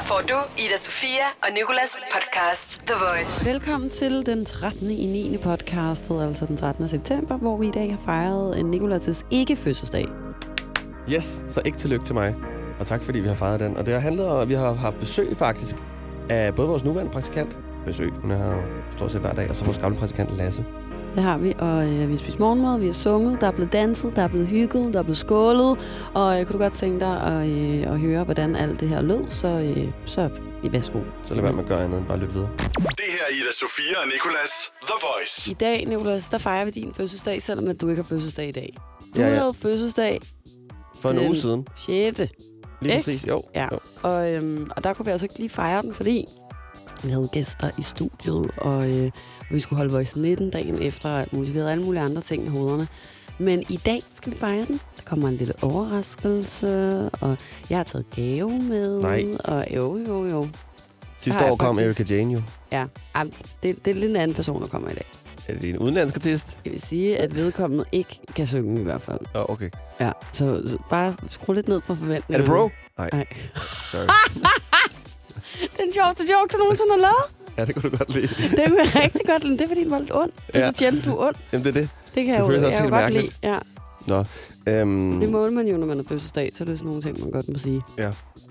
Her 0.00 0.06
får 0.06 0.22
du 0.28 0.34
Ida 0.58 0.76
Sofia 0.76 1.26
og 1.42 1.48
Nikolas 1.54 1.98
podcast 2.14 2.82
The 2.86 2.94
Voice. 2.94 3.50
Velkommen 3.50 3.90
til 3.90 4.26
den 4.26 4.44
13. 4.44 4.90
i 4.90 5.06
9. 5.06 5.36
podcastet, 5.36 6.22
altså 6.22 6.46
den 6.46 6.56
13. 6.56 6.88
september, 6.88 7.36
hvor 7.36 7.56
vi 7.56 7.68
i 7.68 7.70
dag 7.70 7.90
har 7.90 8.00
fejret 8.04 8.58
en 8.58 8.74
Nikolas' 8.74 9.24
ikke-fødselsdag. 9.30 10.06
Yes, 11.12 11.44
så 11.48 11.62
ikke 11.64 11.78
tillykke 11.78 12.04
til 12.04 12.14
mig. 12.14 12.34
Og 12.80 12.86
tak 12.86 13.02
fordi 13.02 13.18
vi 13.18 13.28
har 13.28 13.34
fejret 13.34 13.60
den. 13.60 13.76
Og 13.76 13.86
det 13.86 13.94
har 13.94 14.00
handlet 14.00 14.28
om, 14.28 14.40
at 14.40 14.48
vi 14.48 14.54
har 14.54 14.72
haft 14.72 14.98
besøg 14.98 15.36
faktisk 15.36 15.76
af 16.30 16.54
både 16.54 16.68
vores 16.68 16.84
nuværende 16.84 17.12
praktikant, 17.12 17.58
besøg, 17.84 18.10
hun 18.10 18.30
er 18.30 18.36
her 18.36 18.46
jo 18.46 18.62
stort 18.96 19.12
set 19.12 19.20
hver 19.20 19.34
dag, 19.34 19.50
og 19.50 19.56
så 19.56 19.64
vores 19.64 19.78
gamle 19.78 19.98
praktikant 19.98 20.36
Lasse. 20.36 20.64
Det 21.14 21.22
har 21.22 21.38
vi, 21.38 21.54
og 21.58 21.84
øh, 21.88 22.00
vi 22.06 22.12
har 22.12 22.16
spist 22.16 22.38
morgenmad, 22.38 22.78
vi 22.78 22.84
har 22.86 22.92
sunget, 22.92 23.40
der 23.40 23.46
er 23.46 23.50
blevet 23.50 23.72
danset, 23.72 24.16
der 24.16 24.22
er 24.22 24.28
blevet 24.28 24.46
hygget, 24.46 24.92
der 24.92 24.98
er 24.98 25.02
blevet 25.02 25.18
skålet, 25.18 25.78
og 26.14 26.40
øh, 26.40 26.46
kunne 26.46 26.52
du 26.58 26.62
godt 26.62 26.74
tænke 26.74 27.00
dig 27.00 27.20
at, 27.22 27.46
øh, 27.48 27.92
at 27.92 27.98
høre, 28.00 28.24
hvordan 28.24 28.56
alt 28.56 28.80
det 28.80 28.88
her 28.88 29.00
lød, 29.02 29.24
så, 29.30 29.48
øh, 29.48 29.88
så 30.04 30.28
øh, 30.64 30.72
værsgo. 30.72 30.98
Så 31.24 31.34
lad 31.34 31.42
være 31.42 31.52
med 31.52 31.62
at 31.62 31.68
gøre 31.68 31.84
andet 31.84 31.98
end 31.98 32.06
bare 32.06 32.18
lytte 32.18 32.32
videre. 32.34 32.50
Det 32.58 33.04
her 33.08 33.22
er 33.28 33.32
Ida 33.32 33.52
Sofia 33.60 34.00
og 34.02 34.06
Nikolas 34.06 34.50
The 34.82 34.94
Voice. 35.02 35.50
I 35.50 35.54
dag, 35.54 35.84
Nicolas, 35.86 36.28
der 36.28 36.38
fejrer 36.38 36.64
vi 36.64 36.70
din 36.70 36.94
fødselsdag, 36.94 37.42
selvom 37.42 37.68
at 37.68 37.80
du 37.80 37.88
ikke 37.88 38.02
har 38.02 38.08
fødselsdag 38.08 38.48
i 38.48 38.52
dag. 38.52 38.76
Du 39.16 39.20
Ja, 39.20 39.28
ja. 39.28 39.34
havde 39.34 39.54
fødselsdag 39.54 40.20
For 41.00 41.10
en 41.10 41.18
uge 41.18 41.36
siden. 41.36 41.66
6. 41.76 41.88
Lige 41.88 42.30
Ikke? 42.82 42.96
præcis, 43.04 43.28
jo. 43.28 43.42
Ja, 43.54 43.68
jo. 43.72 43.78
og, 44.02 44.34
øhm, 44.34 44.70
og 44.76 44.84
der 44.84 44.92
kunne 44.94 45.06
vi 45.06 45.10
altså 45.10 45.24
ikke 45.26 45.38
lige 45.38 45.48
fejre 45.48 45.82
den, 45.82 45.94
fordi 45.94 46.24
vi 47.04 47.10
havde 47.10 47.28
gæster 47.32 47.70
i 47.78 47.82
studiet, 47.82 48.50
og, 48.56 48.88
øh, 48.90 49.10
og 49.40 49.46
vi 49.50 49.58
skulle 49.60 49.76
holde 49.76 49.92
Voice 49.92 50.20
19 50.20 50.50
dagen 50.50 50.82
efter, 50.82 51.10
og. 51.10 51.26
Vi 51.32 51.58
havde 51.58 51.70
alle 51.72 51.84
mulige 51.84 52.02
andre 52.02 52.22
ting 52.22 52.44
i 52.46 52.48
hovederne. 52.48 52.88
Men 53.38 53.62
i 53.68 53.76
dag 53.76 54.02
skal 54.14 54.32
vi 54.32 54.38
fejre 54.38 54.64
den. 54.66 54.80
Der 54.96 55.02
kommer 55.04 55.28
en 55.28 55.36
lille 55.36 55.54
overraskelse, 55.62 57.10
og 57.20 57.36
jeg 57.70 57.78
har 57.78 57.84
taget 57.84 58.06
gave 58.14 58.50
med. 58.62 59.00
Nej. 59.00 59.24
Og 59.44 59.66
jo, 59.74 59.98
jo, 60.08 60.24
jo. 60.28 60.48
Sidste 61.18 61.44
år 61.44 61.56
kom 61.56 61.76
faktisk. 61.76 62.00
Erika 62.00 62.14
Jane 62.14 62.32
jo. 62.32 62.42
Ja, 62.72 62.84
Ej, 63.14 63.24
det, 63.62 63.84
det 63.84 63.90
er 63.90 63.94
lidt 63.94 64.10
en 64.10 64.16
anden 64.16 64.34
person, 64.34 64.62
der 64.62 64.68
kommer 64.68 64.88
i 64.90 64.94
dag. 64.94 65.04
Er 65.48 65.54
det 65.58 65.70
en 65.70 65.78
udenlandsk 65.78 66.16
artist? 66.16 66.58
Jeg 66.64 66.72
vil 66.72 66.80
sige, 66.80 67.18
at 67.18 67.36
vedkommende 67.36 67.84
ikke 67.92 68.20
kan 68.36 68.46
synge 68.46 68.80
i 68.80 68.84
hvert 68.84 69.02
fald. 69.02 69.18
Åh, 69.34 69.40
oh, 69.40 69.50
okay. 69.50 69.70
Ja, 70.00 70.12
så, 70.32 70.62
så 70.68 70.78
bare 70.90 71.14
skru 71.28 71.52
lidt 71.52 71.68
ned 71.68 71.80
for 71.80 71.94
Er 71.94 71.98
forventningerne. 71.98 72.44
det 72.44 72.50
bro? 72.52 72.70
Nej, 72.98 73.10
Nej. 73.12 73.26
sorry. 73.92 74.06
Den 75.80 75.88
sjoveste 75.96 76.22
joke, 76.32 76.48
der 76.52 76.58
nogensinde 76.58 76.90
har 76.96 77.00
lavet. 77.08 77.24
ja, 77.58 77.64
det 77.64 77.74
kunne 77.74 77.90
du 77.90 77.96
godt 77.96 78.14
lide. 78.14 78.26
Det 78.28 78.62
kan 78.66 78.76
jeg 78.84 78.90
rigtig 79.04 79.20
godt 79.26 79.44
lide. 79.44 79.58
Det 79.58 79.64
er, 79.64 79.68
fordi 79.68 79.82
den 79.84 79.90
var 79.90 79.98
lidt 79.98 80.14
ond. 80.14 80.30
Det 80.46 80.56
er 80.56 80.58
Ja. 80.60 80.72
så 80.72 80.78
sjældent, 80.78 81.04
du 81.04 81.10
er 81.16 81.26
ond. 81.26 81.36
Jamen, 81.52 81.64
det 81.64 81.76
er 81.76 81.80
det. 81.80 81.88
Det 82.14 82.24
kan 82.24 82.26
jeg 82.26 82.34
Det 82.34 82.40
jo, 82.40 82.46
føles 82.46 82.62
også 82.64 82.78
jeg 82.82 82.90
jo 82.90 82.96
godt 83.00 83.12
lide. 83.12 83.30
Ja, 83.42 83.58
Nå, 84.06 84.24
øhm, 84.66 85.20
det 85.20 85.28
må 85.28 85.50
man 85.50 85.66
jo, 85.66 85.76
når 85.76 85.86
man 85.86 85.96
har 85.96 86.04
fødselsdag. 86.08 86.50
Så 86.54 86.64
er 86.64 86.66
det 86.66 86.78
sådan 86.78 86.86
nogle 86.88 87.02
ting, 87.02 87.20
man 87.20 87.30
godt 87.30 87.48
må 87.48 87.58
sige. 87.58 87.82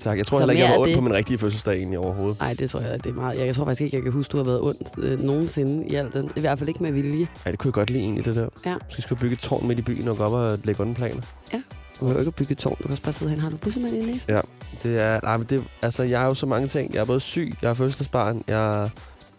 tak. 0.02 0.18
Jeg 0.18 0.28
tror 0.28 0.38
Så 0.38 0.42
heller 0.42 0.52
ikke, 0.54 0.64
jeg 0.64 0.70
var 0.70 0.76
af 0.76 0.80
ondt 0.80 0.90
det. 0.90 0.96
på 0.98 1.02
min 1.02 1.14
rigtige 1.14 1.38
fødselsdag 1.38 1.78
egentlig 1.78 2.00
overhovedet. 2.00 2.40
Nej, 2.40 2.54
det 2.54 2.70
tror 2.70 2.80
jeg, 2.80 3.04
det 3.04 3.10
er 3.10 3.14
meget. 3.14 3.40
Jeg 3.46 3.56
tror 3.56 3.66
faktisk 3.66 3.82
ikke, 3.82 3.96
jeg 3.98 4.04
kan 4.04 4.12
huske, 4.12 4.32
du 4.32 4.38
har 4.38 4.44
været 4.44 4.62
ond 4.62 4.76
øh, 4.98 5.20
nogensinde 5.20 5.88
i 5.88 5.96
alt 5.96 6.14
den. 6.14 6.32
I 6.36 6.40
hvert 6.40 6.60
fald 6.60 6.70
ikke 6.70 6.84
med 6.84 6.92
vilje. 6.92 7.28
Ja, 7.46 7.52
det 7.52 7.60
kunne 7.60 7.68
jeg 7.70 7.74
godt 7.74 7.90
lide 7.90 8.04
egentlig, 8.04 8.26
det 8.26 8.36
der. 8.36 8.48
Ja. 8.66 8.76
Måske 8.86 9.02
skulle 9.02 9.18
jeg 9.18 9.22
bygge 9.22 9.34
et 9.34 9.40
tårn 9.40 9.68
midt 9.68 9.80
i 9.80 9.82
byen 9.82 10.08
og 10.08 10.18
gå 10.18 10.24
op 10.24 10.34
og 10.34 10.60
lægge 10.64 10.82
underplaner. 10.82 11.22
Du 12.00 12.10
jo 12.12 12.20
ikke 12.20 12.32
bygge 12.32 12.52
et 12.52 12.58
tårn. 12.58 12.76
Du 12.78 12.84
kan 12.84 12.92
også 12.92 13.04
bare 13.04 13.14
sidde 13.14 13.32
hen. 13.32 13.40
Har 13.42 13.50
du 13.50 13.58
bussemand 13.58 13.96
i 13.96 14.06
næsen? 14.06 14.32
Ja. 14.32 14.40
Det 14.84 15.00
er, 15.00 15.20
nej, 15.24 15.38
men 15.38 15.48
det, 15.50 15.64
altså, 15.82 16.04
jeg 16.04 16.20
har 16.20 16.28
jo 16.28 16.34
så 16.34 16.46
mange 16.46 16.68
ting. 16.68 16.94
Jeg 16.94 17.00
er 17.02 17.06
både 17.06 17.20
syg, 17.20 17.54
jeg 17.62 17.70
er 17.70 17.74
fødselsdagsbarn, 17.74 18.44
jeg 18.48 18.84
er, 18.84 18.90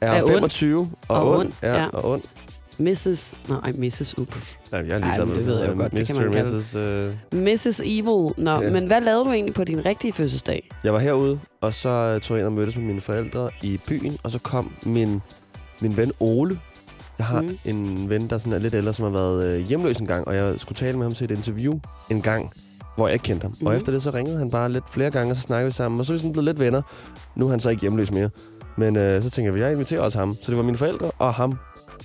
Er 0.01 0.23
ond. 0.23 0.31
25 0.33 0.91
og, 1.09 1.17
Og 1.23 1.31
ond. 1.31 1.39
ond, 1.41 1.53
Ja, 1.63 1.75
ja. 1.83 1.87
og 1.89 2.11
ond. 2.11 2.23
Mrs. 2.79 3.35
Nej, 3.49 3.73
Mrs. 3.73 4.19
Ups. 4.19 4.59
Ja, 4.73 4.77
jeg 4.77 4.89
er 4.91 4.99
ligeglad 4.99 5.19
men 5.19 5.29
med 5.29 5.37
det 5.37 5.47
ved 5.47 5.59
jeg 5.61 5.69
jo 5.69 5.75
godt, 5.75 5.93
det 5.93 6.07
kan 6.07 6.17
Mr. 6.17 6.21
man 6.21 6.33
kalde 6.33 6.57
Mrs. 6.57 6.75
Øh, 6.75 7.15
Mrs. 7.43 7.81
Evil. 7.85 8.35
Nå, 8.45 8.51
Ja. 8.63 8.71
men 8.71 8.87
hvad 8.87 9.01
lavede 9.01 9.25
du 9.25 9.31
egentlig 9.33 9.55
på 9.55 9.65
din 9.65 9.85
rigtige 9.87 10.13
fødselsdag? 10.13 10.69
jeg 10.85 10.93
var 10.93 10.99
herude, 10.99 11.41
og 11.61 11.75
så 11.75 11.89
øh, 11.89 12.21
tog 12.21 12.37
jeg 12.37 12.41
ind 12.43 12.47
og 12.47 12.53
mødtes 12.53 12.77
med 12.77 12.85
mine 12.85 13.01
forældre 13.01 13.51
i 13.63 13.81
byen, 13.89 14.19
og 14.23 14.31
så 14.33 14.39
kom 14.39 14.73
min, 14.87 15.21
min 15.81 15.97
ven 15.97 16.13
Ole. 16.21 16.59
Jeg 17.21 17.27
har 17.29 17.41
Mm. 17.43 17.59
en 17.65 18.09
ven, 18.11 18.31
der 18.31 18.39
sådan 18.39 18.53
er 18.53 18.59
lidt 18.59 18.75
ældre, 18.75 18.93
som 18.93 19.05
har 19.05 19.11
været 19.13 19.45
øh, 19.47 19.67
hjemløs 19.69 19.97
en 19.97 20.07
gang, 20.07 20.29
og 20.29 20.35
jeg 20.35 20.55
skulle 20.59 20.77
tale 20.77 20.97
med 20.99 21.07
ham 21.07 21.15
til 21.15 21.25
et 21.25 21.31
interview 21.31 21.79
en 22.11 22.23
gang, 22.23 22.53
hvor 22.97 23.07
jeg 23.09 23.13
ikke 23.15 23.23
kendte 23.23 23.45
ham. 23.45 23.55
Mm. 23.61 23.67
Og 23.67 23.77
efter 23.77 23.93
det, 23.93 24.03
så 24.03 24.11
ringede 24.11 24.39
han 24.39 24.51
bare 24.51 24.73
lidt 24.73 24.85
flere 24.91 25.11
gange, 25.11 25.33
og 25.33 25.37
så 25.37 25.43
snakkede 25.43 25.67
vi 25.67 25.73
sammen, 25.73 26.01
og 26.01 26.07
så 26.07 26.13
er 26.13 26.15
vi 26.15 26.19
sådan 26.19 26.33
blevet 26.33 26.45
lidt 26.45 26.59
venner. 26.59 26.83
Nu 27.35 27.47
er 27.47 27.51
han 27.51 27.61
så 27.61 27.71
ikke 27.71 27.81
hjemløs 27.81 28.11
mere. 28.13 28.31
Men 28.77 28.97
øh, 28.97 29.23
så 29.23 29.31
tænker 29.31 29.53
jeg, 29.53 29.61
jeg 29.61 29.73
inviterer 29.73 30.01
også 30.01 30.19
ham. 30.19 30.35
Så 30.43 30.51
det 30.51 30.57
var 30.57 30.63
mine 30.63 30.77
forældre 30.77 31.11
og 31.19 31.35
ham. 31.35 31.59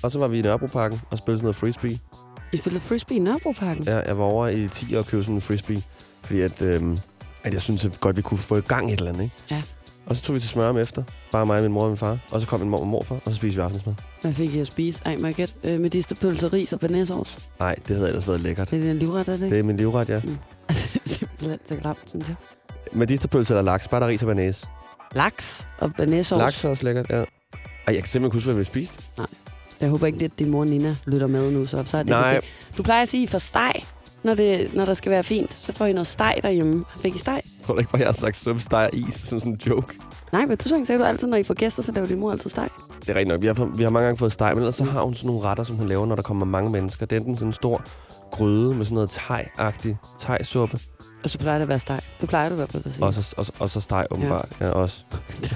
Og 0.04 0.12
så 0.12 0.20
var 0.20 0.28
vi 0.28 0.40
i 0.40 0.42
Nørrebroparken 0.42 1.02
og 1.12 1.18
spillede 1.18 1.38
sådan 1.40 1.46
noget 1.46 1.56
frisbee. 1.56 2.00
I 2.54 2.58
spillede 2.58 2.84
frisbee 2.84 3.18
i 3.18 3.20
Nørrebroparken. 3.20 3.84
Ja, 3.84 4.00
jeg 4.00 4.18
var 4.18 4.24
over 4.24 4.48
i 4.48 4.68
10 4.68 4.94
og 4.96 5.06
købte 5.06 5.24
sådan 5.24 5.36
en 5.36 5.42
frisbee. 5.42 5.82
Fordi 6.24 6.42
at, 6.42 6.62
øhm, 6.62 6.98
at 7.44 7.54
jeg 7.54 7.62
synes 7.62 7.86
at 7.86 8.00
godt, 8.00 8.18
vi 8.18 8.22
kunne 8.22 8.38
få 8.38 8.58
i 8.58 8.62
gang 8.62 8.92
et 8.94 8.98
eller 9.00 9.12
andet, 9.12 9.24
ikke? 9.24 9.36
Ja. 9.52 9.62
Og 10.06 10.16
så 10.16 10.22
tog 10.22 10.36
vi 10.36 10.40
til 10.40 10.50
smør 10.50 10.70
om 10.70 10.78
efter. 10.78 11.04
Bare 11.32 11.46
mig, 11.46 11.62
min 11.62 11.72
mor 11.72 11.82
og 11.84 11.88
min 11.88 11.98
far. 11.98 12.18
Og 12.32 12.42
så 12.42 12.48
kom 12.48 12.60
min 12.60 12.70
mor 12.70 12.80
og 12.80 12.88
morfar, 12.88 13.16
og 13.16 13.32
så 13.32 13.36
spiste 13.36 13.56
vi 13.58 13.62
aftensmad. 13.64 13.94
Hvad 14.22 14.34
fik 14.34 14.56
I 14.56 14.60
at 14.60 14.68
spise? 14.68 15.02
Ej, 15.06 15.18
må 15.18 15.26
jeg 15.28 15.36
gætte? 15.36 15.54
Øh, 15.64 15.80
med 15.80 16.16
pølser, 16.22 16.54
ris 16.54 16.74
og 16.74 16.80
banæsovs. 16.80 17.38
Nej, 17.60 17.76
det 17.88 17.96
havde 17.96 18.08
ellers 18.10 18.28
været 18.28 18.40
lækkert. 18.42 18.72
Det 18.72 18.80
er 18.80 18.84
din 18.88 19.00
livret, 19.00 19.28
er 19.28 19.32
det 19.32 19.40
Det 19.40 19.46
ikke? 19.46 19.60
er 19.60 19.64
min 19.64 19.78
livret, 19.78 20.10
ja. 20.10 20.22
Altså, 20.70 20.88
det 20.94 21.02
er 21.06 21.10
simpelthen 21.10 21.60
så 21.70 21.76
klamt, 21.76 22.00
synes 22.10 22.28
jeg. 22.28 22.36
Medisterpølse 22.92 23.54
eller 23.54 23.62
laks, 23.62 23.88
bare 23.88 24.02
der 24.02 24.08
ris 24.08 24.22
og 24.24 24.28
banæs. 24.28 24.68
Laks 25.16 25.68
og 25.78 25.92
banæsovs. 25.98 26.40
Laks 26.40 26.64
er 26.64 26.70
også 26.70 26.84
lækkert, 26.84 27.10
ja. 27.10 27.16
Ej, 27.18 27.26
jeg 27.88 27.96
kan 27.96 28.06
simpelthen 28.06 28.38
huske, 28.38 28.48
hvad 28.48 28.58
vi 28.58 28.64
spiste. 28.64 28.98
Jeg 29.82 29.90
håber 29.90 30.08
ikke, 30.08 30.20
det 30.20 30.26
at 30.26 30.40
din 30.40 30.50
mor 30.50 30.66
Nina 30.66 30.96
lytter 31.06 31.28
med 31.28 31.52
nu, 31.52 31.66
så, 31.66 31.84
så 31.86 31.98
er 31.98 32.04
det 32.04 32.10
Nej. 32.10 32.36
vist. 32.36 32.78
Du 32.78 32.84
plejer 32.84 33.02
at 33.02 33.10
sige 33.10 33.28
for 33.28 33.38
steg, 33.38 33.74
når, 34.26 34.36
det, 34.36 34.74
når 34.74 34.86
der 34.86 34.94
skal 34.94 35.12
være 35.12 35.24
fint. 35.24 35.54
Så 35.54 35.72
får 35.74 35.86
I 35.86 35.94
noget 35.94 36.08
steg 36.08 36.40
derhjemme. 36.42 36.86
Fik 36.98 37.16
I 37.16 37.18
steg? 37.18 37.34
Jeg 37.34 37.66
tror 37.66 37.74
da 37.74 37.80
ikke 37.80 37.92
bare, 37.92 38.00
jeg 38.00 38.08
har 38.08 38.14
sagt 38.14 38.38
søbsteg 38.38 38.90
og 38.94 38.98
is 38.98 39.14
som 39.14 39.40
sådan 39.40 39.54
en 39.54 39.60
joke. 39.68 39.96
Nej, 40.32 40.46
men 40.46 40.58
tidspunkt 40.58 40.88
sagde 40.88 41.00
du 41.00 41.06
altid, 41.06 41.28
når 41.28 41.38
I 41.38 41.44
får 41.44 41.54
gæster, 41.54 41.84
så 41.84 41.92
laver 41.92 42.08
din 42.08 42.20
mor 42.20 42.32
altid 42.32 42.50
steg. 42.50 42.70
Det 43.02 43.10
er 43.10 43.16
rigtigt 43.16 43.28
nok. 43.28 43.42
Vi 43.42 43.48
har, 43.48 43.78
vi 43.78 43.84
har 43.84 43.90
mange 43.90 44.06
gange 44.06 44.18
fået 44.18 44.32
steg, 44.32 44.50
men 44.50 44.58
ellers 44.58 44.76
så 44.76 44.84
har 44.84 45.02
hun 45.02 45.14
sådan 45.14 45.28
nogle 45.28 45.42
retter, 45.42 45.64
som 45.64 45.76
hun 45.76 45.88
laver, 45.88 46.06
når 46.06 46.16
der 46.16 46.24
kommer 46.24 46.46
mange 46.46 46.70
mennesker. 46.70 47.06
Det 47.06 47.16
er 47.16 47.20
enten 47.20 47.36
sådan 47.36 47.50
en 47.50 47.54
stor 47.54 47.82
gryde 48.32 48.76
med 48.76 48.86
sådan 48.86 48.96
noget 48.96 49.10
thai-agtig 49.18 49.96
thai-suppe, 50.20 50.80
Og 51.26 51.32
så 51.32 51.38
plejer 51.38 51.58
det 51.58 51.62
at 51.64 51.70
være 51.70 51.80
steg. 51.80 52.00
Du 52.22 52.26
plejer 52.26 52.50
du 52.50 52.56
i 52.56 52.58
hvert 52.58 52.72
fald 52.72 52.84
at 52.86 52.94
sige. 52.94 53.06
og 53.06 53.14
så, 53.14 53.34
og, 53.38 53.46
og 53.60 53.70
så 53.70 53.82
steg 53.82 54.06
åbenbart. 54.12 54.50
Ja. 54.62 54.66
ja, 54.66 54.72
også. 54.72 54.98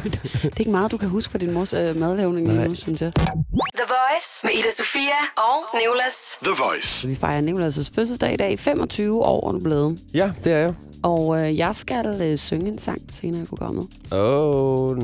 Det 0.04 0.44
er 0.44 0.60
ikke 0.60 0.72
meget, 0.72 0.92
du 0.92 0.98
kan 0.98 1.10
huske 1.10 1.32
fra 1.32 1.40
din 1.40 1.52
mors 1.52 1.74
øh, 1.74 2.00
madlavning 2.00 2.48
lige 2.48 2.58
Nej. 2.58 2.68
nu, 2.68 2.76
synes 2.76 3.02
jeg. 3.02 3.12
The 3.14 3.86
Voice 3.88 4.40
med 4.44 4.52
Ida 4.54 4.70
Sofia 4.78 5.20
og 5.38 5.80
Nicolas. 5.80 6.16
The 6.44 6.54
Voice. 6.64 7.08
Vi 7.08 7.16
fejrer 7.16 7.42
Nicolas' 7.42 7.92
fødselsdag 7.96 8.34
i 8.34 8.38
dag. 8.38 8.60
25 8.60 9.24
år 9.24 9.48
er 9.48 9.52
du 9.52 9.60
blevet. 9.60 10.00
Ja, 10.14 10.32
det 10.44 10.54
er 10.54 10.58
jeg. 10.58 10.74
Og 11.04 11.44
øh, 11.44 11.58
jeg 11.58 11.76
skal 11.76 12.22
øh, 12.22 12.38
synge 12.38 12.68
en 12.68 12.78
sang 12.78 13.02
senere 13.14 13.42
i 13.42 13.46
programmet. 13.46 13.88
Oh, 14.12 14.98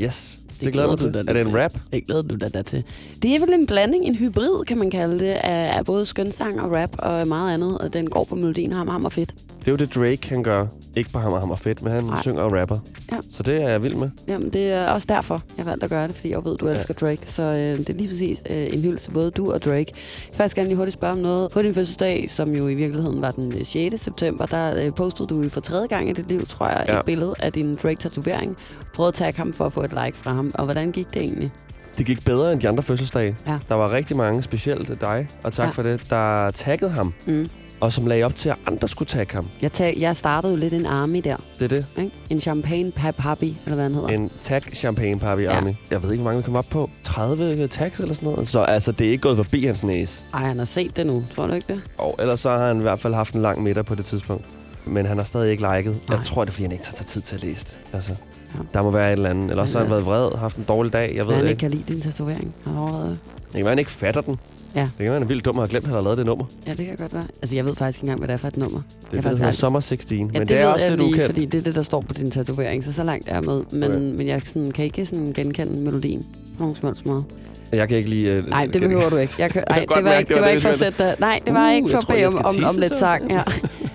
yes. 0.00 0.38
Det, 0.64 0.72
glæder 0.72 0.72
glæder 0.72 0.88
mig 0.88 0.98
du 0.98 1.04
til. 1.04 1.12
dig 1.14 1.28
Er 1.28 1.32
det 1.32 1.46
en 1.46 1.62
rap? 1.62 1.72
Det 1.92 2.06
glæder 2.06 2.22
du 2.22 2.34
dig 2.34 2.54
da 2.54 2.62
til. 2.62 2.84
Det 3.22 3.34
er 3.34 3.40
vel 3.40 3.52
en 3.52 3.66
blanding, 3.66 4.04
en 4.04 4.14
hybrid, 4.14 4.64
kan 4.64 4.78
man 4.78 4.90
kalde 4.90 5.18
det, 5.18 5.32
af, 5.32 5.78
af 5.78 5.84
både 5.84 6.06
skønsang 6.06 6.60
og 6.60 6.72
rap 6.72 6.90
og 6.98 7.28
meget 7.28 7.54
andet. 7.54 7.90
Den 7.92 8.10
går 8.10 8.24
på 8.24 8.34
melodien 8.34 8.72
ham, 8.72 8.88
ham 8.88 9.04
og 9.04 9.12
fedt. 9.12 9.34
Det 9.62 9.68
er 9.68 9.72
jo 9.72 9.76
det, 9.76 9.94
Drake 9.94 10.28
han 10.28 10.42
gør. 10.42 10.66
Ikke 10.96 11.10
på 11.10 11.18
ham 11.18 11.32
og 11.32 11.40
ham 11.40 11.50
og 11.50 11.58
fedt, 11.58 11.82
men 11.82 11.92
han 11.92 12.04
Nej. 12.04 12.20
Synger 12.22 12.42
og 12.42 12.52
rapper. 12.60 12.78
Ja. 13.12 13.16
Så 13.30 13.42
det 13.42 13.62
er 13.62 13.68
jeg 13.68 13.82
vild 13.82 13.94
med. 13.94 14.10
Jamen, 14.28 14.48
det 14.50 14.72
er 14.72 14.86
også 14.88 15.06
derfor, 15.10 15.42
jeg 15.58 15.66
valgte 15.66 15.84
at 15.84 15.90
gøre 15.90 16.08
det, 16.08 16.14
fordi 16.16 16.30
jeg 16.30 16.44
ved, 16.44 16.56
du 16.56 16.68
Ja. 16.68 16.74
elsker 16.74 16.94
Drake. 16.94 17.20
Så 17.24 17.42
øh, 17.42 17.78
det 17.78 17.88
er 17.88 17.92
lige 17.94 18.08
præcis 18.08 18.42
øh, 18.50 18.66
en 18.74 18.80
hyldest 18.80 19.04
til 19.04 19.10
både 19.10 19.30
du 19.30 19.52
og 19.52 19.62
Drake. 19.62 19.92
Faktisk 20.34 20.56
gerne 20.56 20.68
lige 20.68 20.76
hurtigt 20.76 20.94
spørge 20.94 21.12
om 21.12 21.18
noget. 21.18 21.50
På 21.52 21.62
din 21.62 21.74
fødselsdag, 21.74 22.26
som 22.30 22.54
jo 22.54 22.68
i 22.68 22.74
virkeligheden 22.74 23.20
var 23.22 23.30
den 23.30 23.52
øh, 23.52 23.66
6. 23.66 24.00
september, 24.02 24.46
der 24.46 24.84
øh, 24.86 24.94
postede 24.94 25.28
du 25.28 25.48
for 25.48 25.60
tredje 25.60 25.86
gang 25.86 26.08
i 26.08 26.12
dit 26.12 26.28
liv, 26.28 26.46
tror 26.46 26.66
jeg, 26.68 26.84
ja. 26.88 26.98
Et 26.98 27.04
billede 27.06 27.34
af 27.38 27.52
din 27.52 27.74
Drake-tatovering. 27.82 28.56
Prøvede 28.94 29.08
at 29.08 29.14
tagge 29.14 29.38
ham 29.38 29.52
for 29.52 29.64
at 29.66 29.72
få 29.72 29.82
et 29.82 29.90
like 30.04 30.16
fra 30.18 30.32
ham. 30.32 30.50
Og 30.54 30.64
hvordan 30.64 30.92
gik 30.92 31.06
det 31.14 31.22
egentlig? 31.22 31.50
Det 31.98 32.06
gik 32.06 32.24
bedre 32.24 32.52
end 32.52 32.60
de 32.60 32.68
andre 32.68 32.82
fødselsdage. 32.82 33.36
Ja. 33.46 33.58
Der 33.68 33.74
var 33.74 33.92
rigtig 33.92 34.16
mange, 34.16 34.42
specielt 34.42 35.00
dig, 35.00 35.28
og 35.42 35.52
tak 35.52 35.66
ja. 35.66 35.70
for 35.70 35.82
det, 35.82 36.10
der 36.10 36.50
taggede 36.50 36.90
ham. 36.90 37.14
Mm. 37.26 37.48
Og 37.82 37.92
som 37.92 38.06
lagde 38.06 38.24
op 38.24 38.36
til, 38.36 38.48
at 38.48 38.56
andre 38.66 38.88
skulle 38.88 39.06
tagge 39.06 39.34
ham. 39.34 39.48
Jeg, 39.62 39.72
tag, 39.72 39.96
jeg 40.00 40.16
startede 40.16 40.52
jo 40.52 40.58
lidt 40.58 40.74
en 40.74 40.86
army 40.86 41.20
der. 41.24 41.36
Det 41.58 41.64
er 41.64 41.68
det. 41.68 41.86
Ikke? 41.98 42.10
En 42.30 42.40
champagne 42.40 42.90
pap 42.92 43.18
happy, 43.18 43.44
eller 43.44 43.74
hvad 43.74 43.82
han 43.82 43.94
hedder. 43.94 44.08
En 44.08 44.30
tag 44.40 44.62
champagne 44.74 45.18
Papi 45.20 45.42
Ja. 45.42 45.52
Army. 45.56 45.72
Jeg 45.90 46.02
ved 46.02 46.10
ikke, 46.12 46.22
hvor 46.22 46.30
mange 46.30 46.42
vi 46.42 46.46
kom 46.46 46.56
op 46.56 46.66
på. 46.70 46.90
30 47.02 47.66
tags 47.68 48.00
eller 48.00 48.14
sådan 48.14 48.28
noget. 48.28 48.48
Så 48.48 48.60
altså, 48.62 48.92
det 48.92 49.06
er 49.06 49.10
ikke 49.10 49.22
gået 49.22 49.36
forbi 49.36 49.64
hans 49.64 49.82
næse. 49.84 50.24
Ej, 50.34 50.40
han 50.40 50.58
har 50.58 50.64
set 50.64 50.96
det 50.96 51.06
nu. 51.06 51.24
Tror 51.34 51.46
du 51.46 51.52
ikke 51.52 51.72
det? 51.72 51.82
Og 51.98 52.16
ellers 52.18 52.40
så 52.40 52.50
har 52.50 52.66
han 52.66 52.78
i 52.78 52.82
hvert 52.82 53.00
fald 53.00 53.14
haft 53.14 53.34
en 53.34 53.42
lang 53.42 53.62
middag 53.62 53.84
på 53.84 53.94
det 53.94 54.04
tidspunkt. 54.04 54.44
Men 54.84 55.06
han 55.06 55.16
har 55.16 55.24
stadig 55.24 55.50
ikke 55.50 55.62
liket. 55.76 56.00
Nej. 56.08 56.16
Jeg 56.18 56.26
tror, 56.26 56.44
det 56.44 56.50
er, 56.50 56.52
fordi 56.52 56.62
han 56.62 56.72
ikke 56.72 56.84
tager 56.84 56.96
sig 56.96 57.06
tid 57.06 57.20
til 57.20 57.34
at 57.34 57.42
læse 57.42 57.64
det. 57.64 57.76
Altså, 57.92 58.10
Ja. 58.54 58.58
Der 58.72 58.82
må 58.82 58.90
være 58.90 59.08
et 59.08 59.12
eller 59.12 59.30
andet. 59.30 59.50
Eller 59.50 59.62
også 59.62 59.78
har 59.78 59.84
han 59.84 59.90
været 59.92 60.06
vred, 60.06 60.38
haft 60.38 60.56
en 60.56 60.64
dårlig 60.68 60.92
dag. 60.92 61.12
Jeg 61.16 61.26
ved 61.26 61.34
han 61.34 61.42
ikke 61.42 61.50
ikke. 61.50 61.60
kan 61.60 61.70
lide 61.70 61.82
din 61.88 62.00
tatovering. 62.00 62.54
Har 62.64 62.72
du 62.72 62.78
overvejet 62.78 63.18
det? 63.52 63.56
Det 63.56 63.58
kan 63.58 63.64
være, 63.64 63.70
han 63.70 63.78
ikke 63.78 63.90
fatter 63.90 64.20
den. 64.20 64.38
Ja. 64.74 64.80
Det 64.80 64.90
kan 64.98 65.04
være, 65.04 65.12
han 65.12 65.22
er 65.22 65.26
vildt 65.26 65.44
dum 65.44 65.56
og 65.56 65.62
har 65.62 65.66
glemt, 65.68 65.84
at 65.84 65.88
han 65.88 65.94
har 65.96 66.02
lavet 66.02 66.18
det 66.18 66.26
nummer. 66.26 66.44
Det 66.44 66.66
Ja, 66.66 66.74
det 66.74 66.86
kan 66.86 66.96
godt 66.96 67.14
være. 67.14 67.26
Altså, 67.42 67.56
jeg 67.56 67.64
ved 67.64 67.74
faktisk 67.76 67.98
ikke 67.98 68.04
engang, 68.04 68.18
hvad 68.20 68.28
det 68.28 68.34
er 68.34 68.38
for 68.38 68.48
et 68.48 68.56
nummer. 68.56 68.78
er 68.78 68.82
det, 69.04 69.12
der 69.12 69.22
faktisk 69.22 69.40
hedder 69.40 69.52
Summer 69.56 69.80
16. 69.80 70.18
Ja, 70.18 70.24
men 70.24 70.34
det, 70.34 70.48
det, 70.48 70.58
er 70.58 70.66
også 70.66 70.88
lidt 70.88 71.00
lige, 71.00 71.08
ukendt. 71.08 71.26
fordi 71.26 71.44
det 71.46 71.58
er 71.58 71.62
det, 71.62 71.74
der 71.74 71.82
står 71.82 72.00
på 72.00 72.14
din 72.14 72.30
tatovering, 72.30 72.84
så 72.84 72.92
så 72.92 73.04
langt 73.04 73.28
er 73.28 73.34
jeg 73.34 73.44
med. 73.44 73.62
Men, 73.72 73.82
Okay. 73.84 73.98
men 74.00 74.26
jeg 74.26 74.42
sådan, 74.44 74.70
kan 74.70 74.84
ikke 74.84 75.06
sådan 75.06 75.32
genkende 75.32 75.80
melodien 75.80 76.22
på 76.22 76.62
nogen 76.62 76.74
som 76.76 76.86
helst 76.88 77.06
måde. 77.06 77.24
Jeg 77.72 77.88
kan 77.88 77.96
ikke 77.96 78.10
lige... 78.10 78.38
Uh, 78.38 78.48
Nej, 78.48 78.66
det 78.66 78.80
behøver 78.80 79.08
du 79.08 79.16
ikke. 79.16 79.34
Jeg 79.38 79.50
kan, 79.50 79.64
kan 79.70 79.78
ej, 79.78 79.84
godt 79.86 79.96
det 79.96 80.04
var 80.04 80.12
ikke, 80.18 80.28
det 80.28 80.28
det 80.28 80.34
var 80.36 80.40
var 80.40 80.46
det, 80.46 80.52
ikke 80.54 80.62
for 80.62 80.68
at 80.68 80.78
sætte 80.78 80.98
dig... 81.04 81.16
Nej, 81.20 81.40
det 81.46 81.54
var 81.54 81.68
Uh, 81.68 81.74
ikke 81.74 81.90
for 81.90 81.98
at 81.98 82.04
bede 82.08 82.26
om, 82.26 82.34
om, 82.34 82.64
om 82.64 82.74
lidt 82.78 82.98
sang. 82.98 83.30
Ja. 83.30 83.42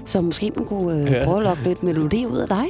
Så 0.08 0.22
måske 0.22 0.52
man 0.56 0.66
kunne 0.66 0.94
øh, 1.02 1.12
Ja. 1.12 1.24
prøve 1.26 1.38
at 1.38 1.44
lokke 1.44 1.64
lidt 1.64 1.84
melodi 1.84 2.26
ud 2.26 2.38
af 2.38 2.48
dig. 2.48 2.64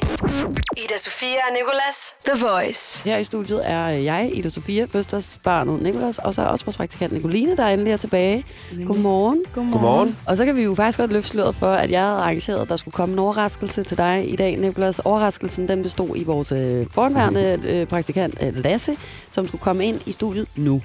Ida 0.77 0.97
Sofia 0.97 1.27
og 1.49 1.53
Nicolas. 1.53 2.13
The 2.25 2.45
Voice. 2.47 3.03
Her 3.03 3.17
i 3.17 3.23
studiet 3.23 3.61
er 3.71 3.87
øh, 3.87 4.05
jeg, 4.05 4.29
Ida 4.33 4.49
Sofia, 4.49 4.83
fødselsdagsbarnet 4.85 5.81
Nikolas, 5.81 6.17
og 6.19 6.33
så 6.33 6.41
er 6.41 6.45
også 6.45 6.65
vores 6.65 6.77
praktikant 6.77 7.13
Nicoline, 7.13 7.57
der 7.57 7.65
endelig 7.67 7.93
er 7.93 7.97
tilbage. 7.97 8.45
Godmorgen. 8.85 9.43
Godmorgen. 9.53 10.17
Og 10.25 10.37
så 10.37 10.45
kan 10.45 10.55
vi 10.55 10.63
jo 10.63 10.75
faktisk 10.75 10.99
godt 10.99 11.11
løfte 11.11 11.29
sløret 11.29 11.55
for, 11.55 11.67
at 11.71 11.91
jeg 11.91 12.01
havde 12.01 12.17
arrangeret, 12.17 12.61
at 12.61 12.69
der 12.69 12.75
skulle 12.75 12.93
komme 12.93 13.13
en 13.13 13.19
overraskelse 13.19 13.83
til 13.83 13.97
dig 13.97 14.31
i 14.33 14.35
dag, 14.35 14.55
Nicolas. 14.57 14.99
Overraskelsen 14.99 15.67
den 15.67 15.83
bestod 15.83 16.09
i 16.15 16.23
vores 16.23 16.51
øh, 16.51 16.85
fornværende 16.91 17.59
øh, 17.67 17.87
praktikant 17.87 18.35
øh, 18.41 18.57
Lasse, 18.63 18.97
som 19.31 19.47
skulle 19.47 19.61
komme 19.61 19.85
ind 19.85 19.99
i 20.05 20.11
studiet 20.11 20.47
nu. 20.55 20.81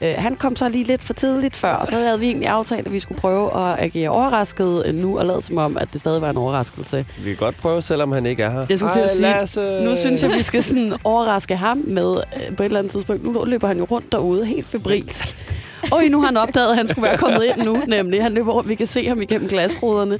Øh, 0.00 0.14
han 0.18 0.36
kom 0.36 0.56
så 0.56 0.68
lige 0.68 0.84
lidt 0.84 1.02
for 1.02 1.12
tidligt 1.14 1.56
før, 1.56 1.72
og 1.74 1.88
så 1.88 1.94
havde 1.96 2.20
vi 2.20 2.26
egentlig 2.26 2.48
aftalt, 2.48 2.86
at 2.86 2.92
vi 2.92 3.00
skulle 3.00 3.20
prøve 3.20 3.70
at 3.70 3.78
agere 3.80 4.08
overrasket 4.08 4.82
øh, 4.86 4.94
nu, 4.94 5.18
og 5.18 5.26
lade 5.26 5.42
som 5.42 5.58
om, 5.58 5.76
at 5.76 5.88
det 5.92 6.00
stadig 6.00 6.22
var 6.22 6.30
en 6.30 6.36
overraskelse. 6.36 7.06
Vi 7.18 7.28
kan 7.30 7.36
godt 7.36 7.56
prøve, 7.56 7.82
selvom 7.82 8.12
han 8.12 8.26
ikke 8.26 8.42
er 8.42 8.50
her. 8.50 8.66
Jeg 8.70 8.78
skulle 8.78 8.92
til 8.92 9.00
at 9.00 9.06
Ej, 9.06 9.12
sige, 9.14 9.22
Lasse. 9.22 9.80
Nu 9.84 9.96
synes 9.96 10.22
jeg, 10.22 10.30
vi 10.30 10.42
skal 10.42 10.62
sådan 10.62 10.92
overraske 11.04 11.56
ham 11.56 11.84
med 11.86 12.16
øh, 12.36 12.56
på 12.56 12.62
et 12.62 12.66
eller 12.66 12.78
andet 12.78 12.92
tidspunkt. 12.92 13.24
Nu 13.24 13.44
løber 13.44 13.68
han 13.68 13.78
jo 13.78 13.84
rundt 13.84 14.12
derude 14.12 14.46
helt 14.46 14.66
febrilsk. 14.68 15.36
Og 15.92 16.02
nu 16.10 16.20
har 16.20 16.26
han 16.26 16.36
opdaget, 16.36 16.70
at 16.70 16.76
han 16.76 16.88
skulle 16.88 17.08
være 17.08 17.18
kommet 17.18 17.42
ind 17.44 17.64
nu, 17.64 17.82
nemlig. 17.88 18.22
Han 18.22 18.32
løber 18.32 18.52
rundt, 18.52 18.68
vi 18.68 18.74
kan 18.74 18.86
se 18.86 19.08
ham 19.08 19.22
igennem 19.22 19.48
glasruderne. 19.48 20.18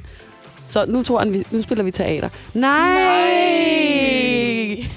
Så 0.69 0.85
nu 0.87 1.03
tror 1.03 1.19
han, 1.19 1.33
vi, 1.33 1.43
nu 1.51 1.61
spiller 1.61 1.83
vi 1.83 1.91
teater. 1.91 2.29
Nej! 2.53 2.77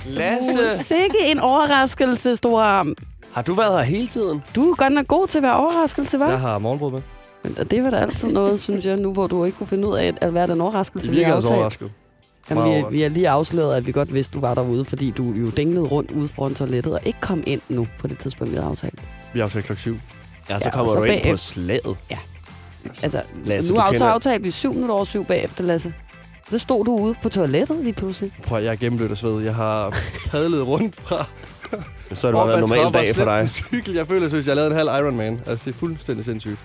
Lasse, 0.06 0.84
Sikke 0.84 1.16
en 1.26 1.40
overraskelse, 1.40 2.36
store 2.36 2.64
arm. 2.64 2.94
Har 3.32 3.42
du 3.42 3.54
været 3.54 3.72
her 3.78 3.82
hele 3.84 4.06
tiden? 4.06 4.42
Du 4.56 4.70
er 4.70 4.74
godt 4.76 4.92
nok 4.92 5.06
god 5.06 5.26
til 5.26 5.38
at 5.38 5.42
være 5.42 5.56
overraskelse, 5.56 6.18
hva'? 6.18 6.24
Jeg 6.30 6.40
har 6.40 6.58
morgenbrød 6.58 6.90
med. 6.90 7.00
Men 7.44 7.54
Det 7.70 7.84
var 7.84 7.90
da 7.90 7.96
altid 7.96 8.28
noget, 8.32 8.60
synes 8.60 8.86
jeg, 8.86 8.96
nu 8.96 9.12
hvor 9.12 9.26
du 9.26 9.44
ikke 9.44 9.58
kunne 9.58 9.66
finde 9.66 9.88
ud 9.88 9.96
af 9.96 10.14
at 10.20 10.34
være 10.34 10.46
den 10.46 10.60
overraskelse, 10.60 11.10
vi 11.12 11.22
har 11.22 11.34
også 11.34 11.46
aftalt. 11.48 11.56
overrasket. 11.58 11.90
Jamen, 12.50 12.64
vi, 12.64 12.68
Meget 12.70 12.92
vi 12.92 13.00
har 13.00 13.08
lige 13.08 13.28
afsløret, 13.28 13.76
at 13.76 13.86
vi 13.86 13.92
godt 13.92 14.14
vidste, 14.14 14.34
du 14.34 14.40
var 14.40 14.54
derude, 14.54 14.84
fordi 14.84 15.10
du 15.10 15.22
jo 15.32 15.50
dinglede 15.50 15.84
rundt 15.86 16.10
ude 16.10 16.28
foran 16.28 16.54
toilettet 16.54 16.94
og 16.94 17.00
ikke 17.04 17.20
kom 17.20 17.42
ind 17.46 17.60
nu 17.68 17.86
på 17.98 18.06
det 18.06 18.18
tidspunkt, 18.18 18.50
vi 18.52 18.56
havde 18.56 18.68
aftalt. 18.70 18.98
Vi 19.32 19.38
har 19.38 19.44
aftalt 19.44 19.64
klokken 19.64 19.80
7. 19.80 19.96
Ja, 20.50 20.58
så 20.58 20.64
Ja, 20.64 20.70
kommer 20.70 20.82
og 20.82 20.88
så 20.92 20.98
du 20.98 21.04
ind 21.04 21.20
på 21.20 21.22
bagefter- 21.22 21.36
slaget. 21.36 21.96
Altså, 23.02 23.22
Lasse, 23.44 23.70
nu 23.72 23.76
du 23.76 23.80
har 23.80 23.90
kender- 23.90 24.06
aftalt 24.06 24.44
vi 24.44 24.50
syv 24.50 24.72
minutter 24.72 24.94
over 24.94 25.04
syv 25.04 25.24
bagefter, 25.24 25.64
Lasse. 25.64 25.94
Så 26.50 26.58
stod 26.58 26.84
du 26.84 26.92
ude 26.98 27.14
på 27.22 27.28
toilettet 27.28 27.76
lige 27.84 27.92
pludselig. 27.92 28.32
Prøv 28.44 28.58
at 28.58 28.64
jeg 28.64 28.72
er 28.72 28.76
gennemblødt 28.76 29.10
af 29.10 29.16
sved. 29.16 29.40
Jeg 29.42 29.54
har 29.54 29.96
padlet 30.30 30.66
rundt 30.66 30.96
fra 31.00 31.26
Så 32.14 32.26
har 32.26 32.32
det 32.32 32.38
bare 32.38 32.48
været 32.48 32.62
en 32.62 32.68
normal 32.68 32.92
dag 32.92 33.14
for 33.16 33.24
dig. 33.24 33.50
Cykel. 33.50 33.94
Jeg 33.94 34.06
føler, 34.06 34.28
synes, 34.28 34.46
jeg 34.46 34.50
har 34.52 34.56
lavet 34.56 34.70
en 34.70 34.76
halv 34.76 34.88
Ironman. 35.04 35.40
Altså, 35.46 35.64
det 35.64 35.74
er 35.74 35.78
fuldstændig 35.78 36.24
sindssygt. 36.24 36.56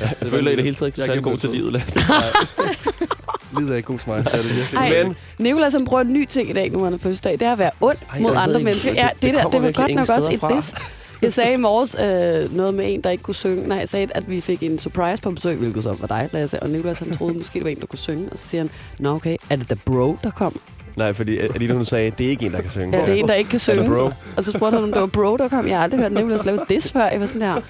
Jeg 0.00 0.28
føler 0.30 0.50
i 0.50 0.56
det 0.56 0.64
hele 0.64 0.76
taget 0.76 0.88
ikke, 0.88 1.02
er 1.02 1.06
Jeg 1.06 1.16
er 1.16 1.20
god 1.22 1.36
til 1.36 1.50
livet, 1.50 1.72
Lasse. 1.72 2.00
Livet 3.58 3.72
er 3.72 3.76
ikke 3.76 3.86
god 3.86 3.98
til 3.98 4.08
mig. 4.10 4.24
Det 4.24 4.34
er 4.34 4.42
det 4.42 4.56
virkelig. 4.56 5.06
Men 5.06 5.16
Nicolas 5.38 5.72
han 5.72 5.84
prøver 5.84 6.00
en 6.02 6.12
ny 6.12 6.24
ting 6.26 6.50
i 6.50 6.52
dag, 6.52 6.70
nu 6.72 6.84
han 6.84 6.92
er 6.94 6.98
fødselsdag. 6.98 7.32
Det 7.32 7.42
er 7.42 7.52
at 7.52 7.58
være 7.58 7.70
ond 7.80 7.96
Ej, 8.12 8.18
mod 8.20 8.30
andre 8.36 8.54
ikke, 8.54 8.64
mennesker. 8.64 8.90
det- 8.90 8.96
Ja, 8.98 9.08
det 9.14 9.22
det, 9.22 9.34
der, 9.34 9.50
det 9.50 9.62
var 9.62 9.72
godt 9.72 9.94
nok 9.94 10.08
også 10.08 10.30
et 10.50 10.56
diss. 10.56 10.74
Jeg 11.22 11.32
sagde 11.32 11.52
i 11.52 11.56
morges 11.56 11.96
øh, 12.00 12.56
noget 12.56 12.74
med 12.74 12.94
en, 12.94 13.00
der 13.00 13.10
ikke 13.10 13.22
kunne 13.22 13.34
synge. 13.34 13.68
Nej, 13.68 13.78
jeg 13.78 13.88
sagde, 13.88 14.08
at 14.14 14.30
vi 14.30 14.40
fik 14.40 14.62
en 14.62 14.78
surprise 14.78 15.22
på 15.22 15.30
besøg, 15.30 15.56
hvilket 15.56 15.82
så 15.82 15.96
var 16.00 16.06
dig, 16.06 16.28
Lasse. 16.32 16.62
Og 16.62 16.70
Nicolas 16.70 16.98
han 16.98 17.16
troede 17.16 17.34
måske, 17.34 17.54
det 17.54 17.64
var 17.64 17.70
en, 17.70 17.80
der 17.80 17.86
kunne 17.86 17.98
synge. 17.98 18.28
Og 18.32 18.38
så 18.38 18.48
siger 18.48 18.62
han, 18.62 18.70
nå 18.98 19.14
okay, 19.14 19.36
er 19.50 19.56
det 19.56 19.66
The 19.66 19.76
Bro, 19.84 20.18
der 20.22 20.30
kom? 20.30 20.60
Nej, 20.96 21.12
fordi 21.12 21.38
Alina, 21.38 21.74
hun 21.74 21.84
sagde, 21.84 22.10
det 22.18 22.26
er 22.26 22.30
ikke 22.30 22.46
en, 22.46 22.52
der 22.52 22.60
kan 22.60 22.70
synge. 22.70 22.98
Ja, 22.98 23.04
det 23.06 23.14
er 23.14 23.18
en, 23.22 23.28
der 23.28 23.34
ikke 23.34 23.50
kan 23.50 23.56
Er 23.56 23.58
synge. 23.58 23.88
bro? 23.88 24.10
Og 24.36 24.44
så 24.44 24.52
spurgte 24.52 24.74
han, 24.74 24.84
om 24.84 24.92
det 24.92 25.00
var 25.00 25.06
Bro, 25.06 25.36
der 25.36 25.48
kom. 25.48 25.66
Jeg 25.68 25.76
har 25.76 25.82
aldrig 25.84 26.00
hørt 26.00 26.12
Nicolas 26.12 26.44
lave 26.44 26.58
diss 26.68 26.92
før. 26.92 27.04
Jeg 27.06 27.20
var 27.20 27.26
sådan 27.26 27.40
der, 27.40 27.60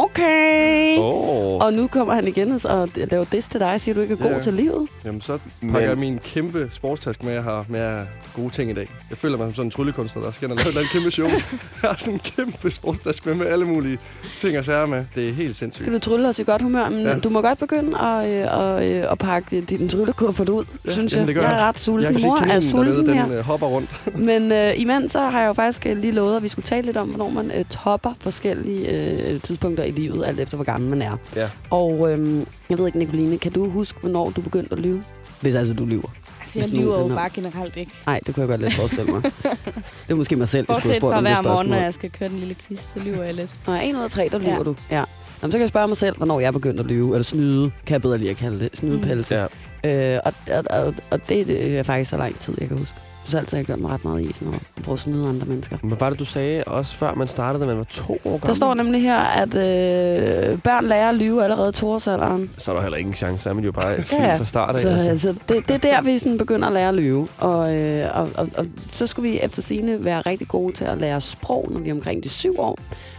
okay. 0.00 0.98
Åh. 0.98 1.58
Og 1.64 1.72
nu 1.72 1.86
kommer 1.86 2.14
han 2.14 2.28
igen 2.28 2.60
og 2.64 2.88
laver 2.94 3.24
diss 3.32 3.48
til 3.48 3.60
dig 3.60 3.72
og 3.72 3.80
siger, 3.80 3.92
at 3.92 3.96
du 3.96 4.00
ikke 4.02 4.12
er 4.14 4.18
god 4.18 4.30
Ja. 4.30 4.40
til 4.40 4.52
livet. 4.54 4.88
Jamen, 5.04 5.20
så 5.20 5.38
Men- 5.60 5.72
pakker 5.72 5.88
jeg 5.88 5.98
min 5.98 6.18
kæmpe 6.18 6.68
sportstaske 6.72 7.26
med, 7.26 7.32
jeg 7.32 7.42
har 7.42 7.64
med 7.68 8.00
gode 8.34 8.50
ting 8.50 8.70
i 8.70 8.74
dag. 8.74 8.88
Jeg 9.10 9.18
føler 9.18 9.36
mig 9.36 9.46
som 9.46 9.54
sådan 9.54 9.66
en 9.66 9.70
tryllekunstner, 9.70 10.22
der 10.22 10.30
skal 10.30 10.50
og 10.50 10.56
lave 10.56 10.68
andet 10.78 10.90
kæmpe 10.92 11.10
show. 11.10 11.26
Jeg 11.82 11.90
har 11.90 11.96
sådan 11.98 12.14
en 12.14 12.20
kæmpe 12.36 12.70
sportstaske 12.70 13.28
med, 13.28 13.34
med 13.36 13.46
alle 13.46 13.64
mulige 13.64 13.98
ting 14.38 14.58
og 14.58 14.64
sager 14.64 14.86
med. 14.86 15.04
Det 15.14 15.28
er 15.28 15.32
helt 15.32 15.56
sindssygt. 15.56 15.82
Skal 15.84 15.92
du 15.94 15.98
trylle 15.98 16.28
os 16.28 16.38
i 16.38 16.42
godt 16.42 16.62
humør? 16.62 16.88
Men 16.88 17.00
Ja. 17.00 17.18
du 17.18 17.28
må 17.28 17.40
godt 17.40 17.58
begynde 17.58 17.98
at, 17.98 18.28
øh, 18.30 18.76
at, 18.76 18.90
øh, 18.90 19.12
at 19.12 19.18
pakke 19.18 19.60
din 19.60 19.88
tryllekuffert 19.88 20.48
ud, 20.48 20.64
Ja, 20.86 20.90
synes 20.90 21.12
jamen, 21.12 21.20
jeg. 21.20 21.26
det 21.26 21.34
gør 21.34 21.42
jeg 21.42 21.52
er 21.52 21.56
jeg. 21.58 21.66
ret 21.68 21.78
sulten. 21.78 22.12
Jeg 22.12 22.20
kan 22.20 22.28
Mor 22.28 22.36
er 22.36 22.60
sulten 22.70 22.94
dernede, 23.06 23.14
her. 23.14 23.24
den 23.24 23.32
øh, 23.32 23.44
hopper 23.44 23.66
rundt. 23.66 24.02
Men 24.30 24.52
øh, 24.52 24.72
imens 24.80 25.12
så 25.12 25.20
har 25.20 25.40
jeg 25.40 25.48
jo 25.48 25.52
faktisk 25.52 25.86
øh, 25.86 25.96
lige 25.96 26.12
lovet, 26.12 26.36
at 26.36 26.42
vi 26.42 26.48
skulle 26.48 26.66
tale 26.66 26.82
lidt 26.86 26.96
om, 26.96 27.08
hvornår 27.08 27.30
man 27.30 27.50
øh, 27.50 27.64
topper 27.64 28.12
forskellige 28.20 28.90
øh, 29.34 29.40
tidspunkter 29.40 29.84
i 29.84 29.90
livet, 29.90 30.26
alt 30.26 30.40
efter 30.40 30.56
hvor 30.56 30.64
gammel 30.64 30.90
man 30.90 31.02
er. 31.02 31.16
Ja. 31.36 31.48
Og 31.70 32.12
øh, 32.12 32.36
jeg 32.70 32.78
ved 32.78 32.86
ikke, 32.86 32.98
Nicoline, 32.98 33.38
kan 33.38 33.52
du 33.52 33.68
huske, 33.70 34.00
hvornår 34.00 34.30
du 34.30 34.40
begyndte 34.40 34.72
at 34.72 34.78
lyve? 34.78 35.02
Hvis 35.40 35.54
altså 35.54 35.74
du 35.74 35.84
lyver. 35.84 36.08
Altså, 36.40 36.58
jeg 36.58 36.68
lyver 36.68 36.98
jo 37.00 37.08
bare 37.08 37.28
generelt 37.34 37.76
ikke. 37.76 37.92
Nej, 38.06 38.20
det 38.26 38.34
kunne 38.34 38.40
jeg 38.42 38.48
godt 38.48 38.60
lidt 38.60 38.74
forestille 38.74 39.12
mig. 39.12 39.22
det 40.06 40.10
er 40.10 40.14
måske 40.14 40.36
mig 40.36 40.48
selv, 40.48 40.66
jeg 40.68 40.76
skulle 40.76 40.92
have 40.92 41.00
spurgt 41.00 41.14
om 41.14 41.24
det 41.24 41.32
hver 41.32 41.42
morgen, 41.42 41.56
spørgsmål. 41.56 41.76
når 41.76 41.84
jeg 41.84 41.94
skal 41.94 42.10
køre 42.10 42.28
den 42.28 42.38
lille 42.38 42.54
quiz, 42.54 42.78
så 42.80 42.98
lyver 43.04 43.22
jeg 43.24 43.34
lidt. 43.34 43.50
Nå, 43.66 43.74
en 43.74 43.96
ud 43.96 44.02
af 44.02 44.10
tre, 44.10 44.28
der 44.32 44.38
lyver 44.38 44.52
Ja. 44.56 44.62
du. 44.62 44.76
Ja. 44.90 45.04
Jamen, 45.42 45.52
så 45.52 45.58
kan 45.58 45.60
jeg 45.60 45.68
spørge 45.68 45.88
mig 45.88 45.96
selv, 45.96 46.16
hvornår 46.16 46.40
jeg 46.40 46.52
begyndte 46.52 46.80
at 46.80 46.86
lyve. 46.86 47.14
Eller 47.14 47.24
snyde, 47.24 47.70
kan 47.86 47.92
jeg 47.92 48.02
bedre 48.02 48.18
lige 48.18 48.30
at 48.30 48.36
kalde 48.36 48.60
det. 48.60 48.68
Snydepelse. 48.74 49.34
Ja. 49.34 49.46
Øh, 49.86 50.18
og, 50.24 50.32
og, 50.70 50.94
og, 51.10 51.28
det, 51.28 51.78
er 51.78 51.82
faktisk 51.82 52.10
så 52.10 52.16
lang 52.16 52.38
tid, 52.38 52.54
jeg 52.60 52.68
kan 52.68 52.78
huske. 52.78 52.94
Jeg 52.96 53.28
synes 53.28 53.40
altid, 53.40 53.58
jeg 53.58 53.62
har 53.62 53.66
gjort 53.66 53.80
mig 53.80 53.90
ret 53.90 54.04
meget 54.04 54.22
i 54.22 54.32
sådan 54.32 54.46
noget. 54.46 54.62
At 54.76 54.82
prøve 54.82 54.92
at 54.92 54.98
snyde 54.98 55.28
andre 55.28 55.46
mennesker. 55.46 55.76
Men 55.82 56.00
var 56.00 56.10
det, 56.10 56.18
du 56.18 56.24
sagde 56.24 56.64
også 56.64 56.94
før 56.94 57.14
man 57.14 57.26
startede, 57.26 57.62
da 57.62 57.66
man 57.66 57.78
var 57.78 57.84
to 57.84 58.12
år 58.12 58.18
gammel? 58.24 58.46
Der 58.46 58.52
står 58.52 58.74
nemlig 58.74 59.02
her, 59.02 59.18
at 59.18 59.48
øh, 59.48 60.58
børn 60.58 60.84
lærer 60.84 61.08
at 61.08 61.14
lyve 61.14 61.44
allerede 61.44 61.68
i 61.68 61.72
toårsalderen. 61.72 62.50
Så 62.58 62.70
er 62.70 62.74
der 62.74 62.82
heller 62.82 62.98
ingen 62.98 63.14
chance, 63.14 63.42
så 63.42 63.50
er 63.50 63.54
man 63.54 63.64
jo 63.64 63.72
bare 63.72 63.98
et 63.98 64.12
ja. 64.12 64.34
fra 64.34 64.44
start 64.44 64.68
af. 64.68 64.82
Så 64.82 64.88
altså. 64.88 65.08
altså, 65.08 65.34
det, 65.48 65.68
det 65.68 65.74
er 65.74 65.78
der, 65.78 66.02
vi 66.02 66.18
sådan 66.18 66.38
begynder 66.38 66.66
at 66.68 66.74
lære 66.74 66.88
at 66.88 66.94
lyve. 66.94 67.28
Og, 67.38 67.74
øh, 67.74 68.10
og, 68.14 68.30
og, 68.34 68.48
og 68.56 68.66
så 68.92 69.06
skulle 69.06 69.30
vi 69.30 69.40
efter 69.40 69.62
sine 69.62 70.04
være 70.04 70.20
rigtig 70.20 70.48
gode 70.48 70.72
til 70.72 70.84
at 70.84 70.98
lære 70.98 71.20
sprog, 71.20 71.68
når 71.70 71.80
vi 71.80 71.88
er 71.88 71.94
omkring 71.94 72.24
de 72.24 72.28
syv 72.28 72.54
år. 72.58 72.78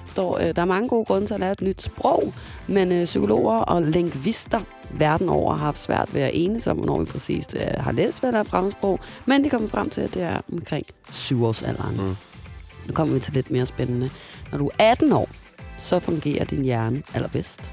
Står, 0.09 0.37
øh, 0.37 0.55
der 0.55 0.61
er 0.61 0.65
mange 0.65 0.89
gode 0.89 1.05
grunde 1.05 1.27
til 1.27 1.33
at 1.33 1.39
lære 1.39 1.51
et 1.51 1.61
nyt 1.61 1.81
sprog, 1.81 2.33
men 2.67 2.91
øh, 2.91 3.05
psykologer 3.05 3.57
og 3.57 3.81
lingvister 3.81 4.59
verden 4.91 5.29
over 5.29 5.53
har 5.53 5.65
haft 5.65 5.77
svært 5.77 6.13
ved 6.13 6.21
at 6.21 6.31
enes 6.33 6.67
om, 6.67 6.77
hvornår 6.77 6.99
vi 6.99 7.05
præcis 7.05 7.45
øh, 7.55 7.67
har 7.77 7.91
læst 7.91 8.19
hvad 8.19 8.31
der 8.31 8.39
er 8.39 8.43
fremmedsprog. 8.43 8.99
Men 9.25 9.43
de 9.43 9.49
kommer 9.49 9.67
frem 9.67 9.89
til, 9.89 10.01
at 10.01 10.13
det 10.13 10.21
er 10.21 10.41
omkring 10.51 10.85
syvårsalderen. 11.11 11.97
Mm. 11.97 12.03
Mm. 12.03 12.15
Nu 12.87 12.93
kommer 12.93 13.13
vi 13.13 13.19
til 13.19 13.33
lidt 13.33 13.51
mere 13.51 13.65
spændende. 13.65 14.09
Når 14.51 14.57
du 14.57 14.71
er 14.79 14.91
18 14.91 15.11
år, 15.11 15.29
så 15.77 15.99
fungerer 15.99 16.45
din 16.45 16.63
hjerne 16.63 17.03
allerbedst. 17.13 17.71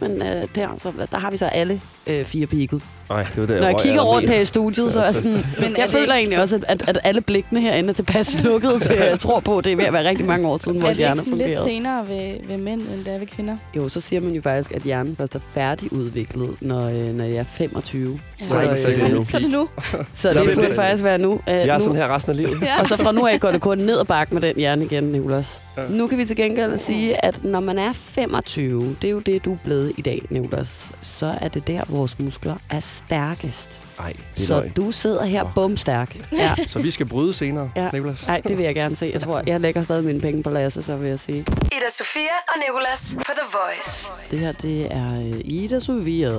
Men 0.00 0.22
øh, 0.22 0.48
der, 0.54 0.68
så, 0.78 0.92
der 1.10 1.18
har 1.18 1.30
vi 1.30 1.36
så 1.36 1.46
alle 1.46 1.80
øh, 2.06 2.24
fire 2.24 2.46
peaked. 2.46 2.80
Nej, 3.10 3.22
det 3.22 3.36
var 3.40 3.46
det, 3.46 3.60
Når 3.60 3.66
jeg 3.68 3.76
kigger 3.82 4.00
rundt 4.02 4.30
her 4.30 4.40
i 4.40 4.44
studiet, 4.44 4.92
så 4.92 5.00
er 5.00 5.04
jeg 5.04 5.14
sådan... 5.14 5.32
Men 5.60 5.76
Jeg 5.76 5.84
er 5.84 5.88
føler 5.88 6.06
det, 6.06 6.14
egentlig 6.14 6.40
også, 6.40 6.60
at, 6.68 6.82
at, 6.88 6.98
alle 7.04 7.20
blikkene 7.20 7.60
herinde 7.60 7.88
er 7.88 7.92
tilpas 7.94 8.40
lukket 8.44 8.70
til, 8.82 8.92
at 8.92 9.10
jeg 9.10 9.20
tror 9.20 9.40
på, 9.40 9.58
at 9.58 9.64
det 9.64 9.72
er 9.72 9.76
ved 9.76 9.84
at 9.84 9.92
være 9.92 10.08
rigtig 10.08 10.26
mange 10.26 10.48
år 10.48 10.58
siden, 10.58 10.78
er 10.78 10.82
vores 10.82 10.96
det 10.96 11.02
ikke 11.02 11.08
hjerne 11.08 11.20
sådan 11.20 11.38
lidt 11.38 11.58
fungerede. 11.58 11.64
senere 11.64 12.08
ved, 12.08 12.34
ved 12.48 12.56
mænd, 12.56 12.80
end 12.80 13.04
det 13.04 13.14
er 13.14 13.18
ved 13.18 13.26
kvinder? 13.26 13.56
Jo, 13.76 13.88
så 13.88 14.00
siger 14.00 14.20
man 14.20 14.32
jo 14.32 14.40
faktisk, 14.42 14.72
at 14.72 14.82
hjernen 14.82 15.16
først 15.16 15.34
er 15.34 15.38
færdigudviklet, 15.54 16.50
når, 16.60 16.88
øh, 16.88 17.14
når 17.14 17.24
jeg 17.24 17.36
er 17.36 17.42
25. 17.42 18.20
Ja. 18.40 18.46
Så 18.46 18.56
er 18.56 18.60
det 18.62 18.70
øh, 18.70 18.76
sikkert 18.76 19.10
nu. 19.12 19.24
Så 19.24 19.36
er 19.36 19.40
det 19.40 19.50
nu. 19.50 19.68
Så 19.82 19.96
Så 20.14 20.28
det 20.28 20.46
det- 20.46 20.54
burde 20.54 20.68
det- 20.68 20.76
faktisk 20.76 21.04
være 21.04 21.18
nu. 21.18 21.32
Uh, 21.32 21.40
Jeg 21.46 21.68
er 21.68 21.74
nu 21.74 21.80
sådan 21.80 21.96
her 21.96 22.14
resten 22.14 22.30
af 22.30 22.36
livet. 22.36 22.62
Ja. 22.62 22.80
og 22.80 22.88
så 22.88 22.96
fra 22.96 23.12
nu 23.12 23.26
af 23.26 23.40
går 23.40 23.50
det 23.50 23.60
kun 23.60 23.78
ned 23.78 23.96
og 23.96 24.06
bakke 24.06 24.34
med 24.34 24.42
den 24.42 24.56
hjerne 24.56 24.84
igen, 24.84 25.04
Nicolas. 25.04 25.62
Ja. 25.76 25.82
Nu 25.90 26.06
kan 26.06 26.18
vi 26.18 26.24
til 26.24 26.36
gengæld 26.36 26.78
sige, 26.78 27.24
at 27.24 27.44
når 27.44 27.60
man 27.60 27.78
er 27.78 27.92
25, 27.92 28.96
det 29.02 29.08
er 29.08 29.12
jo 29.12 29.18
det, 29.18 29.44
du 29.44 29.52
er 29.52 29.56
blevet 29.64 29.92
i 29.96 30.02
dag, 30.02 30.22
Nicolas, 30.30 30.92
så 31.00 31.34
er 31.40 31.48
det 31.48 31.66
der, 31.68 31.82
vores 31.90 32.18
muskler 32.18 32.56
er 32.70 32.80
stærkest. 32.80 33.80
Nej, 33.98 34.12
det 34.12 34.42
er 34.42 34.46
Så 34.46 34.54
løgn. 34.60 34.70
du 34.70 34.90
sidder 34.90 35.24
her 35.24 35.44
Åh. 35.44 35.54
bumstærk. 35.54 36.16
Ja. 36.32 36.54
Så 36.66 36.78
vi 36.78 36.90
skal 36.90 37.06
bryde 37.06 37.34
senere, 37.34 37.70
Ja. 37.76 37.90
Niklas. 37.92 38.26
Nej, 38.26 38.40
det 38.46 38.56
vil 38.58 38.64
jeg 38.64 38.74
gerne 38.74 38.96
se. 38.96 39.10
Jeg 39.12 39.20
tror, 39.20 39.42
jeg 39.46 39.60
lægger 39.60 39.82
stadig 39.82 40.04
mine 40.04 40.20
penge 40.20 40.42
på 40.42 40.50
Lasse, 40.50 40.82
så 40.82 40.96
vil 40.96 41.08
jeg 41.08 41.18
sige. 41.18 41.38
Ida 41.40 41.90
Sofia 41.98 42.20
og 42.48 42.54
Nicolas 42.68 43.14
på 43.16 43.22
The 43.32 43.58
Voice. 43.58 44.06
Det 44.30 44.38
her, 44.38 44.52
det 44.52 44.86
er 44.92 45.16
øh, 45.20 45.40
Ida 45.44 45.78
Sofia 45.78 46.32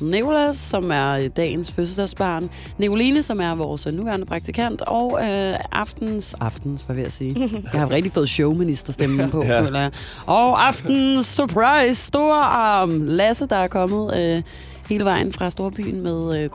Nicolas, 0.00 0.56
som 0.56 0.90
er 0.90 1.10
øh, 1.12 1.30
dagens 1.36 1.72
fødselsdagsbarn. 1.72 2.50
Nicoline, 2.78 3.22
som 3.22 3.40
er 3.40 3.54
vores 3.54 3.86
øh, 3.86 3.92
nuværende 3.94 4.26
praktikant. 4.26 4.80
Og 4.80 5.18
øh, 5.26 5.56
aftens, 5.72 6.34
aftens, 6.40 6.82
hvad 6.82 6.96
vil 6.96 7.02
jeg 7.02 7.12
sige? 7.12 7.50
Jeg 7.72 7.80
har 7.80 7.90
rigtig 7.90 8.12
fået 8.12 8.28
showministerstemmen 8.28 9.30
på, 9.30 9.42
ja. 9.44 9.60
føler 9.60 9.80
jeg. 9.80 9.90
Og 10.26 10.66
aftens 10.66 11.26
surprise, 11.26 11.94
stor 12.04 12.34
arm. 12.34 13.02
Lasse, 13.02 13.46
der 13.46 13.56
er 13.56 13.68
kommet 13.68 14.16
øh, 14.36 14.42
hele 14.88 15.04
vejen 15.04 15.32
fra 15.32 15.50
Storbyen 15.50 16.00
med 16.00 16.38
øh, 16.44 16.50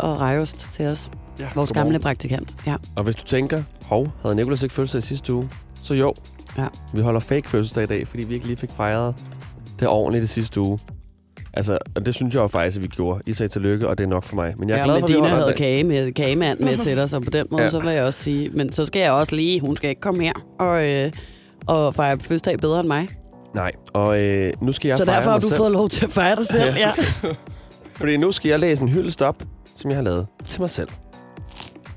og 0.00 0.20
rejost 0.20 0.68
til 0.72 0.86
os. 0.86 1.10
Ja, 1.38 1.46
Vores 1.54 1.72
gamle 1.72 1.98
praktikant. 1.98 2.54
Ja. 2.66 2.74
Og 2.96 3.04
hvis 3.04 3.16
du 3.16 3.24
tænker, 3.24 3.62
hov, 3.84 4.08
havde 4.22 4.34
Nicolas 4.34 4.62
ikke 4.62 4.74
fødselsdag 4.74 5.02
sidste 5.02 5.34
uge? 5.34 5.48
Så 5.82 5.94
jo, 5.94 6.14
Ja. 6.58 6.66
vi 6.94 7.00
holder 7.00 7.20
fake 7.20 7.50
fødselsdag 7.50 7.82
i 7.82 7.86
dag, 7.86 8.08
fordi 8.08 8.24
vi 8.24 8.34
ikke 8.34 8.46
lige 8.46 8.56
fik 8.56 8.70
fejret 8.76 9.14
det 9.80 9.88
ordentligt 9.88 10.22
det 10.22 10.28
sidste 10.30 10.60
uge. 10.60 10.78
Altså, 11.54 11.78
og 11.96 12.06
det 12.06 12.14
synes 12.14 12.34
jeg 12.34 12.40
jo 12.40 12.46
faktisk, 12.46 12.76
at 12.76 12.82
vi 12.82 12.86
gjorde. 12.88 13.20
I 13.26 13.32
sagde 13.32 13.52
tillykke, 13.52 13.88
og 13.88 13.98
det 13.98 14.04
er 14.04 14.08
nok 14.08 14.24
for 14.24 14.34
mig. 14.36 14.54
Men 14.58 14.68
jeg 14.68 14.74
er 14.74 14.78
ja, 14.78 14.84
glad 14.84 15.00
for, 15.00 15.06
at 15.06 15.12
holder 15.14 15.34
havde 15.34 15.46
dag. 15.46 15.56
kage 15.56 15.84
med, 15.84 16.12
kagemand 16.12 16.58
med 16.60 16.78
til 16.78 16.96
dig, 16.96 17.10
så 17.10 17.20
på 17.20 17.30
den 17.30 17.46
måde, 17.50 17.62
Ja. 17.62 17.64
ja. 17.64 17.70
så 17.70 17.80
vil 17.80 17.90
jeg 17.92 18.02
også 18.04 18.22
sige, 18.22 18.50
men 18.50 18.72
så 18.72 18.84
skal 18.84 19.00
jeg 19.00 19.12
også 19.12 19.36
lige, 19.36 19.60
hun 19.60 19.76
skal 19.76 19.90
ikke 19.90 20.00
komme 20.00 20.24
her 20.24 20.32
og, 20.60 20.84
øh, 20.88 21.12
og 21.66 21.94
fejre 21.94 22.18
fødselsdag 22.18 22.58
bedre 22.58 22.80
end 22.80 22.88
mig. 22.88 23.08
Nej, 23.54 23.70
og 23.92 24.20
øh, 24.20 24.52
nu 24.62 24.72
skal 24.72 24.88
jeg 24.88 24.98
så 24.98 25.04
fejre 25.04 25.16
derfor 25.16 25.30
har 25.30 25.38
du 25.38 25.46
selv. 25.48 25.56
fået 25.56 25.72
lov 25.72 25.88
til 25.88 26.04
at 26.04 26.10
fejre 26.12 26.36
dig 26.36 26.46
selv. 26.46 26.74
Ja. 26.76 26.92
Fordi 28.00 28.16
nu 28.16 28.32
skal 28.32 28.48
jeg 28.48 28.60
læse 28.60 28.82
en 28.82 28.88
hyldest 28.88 29.22
op 29.22 29.42
som 29.76 29.90
jeg 29.90 29.96
har 29.96 30.04
lavet 30.04 30.26
til 30.44 30.60
mig 30.60 30.70
selv. 30.70 30.88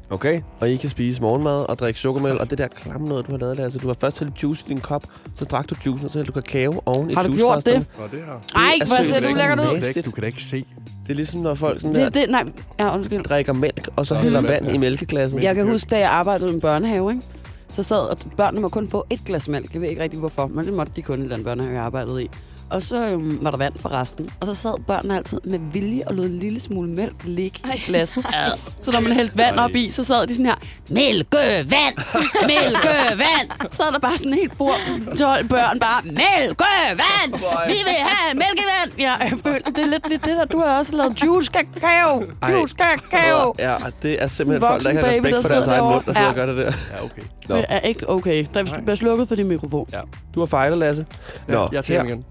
Okay? 0.09 0.41
Og 0.59 0.69
I 0.69 0.75
kan 0.75 0.89
spise 0.89 1.21
morgenmad 1.21 1.69
og 1.69 1.79
drikke 1.79 1.99
chokomælk, 1.99 2.41
og 2.41 2.49
det 2.49 2.57
der 2.57 2.67
klamme 2.67 3.07
noget, 3.07 3.27
du 3.27 3.31
har 3.31 3.37
lavet, 3.37 3.59
altså, 3.59 3.79
du 3.79 3.87
har 3.87 3.95
først 3.99 4.19
hældt 4.19 4.43
juice 4.43 4.65
i 4.67 4.69
din 4.69 4.79
kop, 4.79 5.03
så 5.35 5.45
drak 5.45 5.69
du 5.69 5.75
juicen, 5.85 6.05
og 6.05 6.11
så 6.11 6.17
hældte 6.17 6.31
du 6.33 6.41
kakao 6.41 6.81
oven 6.85 7.09
i 7.09 7.13
Har 7.13 7.23
du 7.23 7.35
gjort 7.35 7.65
det? 7.65 7.75
Og 7.97 8.11
det 8.11 8.19
her. 8.19 8.33
Ej, 8.55 8.73
er 8.81 8.85
hvor 8.85 9.03
ser 9.03 9.29
du 9.29 9.35
lækkert 9.37 9.59
ud. 9.59 9.65
Du 9.65 9.71
kan, 9.71 9.81
da 9.81 9.87
ikke, 9.87 10.01
du 10.01 10.11
kan 10.11 10.21
da 10.21 10.27
ikke 10.27 10.41
se. 10.43 10.65
Det 11.05 11.11
er 11.11 11.15
ligesom, 11.15 11.41
når 11.41 11.53
folk 11.53 11.81
sådan 11.81 11.95
der, 11.95 12.03
Det, 12.03 12.13
det, 12.13 12.29
nej, 12.29 12.43
ja, 12.79 12.95
undskyld. 12.95 13.23
drikker 13.23 13.53
mælk, 13.53 13.89
og 13.95 14.05
så 14.05 14.13
Nå, 14.13 14.19
hælder 14.19 14.41
vand 14.41 14.49
vand, 14.51 14.69
i 14.69 14.71
ja. 14.71 14.77
mælkeglasset. 14.77 15.43
Jeg 15.43 15.55
kan 15.55 15.71
huske, 15.71 15.89
da 15.89 15.99
jeg 15.99 16.09
arbejdede 16.09 16.51
i 16.51 16.53
en 16.53 16.61
børnehave, 16.61 17.11
ikke? 17.11 17.23
så 17.71 17.83
sad 17.83 17.97
og 17.97 18.17
børnene 18.37 18.61
må 18.61 18.69
kun 18.69 18.87
få 18.87 19.05
et 19.09 19.25
glas 19.25 19.49
mælk. 19.49 19.73
Jeg 19.73 19.81
ved 19.81 19.89
ikke 19.89 20.01
rigtig 20.01 20.19
hvorfor, 20.19 20.47
men 20.47 20.65
det 20.65 20.73
måtte 20.73 20.91
de 20.95 21.01
kun 21.01 21.25
i 21.25 21.29
den 21.29 21.43
børnehave, 21.43 21.73
jeg 21.75 21.83
arbejdede 21.83 22.23
i. 22.23 22.29
Og 22.69 22.81
så 22.81 23.05
øhm, 23.05 23.39
var 23.41 23.51
der 23.51 23.57
vand 23.57 23.73
for 23.79 23.91
resten. 23.91 24.29
Og 24.41 24.47
så 24.47 24.53
sad 24.55 24.73
børnene 24.87 25.15
altid 25.17 25.39
med 25.43 25.59
vilje 25.71 26.03
og 26.07 26.13
lod 26.15 26.25
en 26.25 26.39
lille 26.39 26.59
smule 26.59 26.89
mælk 26.89 27.13
ligge 27.23 27.59
i 27.75 27.79
glasset. 27.85 28.25
Så 28.83 28.91
når 28.91 28.99
man 28.99 29.11
hældte 29.11 29.37
vand 29.37 29.59
op 29.59 29.75
i, 29.75 29.89
så 29.89 30.03
sad 30.03 30.27
de 30.27 30.33
sådan 30.33 30.45
her, 30.45 30.55
mælkevand, 30.89 31.95
mælkevand. 32.41 33.47
Så 33.71 33.77
sad 33.77 33.91
der 33.93 33.99
bare 33.99 34.17
sådan 34.17 34.33
helt 34.33 34.57
bord, 34.57 34.79
12 35.19 35.47
børn 35.47 35.79
bare, 35.79 36.01
mælkevand, 36.03 37.31
vi 37.67 37.73
vil 37.73 37.93
have 37.93 38.33
mælkevand. 38.33 38.99
Ja, 38.99 39.13
jeg 39.13 39.33
føler, 39.43 39.59
det 39.75 39.77
er 39.83 39.85
lidt 39.87 40.09
lidt 40.09 40.25
det 40.25 40.37
der, 40.37 40.45
du 40.45 40.59
har 40.59 40.77
også 40.79 40.91
lavet 40.97 41.23
juice 41.23 41.51
kakao, 41.51 42.23
juice 42.51 42.75
kakao. 42.75 43.55
Ja, 43.59 43.75
det 44.01 44.23
er 44.23 44.27
simpelthen 44.27 44.63
En 44.63 44.69
folk, 44.71 44.83
der 44.83 44.89
ikke 44.89 45.01
har 45.01 45.07
voksen 45.07 45.23
baby, 45.23 45.33
respekt 45.33 45.35
der 45.35 45.41
for 45.41 45.49
deres 45.55 45.67
egen 45.67 45.83
mund, 45.93 46.03
der 46.05 46.13
sidder 46.13 46.21
Ja. 46.23 46.29
og 46.29 46.35
gør 46.35 46.45
det 46.45 46.57
der. 46.57 46.63
Ja, 46.63 47.03
okay. 47.03 47.21
Nå. 47.49 47.55
Det 47.57 47.65
er 47.69 47.79
ikke 47.79 48.09
okay. 48.09 48.45
Der 48.53 48.63
bliver 48.83 48.95
slukket 48.95 49.27
for 49.27 49.35
din 49.35 49.47
mikrofon. 49.47 49.87
Du 50.35 50.39
har 50.39 50.45
fejlet, 50.47 50.77
Lasse. 50.77 51.05
Nå, 51.47 51.59
Ja, 51.59 51.67
jeg 51.71 51.83
tager 51.83 52.03
igen. 52.03 52.25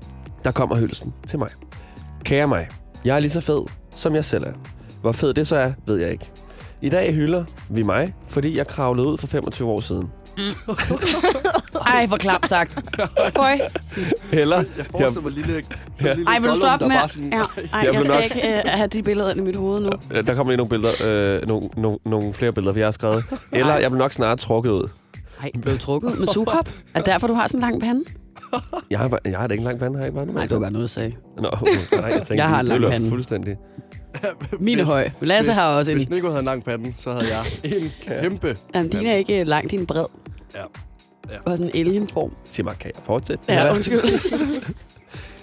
Der 0.45 0.51
kommer 0.51 0.77
hyldelsen 0.77 1.13
til 1.29 1.39
mig. 1.39 1.49
Kære 2.25 2.47
mig, 2.49 2.69
jeg 3.05 3.17
er 3.17 3.21
lige 3.21 3.31
så 3.31 3.41
fed, 3.41 3.63
som 3.95 4.15
jeg 4.15 4.25
selv 4.25 4.45
er. 4.45 4.53
Hvor 5.01 5.13
fed 5.13 5.35
det 5.35 5.47
så 5.47 5.57
er, 5.57 5.73
ved 5.87 5.99
jeg 5.99 6.11
ikke. 6.13 6.31
I 6.83 6.89
dag 6.89 7.15
hylder 7.15 7.45
vi 7.69 7.83
mig, 7.83 8.15
fordi 8.29 8.57
jeg 8.57 8.67
kravlede 8.67 9.07
ud 9.09 9.19
for 9.19 9.27
25 9.27 9.69
år 9.69 9.81
siden. 9.81 10.11
Ej, 11.87 12.07
hvor 12.07 12.17
klamt 12.17 12.49
sagt. 12.49 12.79
Føj. 13.37 13.59
Eller, 14.33 14.57
Jeg 14.57 14.87
forestiller 14.91 15.21
mig 15.23 15.33
lille, 15.33 15.49
sådan 15.53 16.07
Ja. 16.07 16.11
en 16.11 16.17
lille 16.17 16.31
Ej, 16.33 16.39
vil 16.39 16.51
du 16.51 16.55
stoppe 16.57 16.89
med? 16.89 16.97
sådan, 17.09 17.33
Ja. 17.33 17.39
Ej, 17.39 17.45
Jeg 17.73 17.95
jeg 17.95 18.03
skal 18.03 18.15
nok- 18.15 18.25
ikke 18.25 18.63
uh, 18.65 18.71
have 18.71 18.87
de 18.87 19.03
billeder 19.03 19.31
ind 19.31 19.41
i 19.41 19.43
mit 19.43 19.57
hoved 19.57 19.81
nu. 19.81 19.91
øh, 20.11 20.27
der 20.27 20.35
kommer 20.35 20.51
lige 20.51 20.57
nogle 20.57 20.69
billeder, 20.71 20.93
øh, 21.05 21.49
nogle, 21.49 21.69
nogle, 21.77 21.99
nogle 22.07 22.35
flere 22.35 22.53
billeder, 22.53 22.73
for 22.73 22.79
jeg 22.79 22.87
har 22.87 22.93
skrevet. 22.93 23.25
Eller, 23.53 23.75
jeg 23.77 23.91
vil 23.91 23.99
nok 23.99 24.13
snart 24.13 24.39
trukket 24.39 24.71
ud. 24.71 24.89
Ej, 25.43 25.51
blev 25.63 25.75
du 25.75 25.79
trukket 25.81 26.19
med 26.19 26.27
sugekop? 26.27 26.69
Er 26.95 27.03
derfor, 27.03 27.27
du 27.27 27.35
har 27.35 27.47
sådan 27.47 27.59
en 27.59 27.71
lang 27.71 27.81
pande? 27.81 28.05
Jeg 28.91 28.99
har, 28.99 29.19
jeg 29.25 29.39
har 29.39 29.47
da 29.47 29.53
ikke 29.53 29.65
lang 29.65 29.79
pande, 29.79 29.97
har 29.97 30.05
jeg 30.05 30.07
ikke 30.07 30.17
bare 30.17 30.27
Nej, 30.35 30.43
det 30.43 30.51
var 30.51 30.59
bare 30.61 30.71
noget, 30.71 30.83
jeg 30.85 30.91
sagde. 30.91 31.13
Nå, 31.39 31.49
okay. 31.53 31.71
nej, 31.93 32.01
jeg 32.05 32.13
tænkte, 32.13 32.35
Jeg 32.43 32.49
har 32.49 32.61
en 32.61 32.67
lang 32.67 32.83
pande. 32.91 33.09
fuldstændig. 33.09 33.57
Mine 34.61 34.77
Hvis- 34.83 34.89
høje. 34.89 35.13
Lasse 35.21 35.51
hvis- 35.51 35.57
har 35.59 35.77
også 35.79 35.93
Hvis 35.95 36.07
en. 36.07 36.13
Nico 36.13 36.27
havde 36.27 36.39
en 36.39 36.45
lang 36.45 36.65
pande, 36.65 36.95
så 36.99 37.11
havde 37.13 37.27
jeg 37.37 37.45
en 37.65 37.91
kæmpe. 38.03 38.57
Jamen, 38.75 38.91
din 38.91 39.07
er 39.07 39.15
ikke 39.15 39.45
lang, 39.45 39.71
din 39.71 39.81
er 39.83 39.87
bred. 39.87 40.05
Ja. 40.55 40.61
Ja. 41.31 41.37
Og 41.47 41.59
sådan 41.59 41.71
en 41.75 41.81
alien-form. 41.87 42.33
Sig 42.49 42.65
mig, 42.65 42.75
kan 42.81 42.91
jeg 42.97 43.03
fortsætte? 43.05 43.45
Ja, 43.49 43.75
undskyld. 43.75 44.01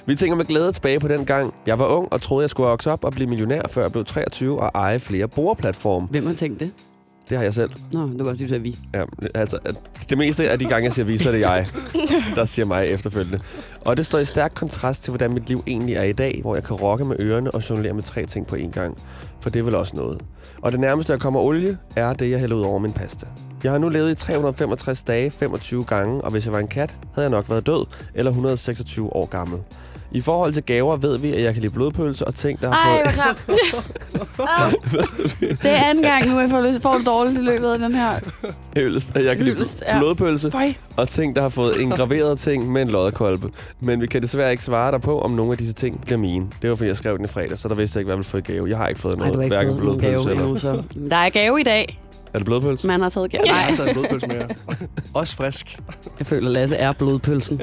Vi 0.05 0.15
tænker 0.15 0.36
med 0.38 0.46
glæde 0.46 0.72
tilbage 0.72 1.00
på 1.00 1.08
den 1.08 1.25
gang. 1.25 1.53
Jeg 1.65 1.79
var 1.79 1.86
ung 1.86 2.13
og 2.13 2.22
troede, 2.22 2.43
jeg 2.43 2.50
skulle 2.50 2.69
vokse 2.69 2.91
op 2.91 3.03
og 3.03 3.12
blive 3.12 3.27
millionær, 3.29 3.62
før 3.69 3.81
jeg 3.81 3.91
blev 3.91 4.05
23 4.05 4.60
og 4.62 4.72
eje 4.75 5.00
flere 5.00 5.27
boreplatforme. 5.27 6.08
Hvem 6.08 6.25
har 6.27 6.34
tænkt 6.34 6.60
det? 6.60 6.72
Det 7.29 7.38
har 7.38 7.43
jeg 7.43 7.53
selv. 7.53 7.71
Nå, 7.91 8.07
det 8.07 8.25
var 8.25 8.31
fordi, 8.31 8.48
du 8.48 8.59
vi. 8.59 8.77
Ja, 8.93 9.03
altså, 9.36 9.59
det 10.09 10.17
meste 10.17 10.50
af 10.50 10.59
de 10.59 10.65
gange, 10.65 10.86
jeg 10.86 10.93
siger 10.93 11.05
vi, 11.05 11.17
så 11.17 11.29
er 11.29 11.33
det 11.33 11.39
jeg, 11.39 11.67
der 12.36 12.45
siger 12.45 12.65
mig 12.65 12.86
efterfølgende. 12.86 13.39
Og 13.81 13.98
det 13.98 14.05
står 14.05 14.19
i 14.19 14.25
stærk 14.25 14.51
kontrast 14.55 15.03
til, 15.03 15.12
hvordan 15.12 15.33
mit 15.33 15.50
liv 15.50 15.63
egentlig 15.67 15.95
er 15.95 16.03
i 16.03 16.13
dag, 16.13 16.39
hvor 16.41 16.55
jeg 16.55 16.63
kan 16.63 16.75
rocke 16.75 17.05
med 17.05 17.15
ørerne 17.19 17.51
og 17.51 17.69
jonglere 17.69 17.93
med 17.93 18.03
tre 18.03 18.25
ting 18.25 18.48
på 18.48 18.55
én 18.55 18.71
gang. 18.71 18.98
For 19.41 19.50
det 19.50 19.59
er 19.59 19.63
vel 19.63 19.75
også 19.75 19.95
noget. 19.95 20.21
Og 20.62 20.71
det 20.71 20.79
nærmeste, 20.79 21.13
jeg 21.13 21.19
kommer 21.19 21.39
olie, 21.39 21.77
er 21.95 22.13
det, 22.13 22.29
jeg 22.31 22.39
hælder 22.39 22.55
ud 22.55 22.62
over 22.62 22.79
min 22.79 22.93
pasta. 22.93 23.27
Jeg 23.63 23.71
har 23.71 23.79
nu 23.79 23.89
levet 23.89 24.12
i 24.12 24.15
365 24.15 25.03
dage, 25.03 25.31
25 25.31 25.83
gange, 25.83 26.21
og 26.21 26.31
hvis 26.31 26.45
jeg 26.45 26.53
var 26.53 26.59
en 26.59 26.67
kat, 26.67 26.95
havde 27.13 27.25
jeg 27.25 27.31
nok 27.31 27.50
været 27.50 27.67
død, 27.67 27.86
eller 28.13 28.31
126 28.31 29.15
år 29.15 29.25
gammel. 29.25 29.59
I 30.12 30.22
forhold 30.22 30.54
til 30.54 30.63
gaver 30.63 30.98
ved 30.98 31.20
vi, 31.20 31.34
at 31.34 31.44
jeg 31.44 31.54
kan 31.54 31.62
lide 31.62 31.74
blodpølse 31.74 32.28
og 32.28 32.36
ting, 32.36 32.62
der 32.62 32.72
har 32.72 32.89
Ej, 32.89 33.04
fået... 33.04 33.13
klamt. 33.13 33.46
det 35.63 35.72
er 35.72 35.89
anden 35.89 36.04
gang 36.04 36.30
nu, 36.30 36.39
jeg 36.39 36.50
får, 36.50 36.62
lyst, 36.62 36.82
får 36.82 36.98
det 36.98 37.06
dårligt 37.06 37.38
i 37.38 37.42
løbet 37.42 37.68
af 37.72 37.80
den 37.80 37.96
her. 37.96 38.10
Hyldest, 38.75 39.16
at 39.16 39.25
jeg 39.25 39.36
kan 39.36 39.46
lide 39.46 39.56
Hyldest, 39.56 39.84
ja. 39.88 40.00
blodpølse 40.00 40.51
Føj. 40.51 40.74
og 40.98 41.08
ting, 41.08 41.36
der 41.36 41.42
har 41.42 41.50
fået 41.50 41.78
ingraverede 41.78 42.36
ting 42.36 42.72
med 42.72 42.82
en 42.82 42.88
loddekolbe. 42.88 43.50
Men 43.80 44.01
vi 44.01 44.08
kan 44.08 44.22
desværre 44.22 44.51
ikke 44.51 44.63
svare 44.63 44.92
dig 44.92 45.01
på, 45.01 45.22
om 45.22 45.32
nogle 45.32 45.51
af 45.51 45.58
disse 45.58 45.74
ting 45.74 46.01
bliver 46.01 46.18
mine. 46.18 46.48
Det 46.62 46.70
var, 46.70 46.75
fordi 46.75 46.88
jeg 46.88 46.98
skrev 46.98 47.18
den 47.18 47.25
i 47.25 47.28
fredag, 47.28 47.60
så 47.60 47.68
der 47.68 47.75
vidste 47.75 47.98
jeg 47.98 48.01
ikke, 48.01 48.08
hvad 48.08 48.13
jeg 48.13 48.18
ville 48.18 48.30
få 48.30 48.38
i 48.38 48.54
gave. 48.54 48.70
Jeg 48.70 48.78
har 48.78 48.88
ikke 48.88 49.01
fået 49.01 49.18
noget, 49.18 49.34
du 49.34 49.39
har 49.39 49.44
ikke 49.44 49.56
hverken 49.56 49.74
fået 49.74 49.84
nogen 49.86 50.00
gave 50.00 50.13
blodpølse 50.13 50.32
eller... 50.32 50.44
endnu, 50.44 50.58
så. 50.58 50.84
Der 51.10 51.16
er 51.16 51.30
gave 51.30 51.60
i 51.60 51.63
dag. 51.63 52.00
Er 52.33 52.38
det 52.38 52.45
blodpølse? 52.45 52.88
Man 52.88 53.01
har 53.01 53.09
taget 53.09 53.31
gave. 53.31 53.43
Jeg 53.45 53.51
Nej, 53.53 53.62
har 53.62 53.75
taget 53.75 53.89
en 53.89 53.95
blodpølse 53.95 54.27
med 54.27 54.36
jer. 54.36 54.48
Også 55.13 55.36
frisk. 55.36 55.79
jeg 56.19 56.27
føler, 56.27 56.50
Lasse 56.50 56.75
er 56.75 56.91
blodpølsen. 56.91 57.62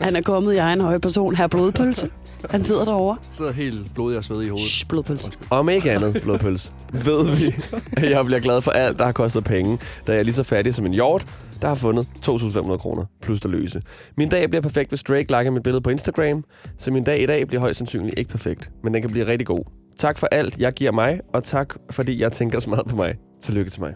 Han 0.00 0.16
er 0.16 0.20
kommet 0.20 0.54
i 0.54 0.56
egen 0.56 0.80
høje 0.80 1.00
person. 1.00 1.34
Her 1.36 1.46
blodpølse. 1.46 2.08
Han 2.50 2.64
sidder 2.64 2.84
derovre. 2.84 3.16
sidder 3.36 3.52
helt 3.52 3.94
blodig 3.94 4.18
og 4.18 4.24
svedig 4.24 4.46
i 4.46 4.48
hovedet. 4.48 4.66
Shh, 4.66 4.88
blodpølse. 4.88 5.30
Om 5.50 5.68
ikke 5.68 5.92
andet 5.92 6.22
blodpølse, 6.22 6.72
ved 6.92 7.30
vi, 7.36 7.54
at 7.96 8.10
jeg 8.10 8.24
bliver 8.24 8.40
glad 8.40 8.60
for 8.60 8.70
alt, 8.70 8.98
der 8.98 9.04
har 9.04 9.12
kostet 9.12 9.44
penge, 9.44 9.78
da 10.06 10.12
jeg 10.12 10.18
er 10.18 10.22
lige 10.24 10.34
så 10.34 10.42
fattig 10.42 10.74
som 10.74 10.86
en 10.86 10.92
hjort, 10.92 11.26
der 11.62 11.68
har 11.68 11.74
fundet 11.74 12.08
2.500 12.26 12.76
kroner 12.76 13.04
plus 13.22 13.40
der 13.40 13.48
løse. 13.48 13.82
Min 14.16 14.28
dag 14.28 14.48
bliver 14.50 14.62
perfekt, 14.62 14.88
hvis 14.90 15.02
Drake 15.02 15.38
liker 15.38 15.50
mit 15.50 15.62
billede 15.62 15.80
på 15.80 15.90
Instagram, 15.90 16.44
så 16.78 16.90
min 16.90 17.04
dag 17.04 17.22
i 17.22 17.26
dag 17.26 17.48
bliver 17.48 17.60
højst 17.60 17.78
sandsynligt 17.78 18.18
ikke 18.18 18.30
perfekt, 18.30 18.70
men 18.84 18.94
den 18.94 19.02
kan 19.02 19.10
blive 19.10 19.26
rigtig 19.26 19.46
god. 19.46 19.64
Tak 19.98 20.18
for 20.18 20.26
alt, 20.32 20.58
jeg 20.58 20.72
giver 20.72 20.92
mig, 20.92 21.20
og 21.34 21.44
tak, 21.44 21.74
fordi 21.90 22.22
jeg 22.22 22.32
tænker 22.32 22.60
så 22.60 22.70
meget 22.70 22.86
på 22.86 22.96
mig. 22.96 23.14
Tillykke 23.44 23.70
til 23.70 23.80
mig. 23.80 23.94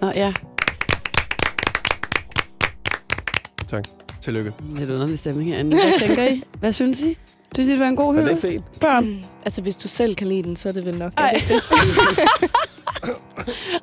Nå, 0.00 0.12
ja. 0.14 0.32
Tillykke. 4.22 4.52
Lidt 4.76 4.90
underlig 4.90 5.18
stemning 5.18 5.50
herinde. 5.50 5.76
Hvad 5.76 5.98
tænker 5.98 6.24
I? 6.24 6.42
Hvad 6.60 6.72
synes 6.72 7.00
I? 7.02 7.18
Synes 7.54 7.68
I, 7.68 7.72
det 7.72 7.80
var 7.80 7.86
en 7.86 7.96
god 7.96 8.14
det 8.16 8.24
hyldest? 8.24 8.46
Børn. 8.80 9.24
Altså, 9.44 9.62
hvis 9.62 9.76
du 9.76 9.88
selv 9.88 10.14
kan 10.14 10.26
lide 10.26 10.42
den, 10.42 10.56
så 10.56 10.68
er 10.68 10.72
det 10.72 10.86
vel 10.86 10.98
nok. 10.98 11.12
Ej. 11.16 11.42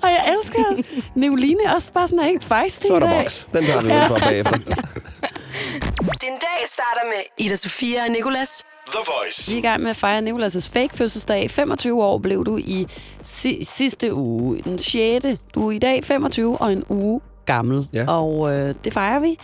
Og 0.03 0.10
jeg 0.10 0.36
elsker, 0.39 0.60
at 0.77 0.86
Nicoline 1.15 1.60
også 1.75 1.94
bare 1.94 2.08
sådan 2.08 2.20
er 2.20 2.24
helt 2.24 2.44
fejstig 2.44 2.88
Så 2.88 2.96
er 2.96 3.00
der 3.00 3.08
dag. 3.08 3.24
boks. 3.24 3.48
Den 3.53 3.65
tager 3.65 3.82
vi 3.82 3.88
udenfor 3.94 4.17
bagefter. 4.20 4.58
Den 6.25 6.34
dag 6.48 6.60
starter 6.65 7.06
med 7.06 7.46
Ida 7.46 7.56
Sofia 7.56 8.03
og 8.03 8.10
Nicolas. 8.12 8.63
The 8.91 9.00
Voice. 9.24 9.51
Vi 9.51 9.56
er 9.56 9.60
i 9.60 9.62
gang 9.62 9.82
med 9.82 9.89
at 9.89 9.96
fejre 9.96 10.20
Nicolas' 10.29 10.70
fake 10.74 10.89
fødselsdag. 10.98 11.50
25 11.51 12.03
år 12.03 12.17
blev 12.17 12.46
du 12.46 12.58
i 12.58 12.88
si- 13.24 13.63
sidste 13.63 14.13
uge. 14.13 14.58
Den 14.63 14.77
6. 14.79 15.25
Du 15.56 15.67
er 15.67 15.72
i 15.72 15.79
dag 15.79 16.03
25 16.03 16.58
og 16.58 16.74
en 16.74 16.84
uge 16.89 17.22
gammel. 17.46 17.88
Ja. 17.94 18.06
Og 18.08 18.53
øh, 18.53 18.75
det 18.84 18.94
fejrer 18.94 19.20
vi. 19.20 19.38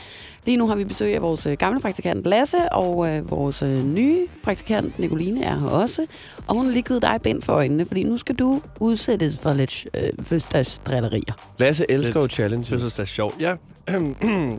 Lige 0.46 0.58
nu 0.58 0.68
har 0.68 0.76
vi 0.76 0.84
besøg 0.84 1.16
af 1.16 1.22
vores 1.22 1.48
øh, 1.48 1.54
gamle 1.54 1.80
praktikant 1.80 2.26
Lasse, 2.26 2.58
og 2.72 3.10
øh, 3.10 3.32
vores 3.32 3.64
øh, 3.64 3.86
nye 3.86 4.28
praktikant 4.44 5.00
Nicoline 5.00 5.44
er 5.44 5.60
her 5.60 5.68
også. 5.68 6.06
Og 6.48 6.56
hun 6.56 6.66
har 6.66 6.72
lige 6.72 6.84
givet 6.84 7.02
dig 7.02 7.20
bind 7.24 7.42
for 7.42 7.54
øjnene, 7.54 7.86
fordi 7.86 8.04
nu 8.04 8.18
skal 8.18 8.36
du 8.36 8.62
udsættes 8.80 9.40
for 9.40 9.54
lidt 9.54 9.88
øh, 9.98 10.10
fødselsdagsdrillerier. 10.22 11.34
Lasse 11.60 11.86
elsker 11.90 12.20
jo 12.20 12.28
challenges. 12.28 12.70
Fødselsdags 12.70 13.12
sjov. 13.12 13.34
Ja. 13.40 13.56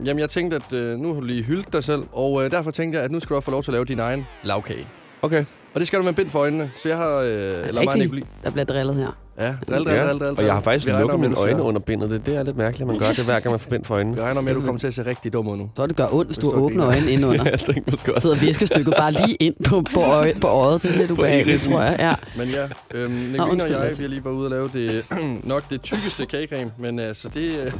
Jamen, 0.06 0.18
jeg 0.18 0.28
tænkte, 0.28 0.56
at 0.56 0.72
øh, 0.72 0.98
nu 0.98 1.14
har 1.14 1.20
du 1.20 1.26
lige 1.26 1.42
hyldet 1.42 1.72
dig 1.72 1.84
selv, 1.84 2.02
og 2.12 2.44
øh, 2.44 2.50
derfor 2.50 2.70
tænkte 2.70 2.96
jeg, 2.96 3.04
at 3.04 3.10
nu 3.10 3.20
skal 3.20 3.34
du 3.34 3.36
også 3.36 3.44
få 3.44 3.50
lov 3.50 3.62
til 3.62 3.70
at 3.70 3.72
lave 3.72 3.84
din 3.84 3.98
egen 3.98 4.26
lavkage. 4.42 4.86
Okay. 5.22 5.44
Og 5.74 5.80
det 5.80 5.86
skal 5.86 5.98
du 5.98 6.04
med 6.04 6.12
bind 6.12 6.30
for 6.30 6.38
øjnene. 6.38 6.70
Så 6.76 6.88
jeg 6.88 6.96
har... 6.96 7.16
Øh, 7.16 7.28
eller 7.68 7.84
mig? 7.84 7.96
Nicoline. 7.96 8.26
Der 8.44 8.50
bliver 8.50 8.64
drillet 8.64 8.96
her. 8.96 9.23
Ja, 9.38 9.54
dral, 9.68 9.84
dral, 9.84 10.06
dral, 10.06 10.18
dral, 10.18 10.38
Og 10.38 10.44
jeg 10.44 10.54
har 10.54 10.60
faktisk 10.60 10.88
lukket 10.88 11.20
mine 11.20 11.36
øjne 11.36 11.62
under 11.62 11.80
bindet. 11.80 12.10
Det, 12.10 12.26
det 12.26 12.36
er 12.36 12.42
lidt 12.42 12.56
mærkeligt, 12.56 12.80
at 12.82 12.86
man 12.86 12.98
gør 12.98 13.12
det, 13.12 13.24
hver 13.24 13.40
gang 13.40 13.50
man 13.52 13.60
får 13.60 13.70
bind 13.70 13.84
for 13.84 13.94
øjnene. 13.94 14.16
Vi 14.16 14.22
regner 14.22 14.40
med, 14.40 14.50
at 14.50 14.56
du 14.56 14.60
kommer 14.60 14.78
til 14.78 14.86
at 14.86 14.94
se 14.94 15.06
rigtig 15.06 15.32
dum 15.32 15.48
ud 15.48 15.56
nu. 15.56 15.70
Så 15.76 15.86
det 15.86 15.96
gør 15.96 16.06
ondt, 16.12 16.28
hvis 16.28 16.38
du 16.38 16.52
åbner 16.54 16.86
øjnene 16.86 17.10
indenunder. 17.10 17.50
jeg 17.50 17.60
tænkte 17.60 17.90
måske 17.90 18.14
også. 18.14 18.28
sidder 18.28 18.46
viskestykket 18.46 18.94
bare 18.98 19.12
lige 19.12 19.34
ind 19.34 19.54
på, 19.68 19.82
på, 19.94 20.00
øje, 20.00 20.34
på 20.40 20.46
øjet. 20.46 20.82
Det 20.82 20.94
er 20.94 20.98
lidt 20.98 21.10
ubehageligt, 21.10 21.62
tror 21.62 21.82
jeg. 21.82 21.96
Ja. 21.98 22.14
Men 22.36 22.48
ja, 22.48 22.68
øhm, 22.94 23.12
Nicoline 23.12 23.64
og 23.64 23.70
jeg, 23.70 23.92
vi 23.98 24.02
har 24.02 24.08
lige 24.08 24.24
været 24.24 24.34
ude 24.34 24.46
og 24.46 24.50
lave 24.50 24.70
det, 24.72 25.04
nok 25.44 25.70
det 25.70 25.82
tykkeste 25.82 26.26
kagecreme, 26.26 26.70
men 26.78 26.98
altså, 26.98 27.28
det, 27.28 27.58
øh, 27.60 27.72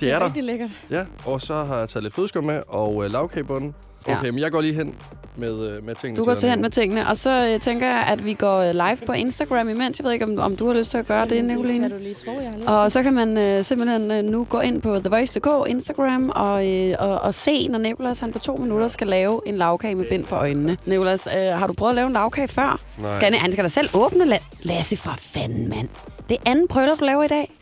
det 0.00 0.12
er 0.12 0.18
der. 0.18 0.26
rigtig 0.26 0.42
lækkert. 0.44 0.70
Ja, 0.90 1.02
og 1.24 1.40
så 1.40 1.54
har 1.54 1.78
jeg 1.78 1.88
taget 1.88 2.02
lidt 2.02 2.14
flødeskum 2.14 2.44
med, 2.44 2.60
og 2.68 3.04
øh, 3.04 3.12
lavkagebunden. 3.12 3.74
Ja. 4.08 4.18
Okay, 4.18 4.28
men 4.28 4.38
jeg 4.38 4.52
går 4.52 4.60
lige 4.60 4.74
hen 4.74 4.94
med, 5.36 5.66
øh, 5.68 5.86
med 5.86 5.94
tingene 5.94 6.16
Du 6.20 6.24
går 6.24 6.34
til 6.34 6.50
hen 6.50 6.60
med 6.62 6.70
tingene, 6.70 7.08
og 7.08 7.16
så 7.16 7.48
øh, 7.54 7.60
tænker 7.60 7.86
jeg, 7.86 8.04
at 8.08 8.24
vi 8.24 8.34
går 8.34 8.58
øh, 8.58 8.70
live 8.72 8.98
på 9.06 9.12
Instagram 9.12 9.68
imens. 9.68 9.98
Jeg 9.98 10.04
ved 10.04 10.12
ikke, 10.12 10.24
om, 10.24 10.38
om 10.38 10.56
du 10.56 10.66
har 10.66 10.74
lyst 10.74 10.90
til 10.90 10.98
at 10.98 11.06
gøre 11.06 11.22
det, 11.22 11.30
Kan 11.36 11.44
Nicoline. 11.44 11.90
du 11.90 11.96
lige 11.98 12.14
tro, 12.14 12.30
jeg 12.42 12.50
har 12.50 12.56
lyst 12.58 12.68
Og 12.68 12.82
til? 12.84 12.90
så 12.90 13.02
kan 13.02 13.14
man 13.14 13.38
øh, 13.38 13.64
simpelthen 13.64 14.10
øh, 14.10 14.24
nu 14.24 14.44
gå 14.50 14.60
ind 14.60 14.82
på 14.82 14.98
TheVoice.dk, 14.98 15.48
Instagram, 15.68 16.30
og, 16.34 16.68
øh, 16.70 16.94
og, 16.98 17.20
og 17.20 17.34
se, 17.34 17.68
når 17.68 17.78
Nicolas 17.78 18.20
han 18.20 18.32
på 18.32 18.38
to 18.38 18.56
minutter 18.56 18.88
skal 18.88 19.06
lave 19.06 19.40
en 19.46 19.54
lavkage 19.54 19.94
med 19.94 20.04
bind 20.10 20.24
for 20.24 20.36
øjnene. 20.36 20.76
Nicolas, 20.86 21.28
øh, 21.36 21.42
har 21.42 21.66
du 21.66 21.72
prøvet 21.72 21.90
at 21.90 21.96
lave 21.96 22.06
en 22.06 22.12
lavkage 22.12 22.48
før? 22.48 22.80
Nej. 22.98 23.14
Skal 23.14 23.32
han, 23.32 23.40
han 23.40 23.52
skal 23.52 23.64
da 23.64 23.68
selv 23.68 23.88
åbne. 23.94 24.24
La- 24.24 24.44
Lasse, 24.62 24.96
for 24.96 25.14
fanden, 25.18 25.68
mand. 25.68 25.88
Det 26.28 26.36
er 26.46 26.50
anden 26.50 26.68
prøver, 26.68 26.94
du 26.94 27.04
laver 27.04 27.22
i 27.22 27.28
dag. 27.28 27.52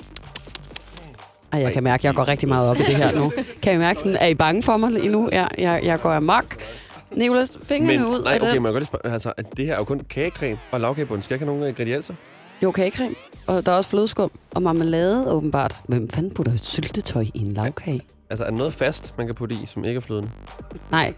Ej, 1.53 1.61
jeg 1.61 1.73
kan 1.73 1.83
mærke, 1.85 2.01
at 2.01 2.05
jeg 2.05 2.15
går 2.15 2.29
rigtig 2.29 2.49
meget 2.49 2.71
op 2.71 2.77
i 2.77 2.79
det 2.79 2.95
her 2.97 3.13
nu. 3.19 3.33
Kan 3.63 3.75
I 3.75 3.79
mærke, 3.79 4.01
sådan, 4.01 4.17
er 4.17 4.27
I 4.27 4.35
bange 4.35 4.63
for 4.63 4.77
mig 4.77 4.91
lige 4.91 5.09
nu? 5.09 5.29
Ja, 5.33 5.47
jeg, 5.59 5.81
jeg 5.85 6.01
går 6.01 6.11
amok. 6.11 6.45
Nicolas, 7.17 7.59
fingrene 7.63 7.99
Men, 7.99 8.07
ud 8.07 8.23
nej, 8.23 8.33
af 8.33 8.37
okay, 8.37 8.55
den. 8.55 8.63
man 8.63 8.73
kan 8.73 8.75
godt 8.81 8.87
spørge, 8.87 9.13
altså, 9.15 9.33
at 9.37 9.47
det 9.57 9.67
her 9.67 9.75
er 9.75 9.79
jo 9.79 9.85
kun 9.85 10.01
kagecreme 10.11 10.59
og 10.71 10.81
lavkagebunden. 10.81 11.23
Skal 11.23 11.35
jeg 11.35 11.37
ikke 11.37 11.47
have 11.47 11.57
nogen 11.59 11.69
ingredienser? 11.71 12.15
Jo, 12.63 12.71
kagecreme. 12.71 13.15
Og 13.47 13.67
der 13.67 13.73
er 13.73 13.77
også 13.77 13.91
flødeskum 13.91 14.31
og 14.51 14.63
marmelade, 14.63 15.33
åbenbart. 15.33 15.79
Hvem 15.89 16.09
fanden 16.11 16.35
putter 16.35 16.57
syltetøj 16.57 17.23
i 17.35 17.39
en 17.39 17.53
lavkage? 17.53 18.01
Altså, 18.31 18.45
er 18.45 18.51
noget 18.51 18.73
fast, 18.73 19.19
man 19.19 19.27
kan 19.27 19.35
putte 19.35 19.55
i, 19.55 19.67
som 19.67 19.85
ikke 19.85 19.97
er 19.97 20.03
fløden? 20.03 20.31
Nej, 20.91 21.15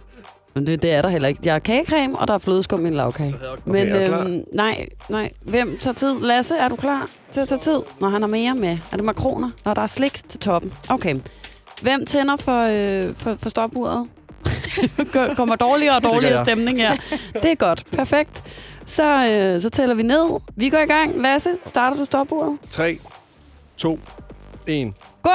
men 0.54 0.66
det, 0.66 0.82
det 0.82 0.92
er 0.92 1.02
der 1.02 1.08
heller 1.08 1.28
ikke. 1.28 1.40
Jeg 1.44 1.54
har 1.54 1.58
kagecreme, 1.58 2.18
og 2.18 2.28
der 2.28 2.34
er 2.34 2.38
flødeskum 2.38 2.84
i 2.84 2.88
en 2.88 2.94
lavkage. 2.94 3.34
Men 3.64 3.88
er 3.88 4.00
du 4.00 4.06
klar? 4.06 4.20
øhm, 4.20 4.44
nej, 4.54 4.88
nej. 5.08 5.30
Hvem 5.42 5.78
tager 5.78 5.94
tid? 5.94 6.20
Lasse, 6.20 6.56
er 6.56 6.68
du 6.68 6.76
klar 6.76 7.08
til 7.32 7.40
at 7.40 7.48
tage 7.48 7.60
tid? 7.60 7.80
Når 8.00 8.08
han 8.08 8.22
har 8.22 8.28
mere 8.28 8.54
med. 8.54 8.78
Er 8.92 8.96
det 8.96 9.04
makroner? 9.04 9.50
Når 9.64 9.74
der 9.74 9.82
er 9.82 9.86
slik 9.86 10.28
til 10.28 10.40
toppen. 10.40 10.72
Okay. 10.88 11.16
Hvem 11.82 12.06
tænder 12.06 12.36
for, 12.36 12.60
øh, 12.60 13.14
for, 13.14 13.34
for 13.34 13.48
stopuret? 13.48 14.08
Kommer 15.36 15.56
dårligere 15.56 15.96
og 15.96 16.04
dårligere 16.04 16.44
stemning 16.44 16.78
her. 16.78 16.96
Det 17.32 17.50
er 17.50 17.54
godt. 17.54 17.84
Perfekt. 17.92 18.44
Så, 18.86 19.26
øh, 19.26 19.60
så 19.60 19.70
tæller 19.70 19.94
vi 19.94 20.02
ned. 20.02 20.40
Vi 20.56 20.68
går 20.68 20.78
i 20.78 20.86
gang. 20.86 21.22
Lasse, 21.22 21.50
starter 21.64 21.96
du 21.96 22.04
stopuret? 22.04 22.58
3, 22.70 22.98
2, 23.76 23.98
1. 24.66 24.92
Go! 25.22 25.30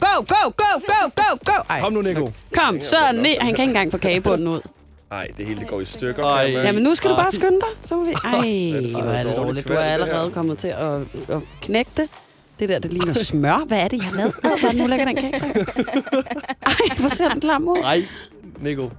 Go! 0.00 0.14
Go! 0.26 0.50
Go! 0.56 0.70
Go! 0.86 1.08
Go! 1.16 1.36
Go! 1.44 1.62
Ej, 1.70 1.80
Kom 1.80 1.92
nu, 1.92 2.02
Nico. 2.02 2.32
kom. 2.54 2.80
Så 2.80 2.96
ned. 3.14 3.24
Han 3.40 3.54
kan 3.54 3.62
ikke 3.62 3.62
engang 3.62 3.90
få 3.90 3.98
kagebunden 3.98 4.48
ud. 4.48 4.60
Nej, 5.10 5.26
det 5.36 5.46
hele 5.46 5.60
det 5.60 5.68
går 5.68 5.80
i 5.80 5.84
stykker. 5.84 6.24
Ej. 6.24 6.50
Jamen, 6.50 6.82
nu 6.82 6.94
skal 6.94 7.10
du 7.10 7.16
bare 7.16 7.32
skynde 7.32 7.60
dig. 7.60 7.68
Så 7.88 7.96
må 7.96 8.04
vi... 8.04 8.10
Ej, 8.12 9.02
hvor 9.02 9.12
er 9.12 9.22
det 9.22 9.36
dårligt. 9.36 9.68
Du 9.68 9.72
er 9.72 9.78
allerede 9.78 10.30
kommet 10.30 10.58
til 10.58 10.68
at, 10.68 11.00
at 11.28 11.38
knække 11.62 11.90
det. 11.96 12.08
Det 12.60 12.68
der, 12.68 12.78
det 12.78 12.92
ligner 12.92 13.14
smør. 13.14 13.64
Hvad 13.66 13.78
er 13.78 13.88
det, 13.88 13.96
jeg 13.96 14.04
har 14.06 14.16
lavet? 14.16 14.34
Ad, 14.44 14.60
Hvad 14.60 14.72
nu 14.74 14.86
lægger 14.86 15.04
den 15.06 15.16
kage? 15.16 15.32
Ej, 16.62 16.74
hvor 17.00 17.08
ser 17.14 17.28
den 17.28 17.40
klam 17.40 17.68
ud. 17.68 17.78
Nej, 17.80 17.98
Nico. 18.60 18.90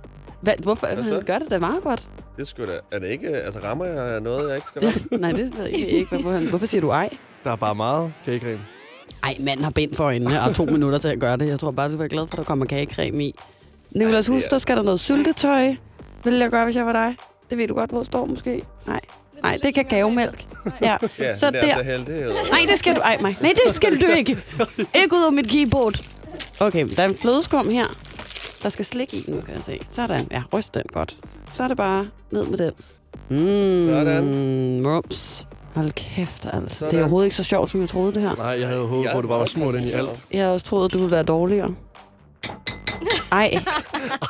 Hvad, 0.41 0.53
hvorfor? 0.63 0.87
Hvad? 0.87 1.03
Han 1.03 1.23
gør 1.25 1.39
det 1.39 1.49
da 1.49 1.59
meget 1.59 1.83
godt. 1.83 2.07
Det 2.37 2.47
skulle 2.47 2.73
da... 2.73 2.79
Er 2.91 2.99
det 2.99 3.07
ikke... 3.07 3.27
Altså, 3.29 3.59
rammer 3.63 3.85
jeg 3.85 4.19
noget, 4.19 4.47
jeg 4.47 4.55
ikke 4.55 4.67
skal 4.67 4.81
ramme? 4.85 5.01
Nej, 5.21 5.31
det 5.31 5.57
ved 5.57 5.65
jeg 5.65 5.73
ikke. 5.77 6.09
Hvorfor, 6.09 6.31
han- 6.31 6.45
hvorfor 6.45 6.65
siger 6.65 6.81
du 6.81 6.89
ej? 6.89 7.09
Der 7.43 7.51
er 7.51 7.55
bare 7.55 7.75
meget 7.75 8.13
kagecreme. 8.25 8.59
Ej, 9.23 9.35
manden 9.39 9.63
har 9.63 9.71
bind 9.71 9.93
for 9.93 10.03
øjnene 10.03 10.41
og 10.41 10.55
to 10.55 10.65
minutter 10.65 10.97
til 10.99 11.07
at 11.07 11.19
gøre 11.19 11.37
det. 11.37 11.47
Jeg 11.47 11.59
tror 11.59 11.71
bare, 11.71 11.91
du 11.91 11.97
var 11.97 12.07
glad 12.07 12.27
for, 12.27 12.33
at 12.33 12.37
der 12.37 12.43
kommer 12.43 12.65
kagecreme 12.65 13.23
i. 13.25 13.35
Det 13.93 14.27
husk, 14.27 14.45
er- 14.45 14.49
der 14.49 14.57
skal 14.57 14.77
der 14.77 14.83
noget 14.83 14.99
syltetøj. 14.99 15.73
Vil 16.23 16.33
jeg 16.33 16.49
gøre, 16.49 16.63
hvis 16.65 16.75
jeg 16.75 16.85
var 16.85 16.93
dig? 16.93 17.15
Det 17.49 17.57
ved 17.57 17.67
du 17.67 17.73
godt, 17.73 17.89
hvor 17.89 18.03
står 18.03 18.25
måske. 18.25 18.63
Nej. 18.87 18.99
Nej, 19.43 19.57
det 19.63 19.65
er 19.65 19.71
kakaomælk. 19.83 20.45
Ja. 20.81 20.97
Ja, 21.19 21.33
Så 21.35 21.51
det 21.51 21.55
er 21.55 21.61
der- 21.65 21.75
altså 21.75 22.13
er. 22.13 22.49
Nej, 22.51 22.65
det 22.69 22.79
skal 22.79 22.95
du 22.95 23.01
ej 23.01 23.17
mig. 23.21 23.37
Nej, 23.41 23.53
det 23.65 23.75
skal 23.75 24.01
du 24.01 24.05
ikke. 24.17 24.37
Ikke 24.95 25.15
ud 25.15 25.25
af 25.27 25.33
mit 25.33 25.47
keyboard. 25.49 26.03
Okay, 26.59 26.87
der 26.95 27.03
er 27.03 27.07
en 27.07 27.15
flødeskum 27.15 27.69
her. 27.69 27.85
Der 28.63 28.69
skal 28.69 28.85
slik 28.85 29.13
i 29.13 29.25
nu, 29.27 29.41
kan 29.41 29.55
jeg 29.55 29.63
se. 29.63 29.79
Sådan, 29.89 30.27
ja, 30.31 30.43
ryst 30.53 30.73
den 30.73 30.83
godt. 30.93 31.17
Så 31.51 31.63
er 31.63 31.67
det 31.67 31.77
bare 31.77 32.07
ned 32.31 32.45
med 32.45 32.57
den. 32.57 32.71
Mm, 33.29 33.85
Sådan. 33.85 34.83
Rups. 34.87 35.47
Hold 35.75 35.91
kæft, 35.91 36.45
altså. 36.45 36.59
Det 36.69 36.71
Sådan. 36.71 36.95
er 36.99 37.01
overhovedet 37.03 37.25
ikke 37.25 37.35
så 37.35 37.43
sjovt, 37.43 37.69
som 37.69 37.81
jeg 37.81 37.89
troede 37.89 38.13
det 38.13 38.21
her. 38.21 38.35
Nej, 38.35 38.45
jeg 38.59 38.67
havde 38.67 38.79
jo 38.79 38.87
håbet 38.87 39.11
på, 39.11 39.17
at 39.17 39.21
det 39.23 39.29
bare 39.29 39.39
var 39.39 39.45
smurt 39.45 39.75
ind 39.75 39.85
i 39.85 39.91
alt. 39.91 40.09
Jeg 40.31 40.41
havde 40.41 40.53
også 40.53 40.65
troet, 40.65 40.85
at 40.85 40.93
du 40.93 40.97
ville 40.97 41.11
være 41.11 41.23
dårligere. 41.23 41.75
Ej, 43.31 43.53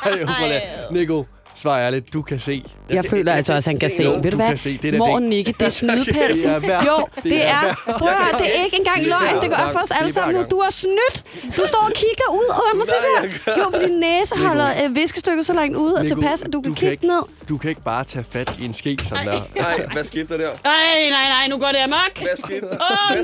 Ej, 0.05 0.61
Nico, 0.91 1.23
svar 1.61 1.79
ærligt. 1.79 2.13
Du 2.13 2.21
kan 2.21 2.39
se. 2.39 2.63
jeg 2.89 3.05
føler 3.05 3.33
altså 3.33 3.53
også, 3.53 3.69
at 3.69 3.73
han 3.73 3.79
kan 3.79 3.91
se. 3.97 4.03
Ved 4.23 4.31
du 4.31 4.37
hvad? 4.37 4.57
se. 4.57 4.77
Det 4.81 4.95
er 4.95 4.97
Morgen, 4.97 5.23
det- 5.23 5.29
Nikke, 5.29 5.53
det 5.59 5.65
er 5.65 5.69
snydepelsen. 5.69 6.49
Det 6.49 6.55
er 6.55 6.59
hver- 6.59 6.85
Jo, 6.85 7.07
det 7.15 7.23
det 7.23 7.45
er 7.47 7.75
Prøv 7.97 8.07
at 8.09 8.35
det 8.39 8.47
er 8.59 8.63
ikke 8.65 8.77
engang 8.77 9.03
løgn. 9.07 9.41
Det 9.41 9.49
går 9.49 9.57
op 9.65 9.71
for 9.71 9.79
os 9.79 9.91
alle 9.91 10.13
sammen 10.13 10.35
nu. 10.35 10.43
Du 10.51 10.57
er 10.57 10.69
snydt. 10.71 11.17
Du 11.57 11.63
står 11.65 11.79
og 11.89 11.91
kigger 11.95 12.27
ud 12.31 12.47
under 12.73 12.85
det 12.85 13.01
der. 13.45 13.53
Jo, 13.57 13.63
for 13.73 13.79
din 13.87 13.99
næse 13.99 14.35
holder 14.37 14.67
øh, 14.83 14.95
viskestykket 14.95 15.45
så 15.45 15.53
langt 15.53 15.77
ud 15.77 15.91
og 15.93 16.07
tilpas, 16.07 16.43
at 16.43 16.53
du 16.53 16.61
kan 16.61 16.73
kigge 16.75 17.07
ned. 17.07 17.21
Du 17.49 17.57
kan 17.57 17.69
ikke 17.69 17.81
bare 17.83 18.03
tage 18.03 18.25
fat 18.31 18.53
i 18.59 18.65
en 18.65 18.73
ske, 18.73 18.97
som 19.09 19.17
der. 19.17 19.41
Nej, 19.55 19.85
hvad 19.93 20.03
skete 20.03 20.27
der 20.27 20.37
der? 20.37 20.49
Ej, 20.65 21.09
nej, 21.09 21.27
nej, 21.35 21.47
nu 21.49 21.57
går 21.57 21.67
det 21.67 21.77
amok. 21.77 22.11
Hvad 22.17 22.37
skete 22.45 22.61
der? 22.61 22.77
Åh, 22.91 23.15
nej. 23.15 23.23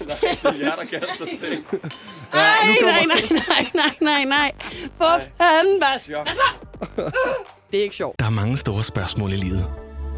Nej, 0.00 0.16
det 0.42 0.62
er 0.62 0.66
jer, 0.66 0.74
der 0.74 0.84
kaster 0.84 1.24
ting. 1.26 1.64
Ej, 2.32 2.40
nej, 2.82 3.04
nej, 3.06 3.22
nej, 3.30 3.66
nej, 3.74 3.90
nej, 4.00 4.24
nej. 4.24 4.52
For 4.98 5.20
fanden, 5.38 5.78
hvad? 5.78 6.24
Det 7.74 7.80
er 7.80 7.84
ikke 7.84 7.96
sjovt. 7.96 8.18
Der 8.18 8.26
er 8.26 8.30
mange 8.30 8.56
store 8.56 8.82
spørgsmål 8.82 9.32
i 9.32 9.36
livet. 9.36 9.72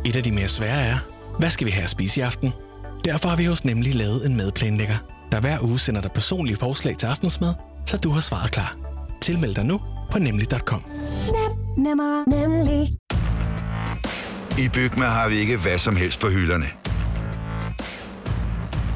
Et 0.05 0.16
af 0.16 0.23
de 0.23 0.33
mere 0.33 0.49
svære 0.49 0.87
er, 0.87 0.99
hvad 1.38 1.51
skal 1.51 1.66
vi 1.66 1.71
have 1.71 1.83
at 1.83 1.90
spise 1.90 2.21
i 2.21 2.23
aften? 2.23 2.53
Derfor 3.05 3.29
har 3.29 3.37
vi 3.37 3.45
hos 3.45 3.64
Nemlig 3.64 3.95
lavet 3.95 4.27
en 4.27 4.37
madplanlægger, 4.37 4.97
der 5.33 5.40
hver 5.40 5.59
uge 5.62 5.79
sender 5.79 6.01
dig 6.01 6.11
personlige 6.11 6.57
forslag 6.57 6.97
til 6.97 7.07
aftensmad, 7.07 7.55
så 7.87 7.97
du 7.97 8.11
har 8.11 8.21
svaret 8.21 8.51
klar. 8.51 8.77
Tilmeld 9.23 9.55
dig 9.55 9.64
nu 9.64 9.81
på 10.12 10.19
nemlig.com. 10.19 10.85
Nemmer, 11.79 12.31
nemlig. 12.31 12.95
I 14.59 14.69
Bygma 14.69 15.05
har 15.05 15.29
vi 15.29 15.35
ikke 15.35 15.57
hvad 15.57 15.79
som 15.79 15.97
helst 15.97 16.21
på 16.21 16.29
hylderne. 16.29 16.66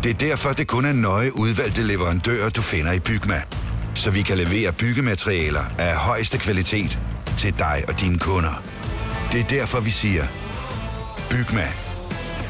Det 0.02 0.10
er 0.10 0.28
derfor, 0.28 0.52
det 0.52 0.66
kun 0.66 0.84
er 0.84 0.92
nøje 0.92 1.36
udvalgte 1.36 1.82
leverandører, 1.82 2.50
du 2.50 2.62
finder 2.62 2.92
i 2.92 3.00
Bygma. 3.00 3.42
Så 3.94 4.10
vi 4.10 4.22
kan 4.22 4.38
levere 4.38 4.72
byggematerialer 4.72 5.64
af 5.78 5.96
højeste 5.96 6.38
kvalitet 6.38 6.98
til 7.40 7.58
dig 7.58 7.84
og 7.88 8.00
dine 8.00 8.18
kunder. 8.18 8.62
Det 9.32 9.40
er 9.40 9.44
derfor, 9.44 9.80
vi 9.80 9.90
siger, 9.90 10.24
Bygma. 11.30 11.66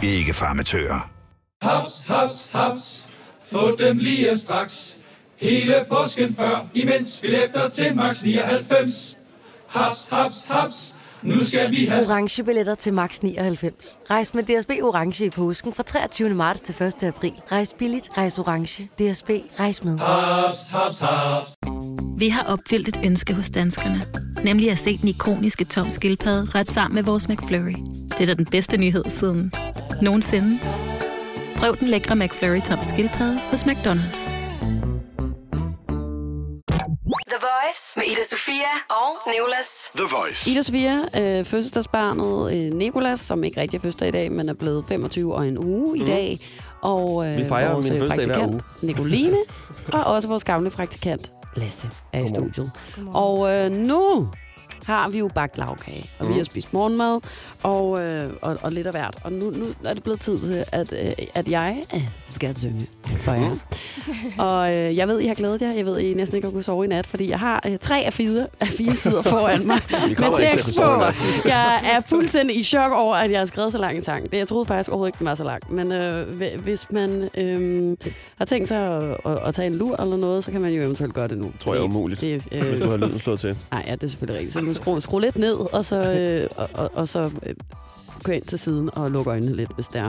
Ikke 0.03 0.35
farmatører. 0.35 1.11
Haps, 1.63 2.05
haps, 2.07 2.51
haps. 2.53 3.07
Få 3.53 3.77
dem 3.77 3.99
lige 3.99 4.39
straks. 4.39 4.97
Hele 5.37 5.75
påsken 5.89 6.35
før, 6.35 6.67
imens 6.75 7.19
billetter 7.21 7.69
til 7.69 7.97
max 7.97 8.23
99. 8.23 9.17
Haps, 9.69 10.09
haps, 10.13 10.45
haps. 10.49 10.95
Nu 11.23 11.45
skal 11.45 11.71
vi 11.71 11.85
have 11.85 12.03
Orange 12.11 12.45
billetter 12.45 12.75
til 12.75 12.93
max 12.93 13.21
99. 13.21 13.99
Rejs 14.11 14.35
med 14.35 14.43
DSB 14.43 14.71
Orange 14.83 15.25
i 15.25 15.31
påsken 15.31 15.75
fra 15.75 15.83
23. 15.83 16.29
marts 16.29 16.61
til 16.61 16.83
1. 16.83 17.03
april. 17.03 17.33
Rejs 17.53 17.75
billigt, 17.79 18.09
rejs 18.17 18.39
orange. 18.39 18.85
DSB, 18.85 19.31
rejs 19.61 19.85
med. 19.85 19.99
haps, 19.99 20.71
haps, 20.71 21.01
haps. 21.01 21.60
Vi 22.21 22.29
har 22.29 22.45
opfyldt 22.53 22.89
et 22.89 23.01
ønske 23.05 23.35
hos 23.35 23.51
danskerne. 23.51 24.03
Nemlig 24.45 24.71
at 24.71 24.79
se 24.79 24.99
den 24.99 25.09
ikoniske 25.09 25.65
tom 25.65 25.91
skildpadde 25.91 26.59
ret 26.59 26.69
sammen 26.69 26.95
med 26.95 27.03
vores 27.03 27.29
McFlurry. 27.29 27.75
Det 28.11 28.21
er 28.21 28.27
da 28.27 28.35
den 28.35 28.45
bedste 28.45 28.77
nyhed 28.77 29.05
siden 29.09 29.53
nogensinde. 30.03 30.61
Prøv 31.57 31.77
den 31.77 31.89
lækre 31.89 32.17
McFlurry 32.17 32.61
tom 32.61 32.79
skildpadde 32.83 33.39
hos 33.39 33.65
McDonald's. 33.65 34.31
The 37.29 37.39
Voice 37.41 37.83
med 37.97 38.05
Ida 38.07 38.23
Sofia 38.31 38.73
og 38.91 39.33
Nicolas. 39.33 39.91
The 39.97 40.07
Voice. 40.17 40.51
Ida 40.51 40.63
Sofia, 40.63 40.97
øh, 40.99 41.45
fødselsdagsbarnet 41.45 42.55
øh, 42.55 42.75
Nikolas, 42.75 43.21
som 43.21 43.45
ikke 43.45 43.61
rigtig 43.61 43.79
er 43.79 43.83
fødselsdag 43.83 44.09
i 44.09 44.13
dag, 44.13 44.33
men 44.33 44.49
er 44.49 44.55
blevet 44.55 44.85
25 44.89 45.35
og 45.35 45.49
en 45.49 45.59
uge 45.59 45.99
i 45.99 46.05
dag. 46.05 46.39
Og 46.83 47.27
øh, 47.27 47.37
Vi 47.37 47.45
fejrer 47.45 47.73
vores 47.73 47.85
min 47.85 47.93
øh, 47.93 47.99
fødselsdag 47.99 48.27
hver 48.27 48.61
Nicoline, 48.83 49.37
og 49.93 50.05
også 50.05 50.29
vores 50.29 50.45
gamle 50.45 50.71
praktikant, 50.71 51.31
Lasse, 51.57 51.91
er 52.13 52.19
i 52.19 52.23
Godmorgen. 52.23 52.53
studiet. 52.53 52.73
Og 53.15 53.51
øh, 53.51 53.71
nu 53.71 54.29
har 54.91 55.09
vi 55.09 55.19
jo 55.19 55.29
bagt 55.35 55.59
lavkage, 55.59 56.11
og 56.19 56.27
mm. 56.27 56.33
vi 56.33 56.37
har 56.39 56.45
spist 56.45 56.73
morgenmad, 56.73 57.21
og, 57.63 58.03
øh, 58.03 58.31
og, 58.43 58.57
og 58.63 58.73
lidt 58.73 58.87
af 58.87 58.93
hvert. 58.93 59.17
Og 59.25 59.33
nu, 59.33 59.51
nu 59.51 59.67
er 59.85 59.95
det 59.95 60.03
blevet 60.03 60.21
tid 60.21 60.39
til, 60.39 60.65
at, 60.73 60.93
øh, 60.93 61.13
at 61.35 61.49
jeg 61.49 61.77
øh, 61.95 62.09
skal 62.35 62.59
synge 62.59 62.87
for 63.07 63.33
jer. 63.33 63.57
Og 64.39 64.77
øh, 64.77 64.97
jeg 64.97 65.09
ved, 65.09 65.21
I 65.21 65.27
har 65.27 65.35
glædet 65.35 65.63
jer. 65.63 65.73
Jeg 65.73 65.87
ved, 65.87 65.99
I 65.99 66.15
næsten 66.15 66.37
ikke 66.37 66.47
har 66.47 66.51
kunnet 66.53 66.65
sove 66.65 66.85
i 66.85 66.89
nat, 66.89 67.07
fordi 67.07 67.31
jeg 67.31 67.39
har 67.39 67.63
øh, 67.67 67.79
tre 67.79 68.01
af 68.07 68.13
fire, 68.13 68.47
af 68.61 68.67
fire 68.67 68.97
sider 68.97 69.23
foran 69.23 69.67
mig. 69.67 69.81
Med 70.09 70.53
tekst 70.53 70.77
på. 70.77 70.83
Jeg 71.49 71.81
er 71.97 72.01
fuldstændig 72.09 72.57
i 72.59 72.63
chok 72.63 72.93
over, 72.93 73.15
at 73.15 73.31
jeg 73.31 73.41
har 73.41 73.45
skrevet 73.47 73.73
så 73.73 73.79
lang 73.79 73.97
en 73.97 74.03
sang. 74.05 74.27
Jeg 74.33 74.49
troede 74.49 74.65
faktisk 74.65 74.89
overhovedet 74.91 75.09
ikke, 75.09 75.19
den 75.19 75.27
var 75.27 75.35
så 75.35 75.45
lang. 75.45 75.75
Men 75.75 75.93
øh, 75.93 76.29
hvi- 76.37 76.57
hvis 76.61 76.87
man 76.91 77.29
øh, 77.37 77.97
har 78.39 78.45
tænkt 78.45 78.69
sig 78.69 78.79
at, 78.97 79.17
at, 79.25 79.39
at 79.47 79.55
tage 79.55 79.67
en 79.67 79.75
lur 79.75 80.03
eller 80.03 80.17
noget, 80.17 80.45
så 80.45 80.51
kan 80.51 80.61
man 80.61 80.73
jo 80.73 80.83
eventuelt 80.83 81.15
gøre 81.15 81.29
det 81.29 81.39
nu. 81.39 81.53
Tror 81.61 81.75
jeg 81.75 81.81
er 81.81 81.85
umuligt, 81.85 82.21
Det, 82.21 82.43
øh, 82.53 82.63
Hvis 82.63 82.81
du 82.81 82.91
har 82.91 82.97
lyden 82.97 83.19
slået 83.19 83.41
til. 83.41 83.57
Nej, 83.71 83.85
ja, 83.87 83.93
det 83.95 84.03
er 84.03 84.09
selvfølgelig 84.09 84.39
rigtigt. 84.41 84.55
Så 84.55 84.61
skru, 84.81 85.01
skru 85.01 85.19
lidt 85.19 85.39
ned, 85.39 85.55
og 85.75 85.85
så, 85.85 85.97
øh, 85.97 86.49
og, 86.57 86.69
og, 86.75 86.91
og 86.95 87.09
så 87.09 87.31
øh, 87.47 87.55
gå 88.23 88.33
ind 88.33 88.43
til 88.43 88.59
siden 88.59 88.91
og 88.97 89.11
lukke 89.11 89.31
øjnene 89.31 89.57
lidt, 89.57 89.71
hvis 89.75 89.87
det 89.87 90.01
er. 90.01 90.09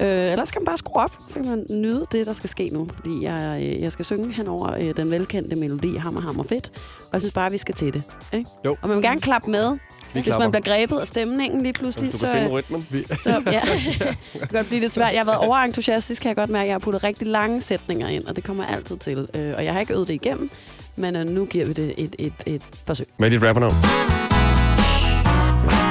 Øh, 0.00 0.32
ellers 0.32 0.50
kan 0.50 0.60
man 0.60 0.66
bare 0.66 0.76
skrue 0.78 1.02
op, 1.02 1.10
så 1.28 1.34
kan 1.34 1.44
man 1.50 1.66
nyde 1.70 2.04
det, 2.12 2.26
der 2.26 2.32
skal 2.32 2.50
ske 2.50 2.68
nu. 2.72 2.88
Fordi 2.94 3.24
jeg, 3.24 3.60
øh, 3.62 3.80
jeg 3.82 3.92
skal 3.92 4.04
synge 4.04 4.32
hen 4.32 4.48
over 4.48 4.72
øh, 4.72 4.96
den 4.96 5.10
velkendte 5.10 5.56
melodi 5.56 5.96
Hammer, 5.96 6.20
Hammer, 6.20 6.44
Fedt. 6.44 6.70
Og 6.98 7.08
jeg 7.12 7.20
synes 7.20 7.34
bare, 7.34 7.50
vi 7.50 7.58
skal 7.58 7.74
til 7.74 7.92
det. 7.92 8.02
Ikke? 8.32 8.50
Jo. 8.64 8.76
Og 8.82 8.88
man 8.88 8.96
vil 8.96 9.04
gerne 9.04 9.20
klappe 9.20 9.50
med, 9.50 9.70
Vi 9.72 9.78
hvis 10.12 10.24
klapper. 10.24 10.44
man 10.44 10.50
bliver 10.50 10.76
grebet 10.76 10.98
af 10.98 11.06
stemningen 11.06 11.62
lige 11.62 11.72
pludselig. 11.72 12.10
Hvis 12.10 12.20
du 12.20 12.26
Så, 12.26 12.32
kan 12.32 12.34
finde 12.34 12.46
øh, 12.46 12.52
rytmen. 12.52 12.86
så 13.22 13.42
ja, 13.46 13.60
det 14.32 14.40
kan 14.40 14.48
godt 14.52 14.66
blive 14.66 14.80
lidt 14.80 14.94
svært. 14.94 15.12
Jeg 15.12 15.20
har 15.20 15.24
været 15.24 15.38
overentusiastisk, 15.38 16.22
kan 16.22 16.28
jeg 16.28 16.36
godt 16.36 16.50
mærke. 16.50 16.66
Jeg 16.66 16.74
har 16.74 16.78
puttet 16.78 17.04
rigtig 17.04 17.26
lange 17.26 17.60
sætninger 17.60 18.08
ind, 18.08 18.24
og 18.24 18.36
det 18.36 18.44
kommer 18.44 18.64
jeg 18.64 18.74
altid 18.76 18.96
til. 18.96 19.28
Øh, 19.34 19.54
og 19.56 19.64
jeg 19.64 19.72
har 19.72 19.80
ikke 19.80 19.94
øvet 19.94 20.08
det 20.08 20.14
igennem, 20.14 20.50
men 20.96 21.16
øh, 21.16 21.26
nu 21.26 21.44
giver 21.44 21.66
vi 21.66 21.72
det 21.72 21.94
et, 21.98 22.16
et, 22.18 22.32
et 22.46 22.62
forsøg. 22.86 23.06
Hvad 23.18 23.28
er 23.28 23.30
dit 23.30 23.42
rappernavn? 23.42 23.72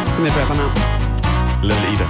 Det 0.05 0.17
er 0.17 0.23
mit 0.23 0.37
rappernavn. 0.37 0.71
Lille 1.61 1.87
Ida. 1.93 2.07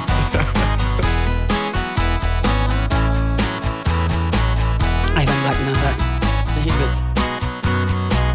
Ej, 5.17 5.23
hvor 5.25 5.33
den 5.33 5.43
lang, 5.45 5.57
den 5.59 5.65
her 5.67 5.75
sang. 5.83 5.97
Det 6.51 6.57
er 6.57 6.63
helt 6.67 6.79
vildt. 6.81 6.97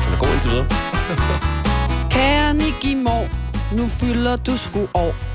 Den 0.04 0.12
er 0.14 0.18
god 0.18 0.32
indtil 0.32 0.50
videre. 0.50 0.66
Kære 2.10 2.54
Nicky 2.54 2.94
Mor, 3.04 3.28
nu 3.76 3.88
fylder 3.88 4.36
du 4.36 4.56
sgu 4.56 4.80
år. 4.94 5.29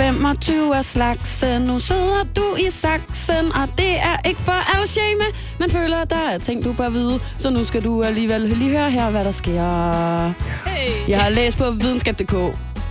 25 0.00 0.76
er 0.76 0.82
slagsen. 0.82 1.62
Nu 1.62 1.78
sidder 1.78 2.24
du 2.36 2.56
i 2.58 2.70
saksen, 2.70 3.52
og 3.52 3.68
det 3.78 3.98
er 3.98 4.28
ikke 4.28 4.40
for 4.40 4.78
al 4.78 4.88
shame. 4.88 5.24
Man 5.58 5.70
føler, 5.70 6.04
der 6.04 6.16
er 6.16 6.38
ting, 6.38 6.64
du 6.64 6.72
bør 6.72 6.88
vide. 6.88 7.20
Så 7.38 7.50
nu 7.50 7.64
skal 7.64 7.84
du 7.84 8.02
alligevel 8.02 8.40
lige 8.40 8.70
høre 8.70 8.90
her, 8.90 9.10
hvad 9.10 9.24
der 9.24 9.30
sker. 9.30 10.26
Hey. 10.68 11.08
Jeg 11.08 11.20
har 11.20 11.30
læst 11.30 11.58
på 11.58 11.70
videnskab.dk, 11.70 12.34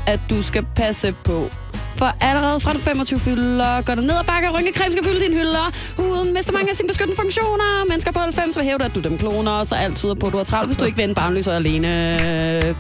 at 0.08 0.20
du 0.30 0.42
skal 0.42 0.66
passe 0.76 1.16
på. 1.24 1.50
For 1.96 2.16
allerede 2.22 2.60
fra 2.60 2.74
du 2.74 2.80
25 2.80 3.20
fylder, 3.20 3.82
går 3.82 3.96
du 3.96 4.02
ned 4.02 4.16
og 4.16 4.26
bakker, 4.26 4.58
rynkecreme 4.58 4.92
skal 4.92 5.04
fylde 5.04 5.20
dine 5.20 5.34
hylder. 5.34 5.72
Huden 5.98 6.34
mister 6.34 6.54
mange 6.54 6.70
af 6.70 6.76
sine 6.76 6.88
beskyttende 6.88 7.22
funktioner. 7.22 7.86
Mennesker 7.90 8.12
på 8.12 8.20
90 8.20 8.58
vil 8.58 8.66
hævde, 8.66 8.86
at 8.86 8.96
du 8.96 9.00
dem 9.00 9.18
kloner, 9.18 9.64
så 9.64 9.76
alt 9.76 9.98
tyder 9.98 10.16
på, 10.16 10.28
at 10.28 10.34
du 10.34 10.38
er 10.38 10.44
travlt, 10.44 10.68
hvis 10.68 10.78
du 10.78 10.86
ikke 10.86 10.98
vender 10.98 11.16
barnløs 11.16 11.48
og 11.48 11.56
alene. 11.56 12.76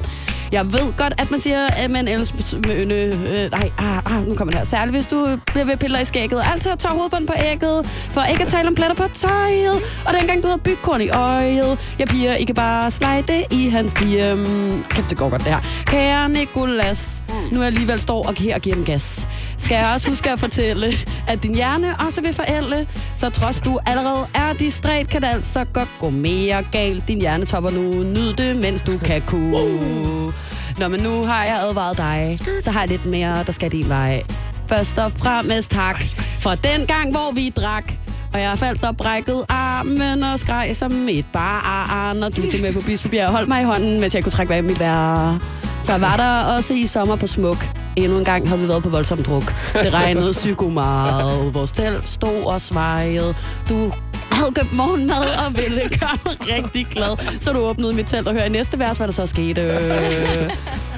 Jeg 0.52 0.74
ved 0.74 0.94
godt, 0.98 1.14
at 1.18 1.32
man 1.32 1.40
siger, 1.40 1.68
at 1.68 1.92
man 1.92 2.08
ellers 2.08 2.54
med. 2.68 2.76
Øh, 2.92 3.52
nej, 3.52 3.72
ah, 3.78 3.98
ah, 4.16 4.28
nu 4.28 4.36
kommer 4.36 4.52
det 4.52 4.60
her. 4.60 4.66
Særligt 4.66 4.96
hvis 4.96 5.06
du 5.06 5.38
bliver 5.46 5.66
ved 5.66 5.78
piller 5.78 6.00
i 6.00 6.06
skægget. 6.06 6.42
Altid 6.52 6.72
tør 6.78 6.90
hovedbånd 6.90 7.28
på 7.28 7.34
ægget. 7.52 7.86
For 7.86 8.24
ikke 8.24 8.44
at 8.44 8.48
tale 8.48 8.68
om 8.68 8.76
pletter 8.76 8.96
på 8.96 9.04
tøjet. 9.14 9.76
Og 10.06 10.14
dengang 10.20 10.44
du 10.44 10.48
havde 10.48 10.62
bygkorn 10.62 11.02
i 11.02 11.10
øjet. 11.10 11.80
Jeg 12.00 12.08
piger 12.08 12.34
ikke 12.34 12.54
bare 12.54 12.92
slide 12.92 13.46
i 13.52 13.70
hans 13.70 13.94
diem. 13.94 14.84
Kæft, 14.90 15.10
det 15.10 15.18
går 15.18 15.30
godt 15.30 15.44
det 15.44 15.52
her. 15.52 15.62
Kære 15.86 16.30
Nikolas, 16.30 17.24
nu 17.52 17.60
er 17.60 17.64
jeg 17.64 17.68
alligevel 17.68 18.00
står 18.00 18.28
og 18.28 18.34
her 18.38 18.56
og 18.56 18.62
giver 18.62 18.76
den 18.76 18.86
gas. 18.86 19.28
Skal 19.60 19.76
jeg 19.76 19.94
også 19.94 20.10
huske 20.10 20.32
at 20.32 20.40
fortælle, 20.40 20.94
at 21.28 21.44
din 21.44 21.56
hjerne 21.56 21.96
også 22.00 22.22
vil 22.22 22.34
forælde. 22.34 22.88
Så 23.16 23.30
trods 23.30 23.62
du 23.62 23.80
allerede 23.86 24.28
er 24.36 24.54
distræt, 24.54 25.10
kan 25.10 25.22
det 25.22 25.28
altså 25.28 25.64
godt 25.74 25.90
gå 26.00 26.10
mere 26.10 26.64
galt. 26.72 27.08
Din 27.08 27.20
hjerne 27.20 27.46
topper 27.46 27.70
nu. 27.70 28.04
Nyd 28.04 28.34
det, 28.34 28.56
mens 28.56 28.82
du 28.82 28.98
kan 28.98 29.22
kunne. 29.22 30.34
Nå, 30.78 30.88
men 30.88 31.00
nu 31.00 31.24
har 31.24 31.44
jeg 31.44 31.60
advaret 31.62 31.98
dig. 31.98 32.38
Så 32.62 32.72
har 32.72 32.80
jeg 32.80 32.90
lidt 32.90 33.06
mere, 33.06 33.44
der 33.44 33.52
skal 33.52 33.72
din 33.72 33.90
vej. 33.90 34.24
Først 34.68 34.98
og 34.98 35.12
fremmest 35.12 35.72
tak 35.72 36.02
for 36.44 36.50
den 36.50 36.88
gang, 36.88 37.12
hvor 37.12 37.32
vi 37.32 37.50
drak. 37.50 37.94
Og 38.34 38.42
jeg 38.42 38.58
faldt 38.58 38.86
og 38.86 38.98
brækket 38.98 39.46
armen 39.50 40.24
og 40.24 40.40
skreg 40.40 40.76
som 40.76 41.08
et 41.10 41.26
barn. 41.34 42.24
Og 42.24 42.38
du 42.38 42.42
tog 42.52 42.62
med 42.62 42.74
på 42.74 42.82
Bispebjerg 42.82 43.28
og 43.28 43.32
holdt 43.32 43.48
mig 43.48 43.62
i 43.62 43.66
hånden, 43.66 44.00
mens 44.00 44.16
jeg 44.16 44.24
kunne 44.24 44.32
trække 44.32 44.50
vejret 44.50 44.66
mit 44.66 44.80
vejr. 44.80 45.40
Så 45.84 45.98
var 45.98 46.16
der 46.18 46.56
også 46.56 46.74
i 46.74 46.86
sommer 46.86 47.16
på 47.16 47.28
Smuk. 47.28 47.70
Endnu 47.96 48.18
en 48.18 48.26
gang 48.26 48.48
havde 48.50 48.62
vi 48.62 48.68
været 48.68 48.84
på 48.84 48.90
voldsom 48.90 49.24
druk. 49.24 49.44
Det 49.74 49.94
regnede 49.94 50.32
psyko 50.32 50.70
meget. 50.70 51.54
Vores 51.54 51.72
telt 51.72 52.08
stod 52.08 52.44
og 52.46 52.62
svejede. 52.62 53.36
Du 53.70 53.92
havde 54.40 54.54
købt 54.56 54.74
morgenmad 54.74 55.46
og 55.46 55.58
ville 55.58 55.82
gøre 56.00 56.18
mig 56.26 56.36
rigtig 56.56 56.88
glad. 56.92 57.40
Så 57.40 57.54
du 57.54 57.60
åbnede 57.60 57.94
mit 57.94 58.08
telt 58.08 58.28
og 58.28 58.34
hørte 58.34 58.46
i 58.46 58.50
næste 58.50 58.80
vers, 58.80 58.98
hvad 58.98 59.08
der 59.08 59.14
så 59.14 59.26
skete. 59.26 59.62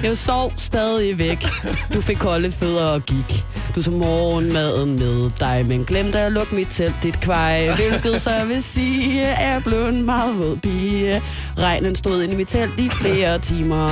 Jeg 0.02 0.16
sov 0.16 0.52
stadig 0.56 1.18
væk. 1.18 1.44
Du 1.94 2.00
fik 2.00 2.16
kolde 2.16 2.52
fødder 2.52 2.84
og 2.84 3.02
gik. 3.02 3.44
Du 3.74 3.82
så 3.82 3.90
morgenmaden 3.90 4.98
med 4.98 5.30
dig, 5.40 5.66
men 5.66 5.84
glemte 5.84 6.18
at 6.18 6.32
lukke 6.32 6.54
mit 6.54 6.68
telt, 6.70 7.02
dit 7.02 7.20
kvej. 7.20 7.74
Hvilket 7.74 8.20
så 8.20 8.44
vil 8.46 8.62
sige, 8.62 9.26
at 9.26 9.52
jeg 9.52 9.62
blev 9.64 9.84
en 9.86 10.02
meget 10.06 10.38
våd 10.38 10.56
pige. 10.56 11.22
Regnen 11.58 11.94
stod 11.94 12.22
inde 12.22 12.34
i 12.34 12.36
mit 12.36 12.48
telt 12.48 12.80
i 12.80 12.88
flere 12.88 13.38
timer. 13.38 13.88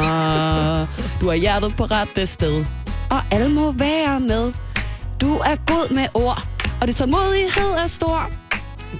Du 1.21 1.29
har 1.29 1.35
hjertet 1.35 1.75
på 1.77 1.85
rette 1.85 2.27
sted, 2.27 2.65
og 3.11 3.21
alle 3.31 3.49
må 3.49 3.73
være 3.73 4.21
med. 4.21 4.53
Du 5.21 5.35
er 5.35 5.57
god 5.67 5.95
med 5.95 6.07
ord, 6.15 6.43
og 6.81 6.87
det 6.87 6.97
tålmodighed 6.97 7.71
er 7.83 7.87
stor. 7.87 8.31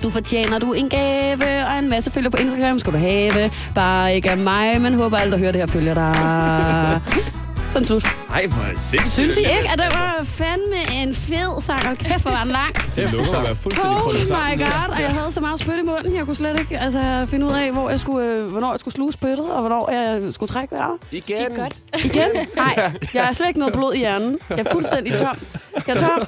Du 0.03 0.11
fortjener 0.11 0.59
du 0.59 0.73
en 0.73 0.89
gave, 0.89 1.67
og 1.67 1.79
en 1.79 1.89
masse 1.89 2.11
følger 2.11 2.31
på 2.31 2.37
Instagram 2.37 2.79
skal 2.79 2.93
du 2.93 2.99
have. 2.99 3.51
Bare 3.75 4.15
ikke 4.15 4.31
af 4.31 4.37
mig, 4.37 4.81
men 4.81 4.95
håber 4.95 5.17
alle, 5.17 5.33
der 5.33 5.39
hører 5.39 5.53
det 5.53 5.61
her, 5.61 5.67
følger 5.67 5.95
dig. 5.95 7.01
Sådan 7.73 7.87
slut. 7.87 8.20
Ej, 8.35 8.47
hvor 8.47 8.63
er 8.63 8.77
sindssygt. 8.77 9.13
Synes 9.13 9.37
I 9.37 9.41
ikke, 9.41 9.69
at 9.73 9.79
det 9.79 9.87
var 9.93 10.21
fandme 10.25 10.77
en 11.03 11.15
fed 11.15 11.61
sang? 11.61 11.89
Og 11.91 11.99
kæft, 11.99 12.23
hvor 12.23 12.31
var 12.31 12.43
den 12.45 12.53
lang. 12.53 12.75
Det 12.97 13.13
lugter 13.13 13.39
at 13.39 13.45
være 13.45 13.55
fuldstændig 13.55 13.97
Oh 13.97 14.03
krøllet 14.03 14.27
my 14.31 14.59
god, 14.59 14.89
og 14.95 15.01
jeg 15.01 15.11
havde 15.11 15.33
så 15.33 15.41
meget 15.41 15.59
spyt 15.61 15.79
i 15.79 15.83
munden, 15.83 16.17
jeg 16.17 16.25
kunne 16.25 16.37
slet 16.37 16.59
ikke 16.61 16.79
altså, 16.79 17.27
finde 17.29 17.47
ud 17.47 17.53
af, 17.53 17.73
hvor 17.73 17.91
jeg 17.91 18.01
skulle, 18.01 18.27
øh, 18.29 18.47
hvornår 18.47 18.71
jeg 18.73 18.81
skulle 18.81 18.95
sluge 18.95 19.13
spyttet, 19.13 19.51
og 19.51 19.61
hvornår 19.61 19.91
jeg 19.91 20.35
skulle 20.35 20.51
trække 20.51 20.75
vejret. 20.75 20.99
Igen. 21.11 21.37
Det 21.39 21.53
er 21.53 21.57
godt. 21.63 21.77
Igen? 22.05 22.29
Nej, 22.57 22.93
jeg 23.15 23.25
har 23.25 23.33
slet 23.33 23.49
ikke 23.49 23.59
noget 23.59 23.75
blod 23.75 23.95
i 23.95 23.99
hjernen. 23.99 24.39
Jeg 24.51 24.59
er 24.59 24.73
fuldstændig 24.73 25.13
tom. 25.13 25.37
Jeg 25.87 25.97
er 25.97 26.01
tom. 26.01 26.27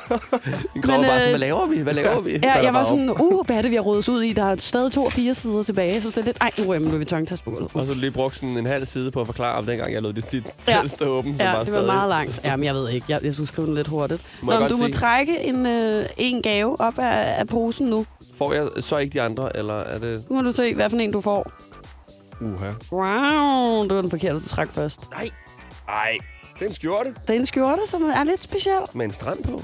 Kommer 0.82 0.96
Men, 0.96 1.06
bare 1.06 1.18
sådan, 1.18 1.22
øh, 1.22 1.28
hvad 1.30 1.38
laver 1.38 1.66
vi? 1.66 1.78
Hvad 1.80 1.94
laver 1.94 2.20
vi? 2.20 2.30
Ja, 2.42 2.52
jeg 2.54 2.64
var 2.64 2.72
bare 2.72 2.86
sådan, 2.86 3.10
uh, 3.10 3.46
hvad 3.46 3.56
er 3.56 3.62
det, 3.62 3.70
vi 3.70 3.76
har 3.76 3.82
rodet 3.82 4.08
ud 4.08 4.22
i? 4.22 4.32
Der 4.32 4.44
er 4.44 4.56
stadig 4.58 4.92
to 4.92 5.04
og 5.04 5.12
fire 5.12 5.34
sider 5.34 5.62
tilbage. 5.62 6.02
Så 6.02 6.08
det 6.08 6.16
er 6.16 6.22
lidt, 6.22 6.36
ej, 6.40 6.50
nu 6.58 6.64
ryger 6.64 6.98
vi 6.98 7.04
tongtast 7.04 7.44
på 7.44 7.50
gulvet. 7.50 7.70
Og 7.74 7.86
så 7.86 7.94
lige 7.94 8.10
brugt 8.10 8.36
sådan 8.36 8.58
en 8.58 8.66
halv 8.66 8.86
side 8.86 9.10
på 9.10 9.20
at 9.20 9.26
forklare 9.26 9.58
om 9.58 9.66
dengang, 9.66 9.92
jeg 9.92 10.02
lod 10.02 10.12
dit 10.12 10.32
dit 10.32 10.46
Ja. 10.68 10.86
stå 10.86 11.04
åben. 11.04 11.36
som 11.36 11.46
Ja, 11.46 11.56
var 11.56 11.64
det 11.64 11.72
var 11.72 11.80
meget 11.94 12.08
langt. 12.08 12.44
Jamen, 12.44 12.64
jeg 12.64 12.74
ved 12.74 12.88
ikke. 12.90 13.06
Jeg, 13.08 13.24
jeg 13.24 13.34
skulle 13.34 13.48
skrive 13.48 13.66
den 13.66 13.74
lidt 13.74 13.88
hurtigt. 13.88 14.22
Må 14.42 14.52
Nå, 14.52 14.60
men 14.60 14.68
du 14.68 14.76
må 14.76 14.84
sige- 14.84 14.94
trække 14.94 15.40
en, 15.40 15.66
øh, 15.66 16.06
en 16.16 16.42
gave 16.42 16.80
op 16.80 16.98
af, 16.98 17.34
af 17.40 17.48
posen 17.48 17.86
nu. 17.86 18.06
Får 18.38 18.52
jeg 18.52 18.68
så 18.80 18.96
ikke 18.98 19.12
de 19.12 19.22
andre, 19.22 19.56
eller 19.56 19.74
er 19.74 19.98
det... 19.98 20.24
Nu 20.30 20.36
må 20.36 20.42
du 20.42 20.52
se, 20.52 20.74
hvad 20.74 20.90
for 20.90 20.96
en 20.96 21.12
du 21.12 21.20
får. 21.20 21.50
Uha. 22.40 22.70
Wow, 22.92 23.82
det 23.82 23.94
var 23.94 24.00
den 24.00 24.10
forkerte, 24.10 24.38
du 24.38 24.48
trak 24.48 24.70
først. 24.72 25.10
Nej. 25.10 25.28
Ej, 25.88 26.18
det 26.58 26.62
er 26.64 26.68
en 26.68 26.74
skjorte 26.74 27.14
Det 27.26 27.30
er 27.36 27.40
en 27.40 27.46
skjorte, 27.46 27.82
som 27.86 28.02
er 28.02 28.24
lidt 28.24 28.42
speciel. 28.42 28.78
med 28.92 29.04
en 29.06 29.12
strand 29.12 29.42
på. 29.44 29.62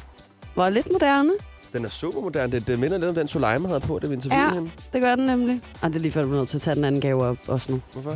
Var 0.57 0.69
lidt 0.71 0.93
moderne. 0.93 1.31
Den 1.73 1.85
er 1.85 1.88
super 1.88 2.21
moderne. 2.21 2.53
Det, 2.53 2.67
det 2.67 2.79
minder 2.79 2.99
lidt 2.99 3.09
om 3.09 3.14
den 3.14 3.29
Soleima 3.29 3.69
havde 3.69 3.81
på, 3.81 3.99
da 3.99 4.07
vi 4.07 4.14
interviewede 4.14 4.49
Ja. 4.49 4.55
hende. 4.55 4.71
Det 4.93 5.03
gør 5.03 5.14
den 5.14 5.27
nemlig. 5.27 5.61
Og 5.83 5.88
det 5.88 5.97
er 5.97 6.01
lige 6.01 6.12
før, 6.12 6.23
du 6.23 6.33
er 6.33 6.37
nødt 6.37 6.49
til 6.49 6.59
at 6.59 6.62
tage 6.62 6.75
den 6.75 6.85
anden 6.85 7.01
gave 7.01 7.25
op 7.25 7.37
også 7.49 7.73
nu. 7.73 7.81
Hvorfor? 7.93 8.14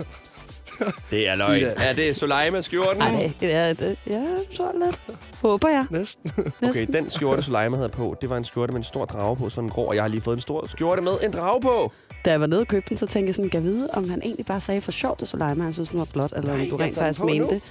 Det 1.10 1.28
er 1.28 1.34
løgn. 1.34 1.64
Er 1.64 1.92
det 1.92 2.16
Soleima-skjorten? 2.16 2.98
Nej, 2.98 3.32
det 3.40 3.54
er 3.54 3.72
det. 3.72 3.96
Ja, 4.06 4.24
så 4.50 4.62
lidt. 4.84 5.02
Håber 5.42 5.68
jeg. 5.68 5.86
Næsten. 5.90 6.32
Okay, 6.62 6.86
den 6.92 7.10
skjorte, 7.10 7.42
Soleima 7.42 7.76
havde 7.76 7.88
på, 7.88 8.16
det 8.20 8.30
var 8.30 8.36
en 8.36 8.44
skjorte 8.44 8.72
med 8.72 8.80
en 8.80 8.84
stor 8.84 9.04
drage 9.04 9.36
på, 9.36 9.50
sådan 9.50 9.64
en 9.64 9.70
grå, 9.70 9.84
og 9.84 9.94
jeg 9.94 10.02
har 10.02 10.08
lige 10.08 10.20
fået 10.20 10.36
en 10.36 10.40
stor 10.40 10.66
skjorte 10.68 11.02
med 11.02 11.12
en 11.22 11.30
drage 11.32 11.60
på. 11.60 11.92
Da 12.24 12.30
jeg 12.30 12.40
var 12.40 12.46
nede 12.46 12.60
og 12.60 12.66
købte 12.68 12.88
den, 12.88 12.96
så 12.96 13.06
tænkte 13.06 13.28
jeg 13.28 13.34
sådan, 13.34 13.50
kan 13.50 13.64
vide, 13.64 13.88
om 13.92 14.10
han 14.10 14.22
egentlig 14.22 14.46
bare 14.46 14.60
sagde 14.60 14.80
for 14.80 14.92
sjovt 14.92 15.18
til 15.18 15.28
Soleima, 15.28 15.62
han 15.64 15.72
synes, 15.72 15.88
den 15.88 15.98
var 15.98 16.04
flot, 16.04 16.32
eller 16.36 16.52
Nej, 16.52 16.62
om 16.62 16.70
du 16.70 16.76
rent 16.76 16.94
faktisk 16.94 17.20
mente 17.20 17.48
det. 17.54 17.62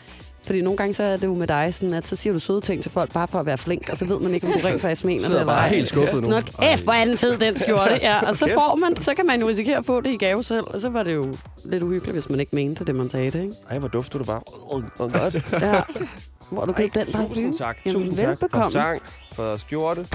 Fordi 0.44 0.62
nogle 0.62 0.78
gange 0.78 0.94
så 0.94 1.04
er 1.04 1.18
det 1.18 1.28
jo 1.28 1.36
med 1.36 1.48
dig 1.48 1.74
sådan, 1.74 1.94
at 1.94 2.08
så 2.08 2.16
siger 2.16 2.34
du 2.34 2.40
søde 2.40 2.62
ting 2.62 2.84
til 2.84 2.92
folk 2.92 3.14
bare 3.14 3.28
for 3.28 3.40
at 3.40 3.46
være 3.46 3.58
flink, 3.58 3.90
og 3.92 3.98
så 3.98 4.06
ved 4.06 4.20
man 4.20 4.34
ikke, 4.34 4.48
om 4.48 4.54
du 4.54 4.68
rent 4.68 4.82
faktisk 4.82 5.06
mener 5.06 5.22
det 5.22 5.30
eller 5.30 5.46
bare 5.46 5.60
ej. 5.60 5.70
helt 5.70 5.88
skuffet 5.88 6.16
nu. 6.16 6.24
Sådan 6.24 6.78
F, 6.78 6.84
hvor 6.84 6.94
er 6.94 7.06
den 7.06 7.18
fed, 7.18 7.38
den 7.38 7.60
skjorte. 7.60 8.00
Ja, 8.02 8.30
og 8.30 8.36
så 8.36 8.50
får 8.54 8.76
man, 8.76 9.02
så 9.02 9.14
kan 9.14 9.26
man 9.26 9.42
jo 9.42 9.48
risikere 9.48 9.78
at 9.78 9.86
få 9.86 10.02
det 10.02 10.10
i 10.10 10.18
gave 10.18 10.44
selv, 10.44 10.64
og 10.68 10.82
så 10.82 10.90
var 10.90 11.04
det 11.04 11.16
jo 11.16 11.36
lidt 11.66 11.84
uhyggeligt, 11.84 12.16
hvis 12.16 12.30
man 12.30 12.40
ikke 12.40 12.56
mente 12.56 12.86
det, 12.86 12.96
man 12.96 13.10
sagde 13.10 13.32
det, 13.32 13.42
ikke? 13.42 13.56
Ej, 13.70 13.80
hvor 13.80 13.88
dufter 13.88 14.20
du 14.20 14.26
bare. 14.26 14.42
Oh, 14.72 14.84
oh, 15.00 15.12
godt. 15.12 15.52
Ja. 15.52 15.82
Hvor 16.52 16.66
du 16.66 16.74
købte 16.74 17.00
den 17.00 17.08
parfume. 17.12 17.28
tusind 17.28 17.54
tak. 17.54 17.78
Jamen, 17.86 18.00
Tusind 18.10 18.18
tak 18.18 18.52
for 18.52 18.70
sang, 18.70 19.02
for 19.34 19.56
skjorte. 19.56 20.02
Det 20.02 20.10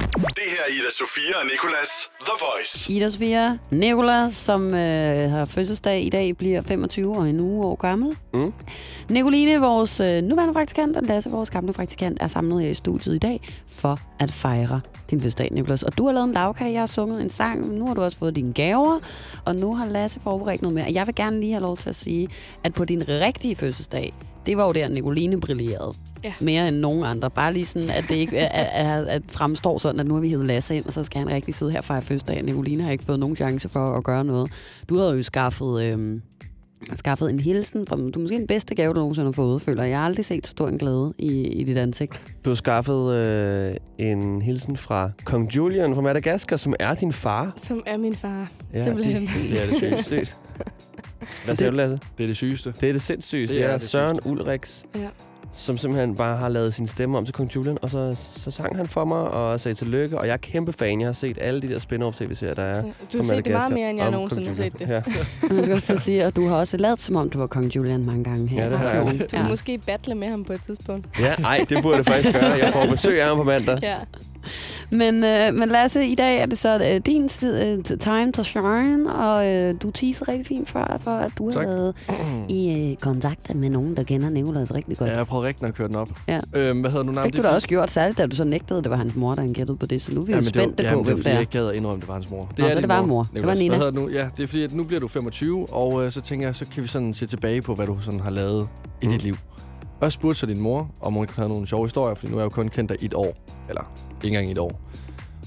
her 0.49 0.59
er 0.67 0.73
Ida 0.73 0.91
Sofia 0.99 1.39
og 1.41 1.45
Nicolas 1.53 2.11
The 2.21 2.33
Voice. 2.41 2.93
Ida 2.93 3.09
Sofia 3.09 3.59
Nicolas, 3.71 4.33
som 4.33 4.75
øh, 4.75 5.31
har 5.31 5.45
fødselsdag 5.45 6.03
i 6.03 6.09
dag, 6.11 6.37
bliver 6.37 6.61
25 6.61 7.17
og 7.17 7.29
en 7.31 7.41
uge 7.41 7.65
år 7.67 7.75
gammel. 7.77 8.17
Mm. 8.35 8.53
Nicoline, 9.11 9.61
vores 9.61 10.01
øh, 10.01 10.23
nuværende 10.23 10.55
praktikant, 10.55 10.97
og 10.97 11.03
Lasse, 11.03 11.31
vores 11.31 11.51
gamle 11.51 11.73
praktikant, 11.73 12.19
er 12.21 12.27
samlet 12.27 12.63
her 12.63 12.71
i 12.71 12.75
studiet 12.75 13.15
i 13.15 13.19
dag 13.19 13.41
for 13.69 13.99
at 14.19 14.31
fejre 14.33 14.81
din 15.11 15.19
fødselsdag, 15.21 15.49
Nicolas. 15.53 15.83
Og 15.83 15.99
du 15.99 16.07
har 16.07 16.13
lavet 16.13 16.27
en 16.29 16.33
lavkage, 16.33 16.73
jeg 16.73 16.81
har 16.81 16.87
sunget 16.87 17.21
en 17.23 17.31
sang, 17.31 17.75
nu 17.79 17.87
har 17.87 17.95
du 17.95 18.03
også 18.03 18.19
fået 18.19 18.37
dine 18.37 18.53
gaver, 18.53 18.99
og 19.45 19.57
nu 19.57 19.75
har 19.75 19.87
Lasse 19.87 20.21
forberedt 20.21 20.63
noget 20.63 20.75
mere. 20.75 20.85
Og 20.85 20.95
jeg 20.95 21.07
vil 21.07 21.15
gerne 21.15 21.41
lige 21.41 21.53
have 21.53 21.63
lov 21.63 21.77
til 21.77 21.89
at 21.89 21.95
sige, 21.95 22.29
at 22.65 22.75
på 22.75 22.85
din 22.85 23.09
rigtige 23.09 23.57
fødselsdag, 23.57 24.15
det 24.47 24.57
var 24.57 24.67
jo 24.67 24.73
der, 24.73 24.89
Nicoline 24.89 25.41
brillerede. 25.41 25.93
Ja. 26.25 26.33
Mere 26.41 26.69
end 26.69 26.77
nogen 26.77 27.05
andre. 27.05 27.31
Bare 27.31 27.53
lige 27.53 27.67
sådan, 27.67 27.91
at 27.91 28.05
det 28.09 28.15
ikke 28.15 28.37
er, 28.39 28.47
er, 28.47 28.99
er, 28.99 29.05
at 29.05 29.23
fremstår 29.29 29.79
sådan, 29.79 30.01
at 30.01 30.07
nu 30.07 30.15
har 30.15 30.21
vi 30.21 30.29
hævet 30.29 30.47
Lasse 30.47 30.77
ind, 30.77 30.87
og 30.87 30.93
så 30.93 31.05
skal 31.05 31.19
han 31.19 31.33
rigtig 31.33 31.55
sidde 31.55 31.73
her 31.73 31.81
fra 31.81 31.99
fødselsdag. 31.99 32.43
Nicoline 32.43 32.83
har 32.83 32.91
ikke 32.91 33.05
fået 33.05 33.21
nogen 33.21 33.37
chance 33.37 33.69
for 33.69 33.97
at 33.97 34.05
gøre 34.05 34.25
noget. 34.25 34.51
Du 34.89 34.99
havde 34.99 35.17
jo 35.17 35.23
skaffet, 35.23 35.83
øhm, 35.83 36.23
skaffet 36.95 37.31
en 37.31 37.41
hilsen 37.41 37.87
fra, 37.87 37.97
du 37.97 38.03
er 38.05 38.19
måske 38.19 38.37
den 38.37 38.47
bedste 38.47 38.75
gave, 38.75 38.95
du 38.95 38.99
nogensinde 38.99 39.27
har 39.27 39.33
fået, 39.33 39.63
føler 39.63 39.83
jeg. 39.83 39.91
Jeg 39.91 39.99
har 39.99 40.07
aldrig 40.07 40.25
set 40.25 40.47
så 40.47 40.51
stor 40.51 40.69
en 40.69 40.79
glæde 40.79 41.15
i, 41.19 41.47
i 41.47 41.65
dit 41.65 41.77
ansigt. 41.77 42.21
Du 42.45 42.51
har 42.51 42.55
skaffet 42.55 43.15
øh, 43.15 43.75
en 43.99 44.43
hilsen 44.43 44.77
fra 44.77 45.11
Kong 45.25 45.57
Julian 45.57 45.95
fra 45.95 46.03
Madagaskar, 46.03 46.57
som 46.57 46.75
er 46.81 46.95
din 46.95 47.13
far. 47.13 47.53
Som 47.63 47.83
er 47.87 47.97
min 47.97 48.17
far. 48.17 48.51
Simpelthen. 48.83 49.23
Det, 49.23 49.31
det 49.81 49.93
er 49.93 50.03
det. 50.11 50.37
Hvad 51.45 51.57
siger 51.57 51.71
du, 51.71 51.77
Lasse? 51.77 51.99
Det 52.19 52.25
er 52.25 52.29
det 52.29 52.37
sygeste. 52.37 52.75
Det 52.81 52.89
er 52.89 52.93
det 52.93 53.03
sindssygt. 53.03 53.49
Det 53.51 53.63
er 53.65 53.69
er 53.69 53.73
det 53.79 53.89
Søren 53.89 54.17
sidste. 54.17 54.31
Ulriks, 54.31 54.85
Ja. 54.95 55.01
som 55.53 55.77
simpelthen 55.77 56.17
bare 56.17 56.37
har 56.37 56.49
lavet 56.49 56.75
sin 56.75 56.87
stemme 56.87 57.19
om 57.19 57.25
til 57.25 57.35
Kong 57.35 57.55
Julian, 57.57 57.79
og 57.83 57.91
så, 57.91 58.15
så 58.15 58.51
sang 58.51 58.77
han 58.77 58.87
for 58.87 59.05
mig 59.05 59.19
og 59.19 59.61
sagde 59.61 59.75
tillykke, 59.75 60.19
og 60.19 60.27
jeg 60.27 60.33
er 60.33 60.37
kæmpe 60.37 60.73
fan. 60.73 61.01
Jeg 61.01 61.09
har 61.09 61.13
set 61.13 61.39
alle 61.41 61.63
de 61.63 61.69
der 61.69 61.79
spin-off 61.79 62.19
tv-serier, 62.25 62.55
der 62.55 62.63
er. 62.63 62.77
Ja. 62.77 62.83
Du 63.13 63.17
har 63.19 63.23
set 63.25 63.45
det 63.45 63.53
meget 63.53 63.73
mere, 63.73 63.91
end 63.91 63.99
jeg 63.99 64.11
nogensinde 64.11 64.47
har 64.47 64.55
set 64.55 64.79
det. 64.79 64.89
Ja. 64.89 64.97
Og 65.49 65.55
man 65.55 65.65
skal 65.65 65.75
også 65.75 65.97
sige, 65.99 66.25
at 66.25 66.37
du 66.37 66.49
har 66.49 66.57
også 66.57 66.77
lavet, 66.77 67.01
som 67.03 67.17
om 67.17 67.31
du 67.31 67.39
var 67.39 67.47
kong 67.47 67.77
Julian 67.77 68.05
mange 68.05 68.25
gange 68.25 68.49
her. 68.49 68.65
Ja, 68.65 68.71
det 68.71 68.79
har 68.79 68.89
jeg. 68.91 69.21
Du 69.21 69.27
kan 69.37 69.49
måske 69.49 69.79
battle 69.79 70.15
med 70.15 70.29
ham 70.29 70.45
på 70.45 70.53
et 70.53 70.63
tidspunkt. 70.63 71.07
ja, 71.21 71.35
ej, 71.45 71.67
det 71.69 71.83
burde 71.83 71.97
jeg 71.97 72.07
faktisk 72.07 72.33
gøre. 72.33 72.45
Jeg 72.53 72.71
får 72.73 72.87
besøg 72.91 73.21
af 73.23 73.29
ham 73.29 73.37
på 73.37 73.43
mandag. 73.43 73.79
Ja. 73.83 73.97
Men, 74.91 75.25
øh, 75.25 75.55
men 75.55 75.69
Lasse, 75.69 76.07
i 76.07 76.15
dag 76.15 76.39
er 76.41 76.47
det 76.47 76.59
så 76.59 76.91
øh, 76.95 77.01
din 77.07 77.29
tid, 77.29 77.63
øh, 77.79 77.99
time 77.99 78.33
to 78.33 78.43
shine, 78.43 79.15
og 79.15 79.47
øh, 79.49 79.75
du 79.83 79.91
teaser 79.91 80.29
rigtig 80.29 80.47
fint 80.47 80.69
før, 80.69 80.99
for 81.01 81.11
at 81.11 81.33
du 81.39 81.51
Tak. 81.51 81.67
har 81.67 81.73
været 81.73 81.95
i 82.49 82.91
øh, 82.91 82.97
kontakt 82.97 83.55
med 83.55 83.71
nogen, 83.71 83.97
der 83.97 84.03
kender 84.03 84.31
Nicolas 84.31 84.75
rigtig 84.75 84.99
godt. 84.99 85.11
Ja, 85.11 85.17
jeg 85.17 85.27
prøver 85.27 85.45
rigtig 85.45 85.69
at 85.69 85.75
køre 85.75 85.89
den 85.89 85.97
op. 85.97 86.09
Ja. 86.29 86.41
Øhm, 86.55 86.81
hvad 86.81 86.91
hedder 86.91 87.05
nu 87.05 87.13
navnet? 87.13 87.35
Fik 87.35 87.43
du 87.43 87.49
da 87.49 87.55
også 87.55 87.69
gjort, 87.69 87.91
særligt 87.91 88.19
da 88.19 88.27
du 88.27 88.37
så 88.37 88.45
nægtede, 88.45 88.79
at 88.79 88.85
det 88.85 88.91
var 88.91 88.97
hans 88.97 89.17
mor, 89.17 89.35
der 89.35 89.41
han 89.43 89.53
gættede 89.53 89.79
på 89.79 89.87
det, 89.87 90.03
så 90.03 90.15
nu 90.15 90.21
er 90.21 90.25
vi 90.25 90.33
jo 90.33 90.37
Jamen, 90.37 90.49
spændte 90.49 90.83
det 90.83 90.93
på, 90.93 91.03
hvem 91.03 91.17
det 91.17 91.25
det 91.25 91.31
er. 91.31 91.35
jeg 91.35 91.41
ikke 91.41 91.53
gad 91.53 91.69
at 91.69 91.75
indrømme, 91.75 92.01
det 92.01 92.09
var 92.09 92.15
hans 92.15 92.31
mor. 92.31 92.39
Nå, 92.39 92.49
så 92.59 92.65
er 92.67 92.71
det 92.75 92.83
din 92.83 92.89
var 92.89 93.03
mor. 93.07 93.29
Det 93.35 93.47
var. 93.47 93.55
Nina. 93.55 93.77
Hvad 93.77 93.87
det 93.87 93.95
nu? 93.95 94.09
Ja, 94.09 94.29
det 94.37 94.43
er 94.43 94.47
fordi, 94.47 94.63
at 94.65 94.75
nu 94.75 94.85
bliver 94.85 95.01
du 95.01 95.09
25, 95.09 95.67
og 95.73 96.05
øh, 96.05 96.11
så 96.13 96.21
tænker 96.21 96.47
jeg, 96.47 96.55
så 96.55 96.65
kan 96.75 96.83
vi 96.83 96.89
sådan 96.89 97.15
se 97.15 97.27
tilbage 97.27 97.63
på, 97.63 97.75
hvad 97.75 97.87
du 97.87 97.97
sådan 98.01 98.21
har 98.21 98.31
lavet 98.31 98.69
i 99.03 99.07
Mm. 99.07 99.13
dit 99.13 99.23
liv. 99.23 99.37
Og 99.83 100.03
jeg 100.03 100.13
spurgte 100.13 100.41
så 100.41 100.47
din 100.47 100.61
mor, 100.61 100.91
om 101.01 101.13
hun 101.13 101.25
ikke 101.25 101.35
havde 101.37 101.49
nogle 101.49 101.67
sjove 101.67 101.85
historier, 101.85 102.15
fordi 102.15 102.33
nu 102.33 102.37
er 102.39 102.41
jeg 102.41 102.45
jo 102.45 102.49
kun 102.51 102.69
kendt 102.69 102.89
dig 102.91 103.03
i 103.03 103.05
et 103.05 103.15
år. 103.15 103.37
Eller 103.69 103.83
ikke 104.27 104.37
engang 104.37 104.49
i 104.49 104.53
et 104.53 104.59
år. 104.59 104.81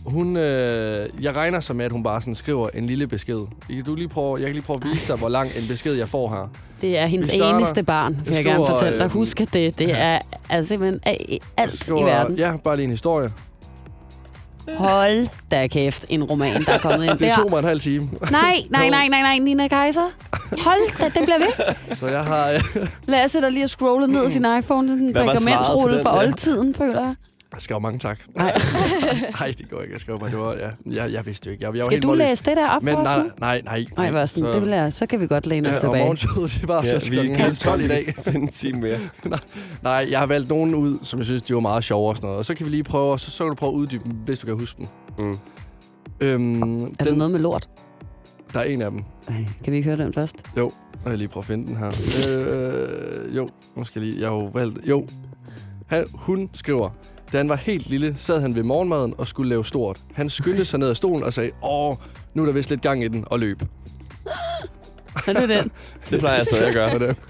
Hun, 0.06 0.38
øh, 0.38 1.08
jeg 1.22 1.36
regner 1.36 1.60
så 1.60 1.74
med, 1.74 1.86
at 1.86 1.92
hun 1.92 2.04
bare 2.04 2.22
sådan 2.22 2.36
skriver 2.36 2.70
en 2.74 2.88
lille 2.88 3.08
besked. 3.08 3.40
Kan 3.70 3.84
du 3.84 3.96
lige 3.96 4.08
prøve, 4.10 4.38
jeg 4.38 4.46
kan 4.46 4.54
lige 4.54 4.64
prøve 4.66 4.80
at 4.86 4.92
vise 4.94 5.08
dig, 5.08 5.16
hvor 5.16 5.30
lang 5.30 5.50
en 5.58 5.68
besked 5.68 5.94
jeg 5.94 6.10
får 6.10 6.30
her. 6.30 6.52
Det 6.82 7.00
er 7.00 7.06
hendes 7.06 7.34
Vi 7.34 7.38
starter- 7.38 7.58
eneste 7.58 7.84
barn, 7.84 8.14
vil 8.16 8.24
jeg 8.28 8.36
Jeg 8.36 8.46
gerne 8.46 8.68
fortælle 8.68 8.98
dig. 8.98 9.04
øhm, 9.04 9.12
Husk, 9.14 9.42
at 9.42 9.54
det, 9.54 9.80
det 9.80 9.92
er 10.02 10.20
altså 10.50 10.70
simpelthen 10.70 11.00
alt 11.58 11.74
i 11.74 11.78
Skriver- 11.78 12.04
verden. 12.06 12.36
Ja, 12.38 12.56
bare 12.64 12.76
lige 12.76 12.84
en 12.84 12.90
historie. 12.92 13.32
Hold 14.78 15.28
da 15.52 15.68
kæft, 15.68 16.06
en 16.10 16.24
roman, 16.24 16.64
der 16.66 16.74
er 16.74 16.80
kommet 16.80 17.04
ind 17.04 17.12
Det 17.20 17.20
der. 17.20 17.34
tog 17.36 17.50
mig 17.50 17.60
en 17.60 17.66
halv 17.66 17.80
time. 17.80 18.10
Nej, 18.32 18.56
nej, 18.70 18.90
nej, 18.90 19.08
nej, 19.08 19.22
nej, 19.22 19.38
Nina 19.38 19.68
Kaiser. 19.68 20.10
Hold 20.64 20.98
da, 21.00 21.06
det 21.06 21.14
bliver 21.26 21.40
ved. 21.40 21.96
Så 21.96 22.08
jeg 22.08 22.24
har... 22.24 22.50
øh, 22.50 22.88
Lasse, 23.06 23.42
der 23.42 23.50
lige 23.50 23.60
har 23.60 23.68
scrollet 23.68 24.10
ned 24.10 24.28
i 24.28 24.30
sin 24.30 24.46
iPhone, 24.60 24.88
sådan 24.88 25.04
en 25.04 25.16
den 25.16 26.04
fra 26.04 26.18
oldtiden, 26.18 26.74
føler 26.74 27.02
jeg. 27.02 27.16
Jeg 27.54 27.62
skrev 27.62 27.82
mange 27.82 28.00
tak. 28.00 28.20
Nej. 28.36 28.52
Nej, 29.40 29.54
det 29.58 29.70
går 29.70 29.82
ikke. 29.82 29.94
Jeg 29.94 30.02
skrev 30.02 30.20
bare, 30.20 30.30
det 30.32 30.40
var... 30.40 30.54
Ja, 30.54 30.70
jeg, 31.04 31.14
jeg 31.14 31.26
vidste 31.26 31.48
jo 31.48 31.52
ikke. 31.52 31.66
Jeg, 31.66 31.76
jeg 31.76 31.80
var 31.82 31.86
Skal 31.86 31.96
helt 31.96 32.04
du 32.04 32.14
læse 32.14 32.44
det 32.44 32.58
der 32.58 32.68
op 32.70 32.84
Men 32.84 32.94
for 32.94 33.02
os 33.02 33.06
nej, 33.08 33.18
nu? 33.24 33.30
nej, 33.40 33.62
nej. 33.62 33.86
Nej, 33.98 34.12
var 34.12 34.26
sådan, 34.26 34.54
det 34.54 34.62
vil 34.62 34.70
jeg, 34.70 34.94
så 34.94 35.06
kan 35.06 35.22
vi 35.22 35.28
godt 35.28 35.48
læne 35.48 35.70
os 35.70 35.74
Ja, 35.74 35.78
og 35.78 35.82
tilbage. 35.82 36.04
morgenshowet, 36.04 36.58
det 36.62 36.68
var 36.68 36.84
så 36.84 37.10
klokken 37.12 37.36
halv 37.36 37.56
12 37.56 37.82
i 37.82 37.88
dag. 37.88 38.00
en 38.36 38.48
time 38.48 38.80
mere. 38.82 38.98
Nej, 39.82 40.08
jeg 40.10 40.20
har 40.20 40.26
valgt 40.26 40.50
nogen 40.50 40.76
ud, 40.76 41.00
som 41.04 41.20
jeg 41.20 41.26
synes, 41.26 41.42
de 41.42 41.54
var 41.54 41.60
meget 41.60 41.84
sjove 41.84 42.10
og 42.10 42.16
sådan 42.16 42.28
noget. 42.28 42.40
Og 42.40 42.46
så 42.46 42.54
kan 42.56 42.66
vi 42.66 42.72
lige 42.72 42.84
prøve, 42.84 43.12
og 43.12 43.20
så, 43.20 43.32
så 43.32 43.44
kan 43.44 43.50
du 43.50 43.56
prøve 43.56 43.70
at 43.72 43.76
uddybe 43.76 44.04
dem, 44.10 44.14
hvis 44.14 44.40
du 44.40 44.46
kan 44.46 44.56
huske 44.60 44.78
dem. 44.78 44.88
Mm. 45.26 45.38
Øhm, 46.20 46.84
Er 46.84 47.04
der 47.04 47.16
noget 47.16 47.32
med 47.32 47.40
lort? 47.40 47.70
Der 48.54 48.60
er 48.60 48.64
en 48.64 48.82
af 48.82 48.92
dem. 48.92 49.04
Ej, 49.28 49.46
Kan 49.64 49.72
vi 49.72 49.78
ikke 49.78 49.90
høre 49.90 50.06
den 50.06 50.14
først? 50.14 50.36
Jo, 50.58 50.72
og 51.06 51.10
jeg 51.10 51.18
lige 51.18 51.28
prøve 51.28 51.42
at 51.42 51.46
finde 51.46 51.68
den 51.68 51.78
her. 51.78 51.88
øh, 52.30 53.36
jo, 53.36 53.50
jeg 53.78 54.04
lige... 54.04 54.20
Jeg 54.22 54.30
har 54.30 54.36
jo 54.36 54.46
valgt... 54.54 54.90
Jo. 54.90 55.08
Han, 55.88 56.06
hun 56.14 56.50
skriver, 56.54 56.90
da 57.32 57.38
han 57.38 57.50
var 57.50 57.56
helt 57.56 57.90
lille, 57.90 58.14
sad 58.18 58.42
han 58.42 58.56
ved 58.56 58.64
morgenmaden 58.64 59.14
og 59.18 59.28
skulle 59.28 59.50
lave 59.50 59.66
stort. 59.66 59.98
Han 60.14 60.30
skyndte 60.30 60.66
sig 60.66 60.80
ned 60.80 60.90
af 60.90 60.96
stolen 60.96 61.24
og 61.24 61.34
sagde, 61.34 61.52
åh, 61.64 61.96
nu 62.34 62.42
er 62.42 62.46
der 62.46 62.54
vist 62.54 62.70
lidt 62.70 62.82
gang 62.82 63.04
i 63.04 63.08
den, 63.08 63.24
og 63.28 63.40
løb. 63.40 63.62
Er 65.28 65.34
det 65.34 65.50
den? 65.50 65.72
Det 66.10 66.20
plejer 66.20 66.38
jeg 66.38 66.46
stadig 66.46 66.68
at 66.68 66.74
gøre. 66.74 67.00
det. 67.00 67.16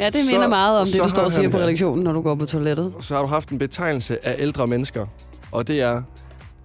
Ja, 0.00 0.06
det 0.06 0.14
Så- 0.24 0.30
minder 0.34 0.48
meget 0.48 0.80
om 0.80 0.86
det, 0.86 1.02
du 1.02 1.08
står 1.08 1.22
og 1.22 1.32
siger 1.32 1.42
han- 1.42 1.50
på 1.52 1.58
redaktionen, 1.58 2.04
når 2.04 2.12
du 2.12 2.20
går 2.22 2.34
på 2.34 2.46
toilettet. 2.46 2.92
Så 3.00 3.14
har 3.14 3.20
du 3.22 3.28
haft 3.28 3.48
en 3.48 3.58
betegnelse 3.58 4.26
af 4.26 4.34
ældre 4.38 4.66
mennesker, 4.66 5.06
og 5.52 5.68
det 5.68 5.80
er... 5.82 6.02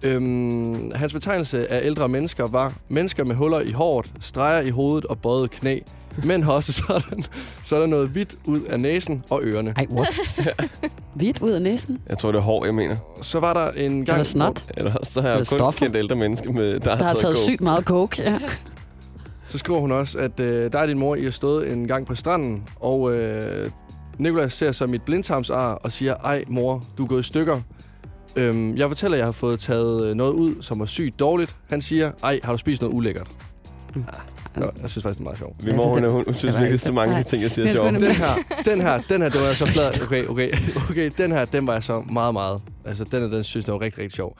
Øhm, 0.02 0.92
hans 0.94 1.12
betegnelse 1.12 1.72
af 1.72 1.80
ældre 1.86 2.08
mennesker 2.08 2.46
var 2.46 2.72
mennesker 2.88 3.24
med 3.24 3.36
huller 3.36 3.60
i 3.60 3.70
håret, 3.72 4.10
streger 4.20 4.60
i 4.60 4.70
hovedet 4.70 5.04
og 5.04 5.18
bøjet 5.18 5.50
knæ. 5.50 5.78
Men 6.24 6.42
har 6.42 6.52
også 6.52 6.72
sådan, 6.86 7.24
så 7.64 7.76
er 7.76 7.80
der 7.80 7.86
noget 7.86 8.08
hvidt 8.08 8.34
ud 8.44 8.60
af 8.60 8.80
næsen 8.80 9.24
og 9.30 9.40
ørerne. 9.42 9.74
Ej, 9.76 9.86
what? 9.90 10.16
Hvidt 11.14 11.42
ud 11.42 11.50
af 11.50 11.62
næsen? 11.62 11.98
Jeg 12.08 12.18
tror, 12.18 12.32
det 12.32 12.38
er 12.38 12.42
hår, 12.42 12.64
jeg 12.64 12.74
mener. 12.74 12.96
Så 13.22 13.40
var 13.40 13.52
der 13.54 13.70
en 13.70 14.04
gang... 14.04 14.08
Eller 14.08 14.22
snot? 14.22 14.64
Eller 14.76 14.92
så 15.02 15.20
har 15.22 15.28
jeg 15.28 15.38
kun 15.38 15.44
stoffer. 15.44 15.80
kendt 15.86 15.96
ældre 15.96 16.16
mennesker, 16.16 16.52
med, 16.52 16.80
der, 16.80 16.96
Der 16.96 17.04
har 17.04 17.14
taget 17.14 17.36
coke. 17.36 17.44
sygt 17.50 17.60
meget 17.60 17.84
coke. 17.84 18.22
Ja. 18.22 18.38
Så 19.50 19.58
skriver 19.58 19.80
hun 19.80 19.92
også, 19.92 20.18
at 20.18 20.40
øh, 20.40 20.72
der 20.72 20.78
er 20.78 20.86
din 20.86 20.98
mor, 20.98 21.14
I 21.14 21.24
har 21.24 21.30
stået 21.30 21.72
en 21.72 21.88
gang 21.88 22.06
på 22.06 22.14
stranden, 22.14 22.62
og 22.80 23.12
øh, 23.16 23.70
Nicolas 24.18 24.52
ser 24.52 24.72
så 24.72 24.86
mit 24.86 25.02
blindtarmsar 25.02 25.72
og 25.74 25.92
siger, 25.92 26.14
ej 26.14 26.44
mor, 26.48 26.84
du 26.98 27.04
er 27.04 27.08
gået 27.08 27.20
i 27.20 27.22
stykker. 27.22 27.60
Øhm, 28.36 28.76
jeg 28.76 28.88
fortæller, 28.88 29.16
at 29.16 29.18
jeg 29.18 29.26
har 29.26 29.32
fået 29.32 29.60
taget 29.60 30.04
øh, 30.06 30.14
noget 30.14 30.32
ud, 30.32 30.54
som 30.62 30.80
var 30.80 30.86
sygt 30.86 31.18
dårligt. 31.18 31.56
Han 31.70 31.80
siger, 31.82 32.10
ej, 32.22 32.40
har 32.42 32.52
du 32.52 32.58
spist 32.58 32.82
noget 32.82 32.94
ulækkert? 32.94 33.26
Mm. 33.94 34.04
Nå, 34.56 34.70
jeg 34.82 34.90
synes 34.90 35.02
faktisk, 35.02 35.18
det 35.18 35.20
er 35.20 35.24
meget 35.24 35.38
sjovt. 35.38 35.64
Min 35.64 35.76
mor, 35.76 35.86
hun, 35.94 36.04
er- 36.04 36.08
hun, 36.08 36.24
hun 36.26 36.34
synes 36.34 36.58
virkelig, 36.58 36.80
så 36.80 36.92
mange 36.92 37.16
af 37.16 37.24
de 37.24 37.30
ting, 37.30 37.42
jeg 37.42 37.50
siger 37.50 37.68
er 37.68 37.74
sjovt. 37.74 37.92
Den 38.00 38.00
her, 38.02 38.62
den 38.64 38.80
her, 38.80 38.98
den 39.08 39.22
her, 39.22 39.28
det 39.28 39.40
var 39.40 39.46
jeg 39.46 39.56
så 39.56 39.66
flad. 39.66 40.02
Okay, 40.02 40.26
okay, 40.26 40.48
okay, 40.90 41.10
den 41.18 41.32
her, 41.32 41.44
den 41.44 41.66
var 41.66 41.72
jeg 41.72 41.82
så 41.82 42.02
meget, 42.12 42.32
meget. 42.34 42.60
Altså, 42.84 43.04
den, 43.04 43.20
her, 43.22 43.28
den 43.28 43.42
synes 43.44 43.66
jeg 43.66 43.74
var 43.74 43.80
rigtig, 43.80 43.98
rigtig 44.02 44.16
sjov. 44.16 44.36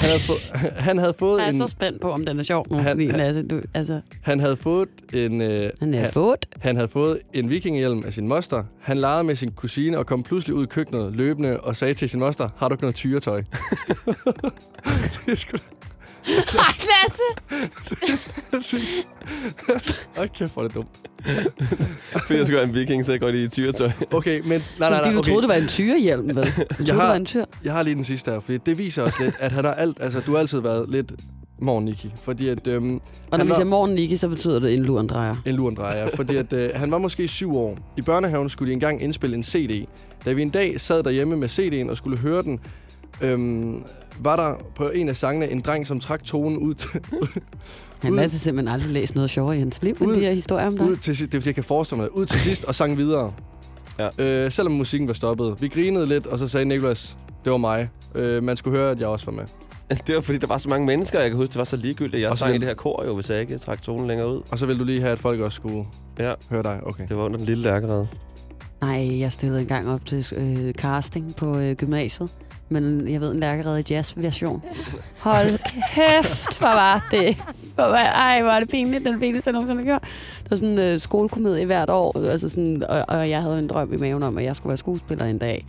Han 0.00 0.08
havde, 0.10 0.22
få, 0.22 0.32
han 0.88 0.98
havde 0.98 1.14
fået 1.18 1.38
Jeg 1.38 1.46
er 1.48 1.52
en... 1.52 1.58
så 1.58 1.66
spændt 1.66 2.00
på, 2.00 2.10
om 2.10 2.26
den 2.26 2.38
er 2.38 2.42
sjov 2.42 2.66
nu. 2.70 2.76
Han- 2.76 2.84
fordi, 2.84 3.06
han- 3.06 3.16
Lasse, 3.16 3.42
du, 3.42 3.60
altså, 3.74 4.00
Han 4.22 4.40
havde 4.40 4.56
fået 4.56 4.88
en... 5.14 5.40
Øh, 5.40 5.70
Han 5.80 5.92
havde 5.92 6.04
han, 6.04 6.12
fået? 6.12 6.46
Han 6.60 6.76
havde 6.76 6.88
fået 6.88 7.18
en 7.32 7.50
vikingehjelm 7.50 8.02
af 8.06 8.12
sin 8.12 8.28
moster. 8.28 8.64
Han 8.80 8.98
legede 8.98 9.24
med 9.24 9.34
sin 9.34 9.50
kusine 9.52 9.98
og 9.98 10.06
kom 10.06 10.22
pludselig 10.22 10.54
ud 10.56 10.62
i 10.62 10.66
køkkenet 10.66 11.16
løbende 11.16 11.60
og 11.60 11.76
sagde 11.76 11.94
til 11.94 12.08
sin 12.08 12.20
moster, 12.20 12.48
har 12.56 12.68
du 12.68 12.74
ikke 12.74 12.82
noget 12.82 12.94
tyretøj? 12.96 13.42
det 15.26 15.32
er 15.32 15.34
sgu 15.34 15.56
da... 15.56 15.62
Ej, 16.58 16.74
Lasse! 16.88 17.22
jeg 18.52 18.62
synes... 18.70 19.06
Åh, 20.20 20.26
kæft, 20.34 20.52
hvor 20.52 20.62
er 20.62 20.66
det 20.66 20.74
dumt. 20.74 20.88
Fordi 22.26 22.38
jeg 22.38 22.46
skulle 22.46 22.56
være 22.58 22.68
en 22.68 22.74
viking, 22.74 23.06
så 23.06 23.12
jeg 23.12 23.20
går 23.20 23.30
lige 23.30 23.44
i 23.44 23.48
tyretøj. 23.48 23.90
Okay, 24.12 24.40
men... 24.40 24.48
Nej, 24.50 24.60
nej, 24.78 24.90
nej. 24.90 24.98
Fordi 24.98 25.12
du 25.12 25.18
okay. 25.18 25.28
troede, 25.30 25.42
det 25.42 25.48
var 25.48 25.54
en 25.62 25.68
tyrehjelm, 25.68 26.28
vel? 26.28 26.34
Du 26.36 26.42
troede, 26.42 26.66
jeg 26.68 26.78
det 26.78 26.94
har, 26.94 27.06
var 27.06 27.14
en 27.14 27.24
tyr. 27.24 27.44
jeg 27.64 27.72
har 27.72 27.82
lige 27.82 27.94
den 27.94 28.04
sidste 28.04 28.30
her, 28.30 28.40
fordi 28.40 28.58
det 28.66 28.78
viser 28.78 29.02
også 29.02 29.22
lidt, 29.24 29.34
at 29.40 29.52
han 29.52 29.64
har 29.64 29.72
alt... 29.74 29.96
Altså, 30.00 30.20
du 30.20 30.32
har 30.32 30.38
altid 30.38 30.60
været 30.60 30.90
lidt 30.90 31.12
morgen, 31.60 31.84
Niki. 31.84 32.12
Fordi 32.22 32.48
at... 32.48 32.66
Øhm, 32.66 32.94
Og 32.94 33.00
når 33.30 33.38
han 33.38 33.48
vi 33.48 33.54
siger 33.54 33.64
morgen, 33.64 33.94
Niki, 33.94 34.16
så 34.16 34.28
betyder 34.28 34.60
det 34.60 34.74
en 34.74 34.82
lurendrejer. 34.82 35.36
En 35.46 35.54
lurendrejer, 35.54 36.08
fordi 36.16 36.36
at, 36.36 36.52
øh, 36.52 36.70
han 36.74 36.90
var 36.90 36.98
måske 36.98 37.28
syv 37.28 37.56
år. 37.56 37.78
I 37.96 38.02
børnehaven 38.02 38.48
skulle 38.48 38.68
de 38.68 38.72
engang 38.72 39.02
indspille 39.02 39.36
en 39.36 39.42
CD. 39.42 39.86
Da 40.24 40.32
vi 40.32 40.42
en 40.42 40.50
dag 40.50 40.80
sad 40.80 41.02
derhjemme 41.02 41.36
med 41.36 41.48
CD'en 41.48 41.90
og 41.90 41.96
skulle 41.96 42.18
høre 42.18 42.42
den, 42.42 42.60
øhm, 43.20 43.82
var 44.20 44.36
der 44.36 44.54
på 44.74 44.88
en 44.88 45.08
af 45.08 45.16
sangene 45.16 45.50
en 45.50 45.60
dreng, 45.60 45.86
som 45.86 46.00
trak 46.00 46.24
tonen 46.24 46.58
ud 46.58 46.74
til, 46.74 46.88
Han 48.00 48.18
har 48.18 48.28
simpelthen 48.28 48.74
aldrig 48.74 48.92
læst 48.92 49.14
noget 49.14 49.30
sjovere 49.30 49.56
i 49.56 49.58
hans 49.58 49.82
liv, 49.82 49.96
end 50.00 50.10
Ud- 50.10 50.14
de 50.16 50.20
her 50.20 50.32
historier 50.32 50.66
om 50.66 50.76
dig. 50.76 50.86
ud 50.86 50.96
til 50.96 51.16
sidst. 51.16 51.32
Det 51.32 51.38
er 51.38 51.40
fordi, 51.42 51.48
jeg 51.48 51.54
kan 51.54 51.64
forestille 51.64 52.00
mig 52.02 52.10
det. 52.10 52.18
Ud 52.18 52.26
til 52.26 52.40
sidst 52.48 52.64
og 52.64 52.74
sang 52.74 52.96
videre. 52.96 53.32
Ja. 53.98 54.08
Øh, 54.18 54.52
selvom 54.52 54.72
musikken 54.72 55.08
var 55.08 55.14
stoppet. 55.14 55.56
Vi 55.60 55.68
grinede 55.68 56.06
lidt, 56.06 56.26
og 56.26 56.38
så 56.38 56.48
sagde 56.48 56.64
Nicholas, 56.66 57.16
det 57.44 57.52
var 57.52 57.58
mig. 57.58 57.88
Øh, 58.14 58.42
man 58.42 58.56
skulle 58.56 58.78
høre, 58.78 58.90
at 58.90 59.00
jeg 59.00 59.08
også 59.08 59.26
var 59.26 59.32
med. 59.32 59.44
Det 60.06 60.14
var 60.14 60.20
fordi, 60.20 60.38
der 60.38 60.46
var 60.46 60.58
så 60.58 60.68
mange 60.68 60.86
mennesker, 60.86 61.20
jeg 61.20 61.30
kan 61.30 61.36
huske, 61.36 61.50
det 61.52 61.58
var 61.58 61.64
så 61.64 61.76
ligegyldigt. 61.76 62.20
Jeg 62.22 62.30
Og 62.30 62.36
så 62.36 62.38
sang 62.38 62.50
i 62.50 62.52
vil- 62.52 62.60
det 62.60 62.68
her 62.68 62.74
kor 62.74 63.04
jo, 63.06 63.14
hvis 63.14 63.30
jeg 63.30 63.40
ikke 63.40 63.58
trak 63.58 63.82
tonen 63.82 64.06
længere 64.08 64.34
ud. 64.34 64.40
Og 64.50 64.58
så 64.58 64.66
vil 64.66 64.78
du 64.78 64.84
lige 64.84 65.00
have, 65.00 65.12
at 65.12 65.18
folk 65.18 65.40
også 65.40 65.56
skulle 65.56 65.84
ja. 66.18 66.32
høre 66.50 66.62
dig. 66.62 66.80
Okay. 66.82 67.08
Det 67.08 67.16
var 67.16 67.22
under 67.22 67.36
den 67.36 67.46
lille 67.46 67.62
lærkerede. 67.62 68.08
Nej, 68.80 69.20
jeg 69.20 69.32
stillede 69.32 69.60
engang 69.60 69.88
op 69.88 70.04
til 70.04 70.26
øh, 70.36 70.72
casting 70.74 71.36
på 71.36 71.58
øh, 71.58 71.74
gymnasiet. 71.76 72.30
Men 72.72 73.08
jeg 73.08 73.20
ved, 73.20 73.32
en 73.32 73.40
lærkerede 73.40 73.84
jazz-version. 73.90 74.62
Hold 75.18 75.58
kæft, 75.94 76.58
hvor 76.58 76.68
var 76.68 77.08
det. 77.10 77.36
Hvor 77.74 77.84
var, 77.84 77.96
ej, 77.96 78.42
hvor 78.42 78.50
var 78.50 78.60
det 78.60 78.68
pinligt. 78.68 79.04
Den 79.04 79.20
pinligste, 79.20 79.48
jeg 79.48 79.52
nogensinde 79.52 79.82
har 79.82 79.86
gjort. 79.86 80.02
Det 80.42 80.50
var 80.50 80.56
sådan 80.56 80.68
en 80.68 80.78
øh, 80.78 80.98
skolekomedie 80.98 81.66
hvert 81.66 81.90
år. 81.90 82.28
Altså 82.28 82.48
sådan, 82.48 82.82
og, 82.88 83.04
og, 83.08 83.30
jeg 83.30 83.42
havde 83.42 83.58
en 83.58 83.66
drøm 83.66 83.92
i 83.92 83.96
maven 83.96 84.22
om, 84.22 84.38
at 84.38 84.44
jeg 84.44 84.56
skulle 84.56 84.68
være 84.68 84.76
skuespiller 84.76 85.24
en 85.24 85.38
dag. 85.38 85.66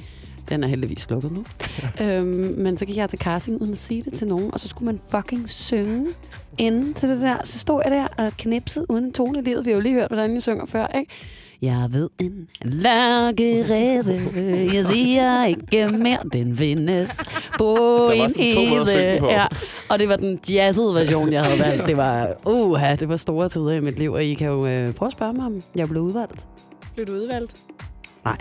Den 0.49 0.63
er 0.63 0.67
heldigvis 0.67 0.99
slukket 0.99 1.31
nu. 1.31 1.45
øhm, 2.05 2.55
men 2.57 2.77
så 2.77 2.85
gik 2.85 2.97
jeg 2.97 3.09
til 3.09 3.19
casting 3.19 3.61
uden 3.61 3.71
at 3.71 3.77
sige 3.77 4.03
det 4.03 4.13
til 4.13 4.27
nogen, 4.27 4.53
og 4.53 4.59
så 4.59 4.67
skulle 4.67 4.85
man 4.85 4.99
fucking 5.09 5.49
synge 5.49 6.07
inden 6.57 6.93
til 6.93 7.09
det 7.09 7.21
der. 7.21 7.37
Så 7.43 7.59
stod 7.59 7.81
jeg 7.85 7.91
der 7.91 8.25
og 8.25 8.31
knipsede 8.37 8.85
uden 8.89 9.05
en 9.05 9.13
tone 9.13 9.39
i 9.39 9.41
livet. 9.41 9.65
Vi 9.65 9.71
har 9.71 9.75
jo 9.75 9.81
lige 9.81 9.95
hørt, 9.95 10.07
hvordan 10.07 10.33
jeg 10.33 10.41
synger 10.41 10.65
før, 10.65 10.87
ikke? 10.87 11.11
Jeg 11.63 11.87
ved 11.91 12.09
en 12.19 12.47
lærkerede, 12.61 14.21
jeg 14.73 14.85
siger 14.85 15.45
ikke 15.45 15.87
mere, 15.97 16.17
den 16.33 16.57
findes 16.57 17.21
på 17.57 18.11
en 18.13 18.29
hede. 18.37 19.19
på. 19.19 19.29
Ja, 19.29 19.45
og 19.89 19.99
det 19.99 20.09
var 20.09 20.15
den 20.15 20.39
jazzede 20.49 20.93
version, 20.93 21.33
jeg 21.33 21.43
havde 21.43 21.59
valgt. 21.59 21.87
Det 21.87 21.97
var, 21.97 22.33
uha, 22.45 22.95
det 22.95 23.09
var 23.09 23.17
store 23.17 23.49
tider 23.49 23.71
i 23.71 23.79
mit 23.79 23.99
liv, 23.99 24.11
og 24.11 24.23
I 24.23 24.33
kan 24.33 24.47
jo 24.47 24.65
øh, 24.65 24.93
prøve 24.93 25.07
at 25.07 25.13
spørge 25.13 25.33
mig, 25.33 25.45
om 25.45 25.63
jeg 25.75 25.89
blev 25.89 26.01
udvalgt. 26.01 26.45
Blev 26.95 27.07
du 27.07 27.11
udvalgt? 27.13 27.55
Nej. 28.25 28.37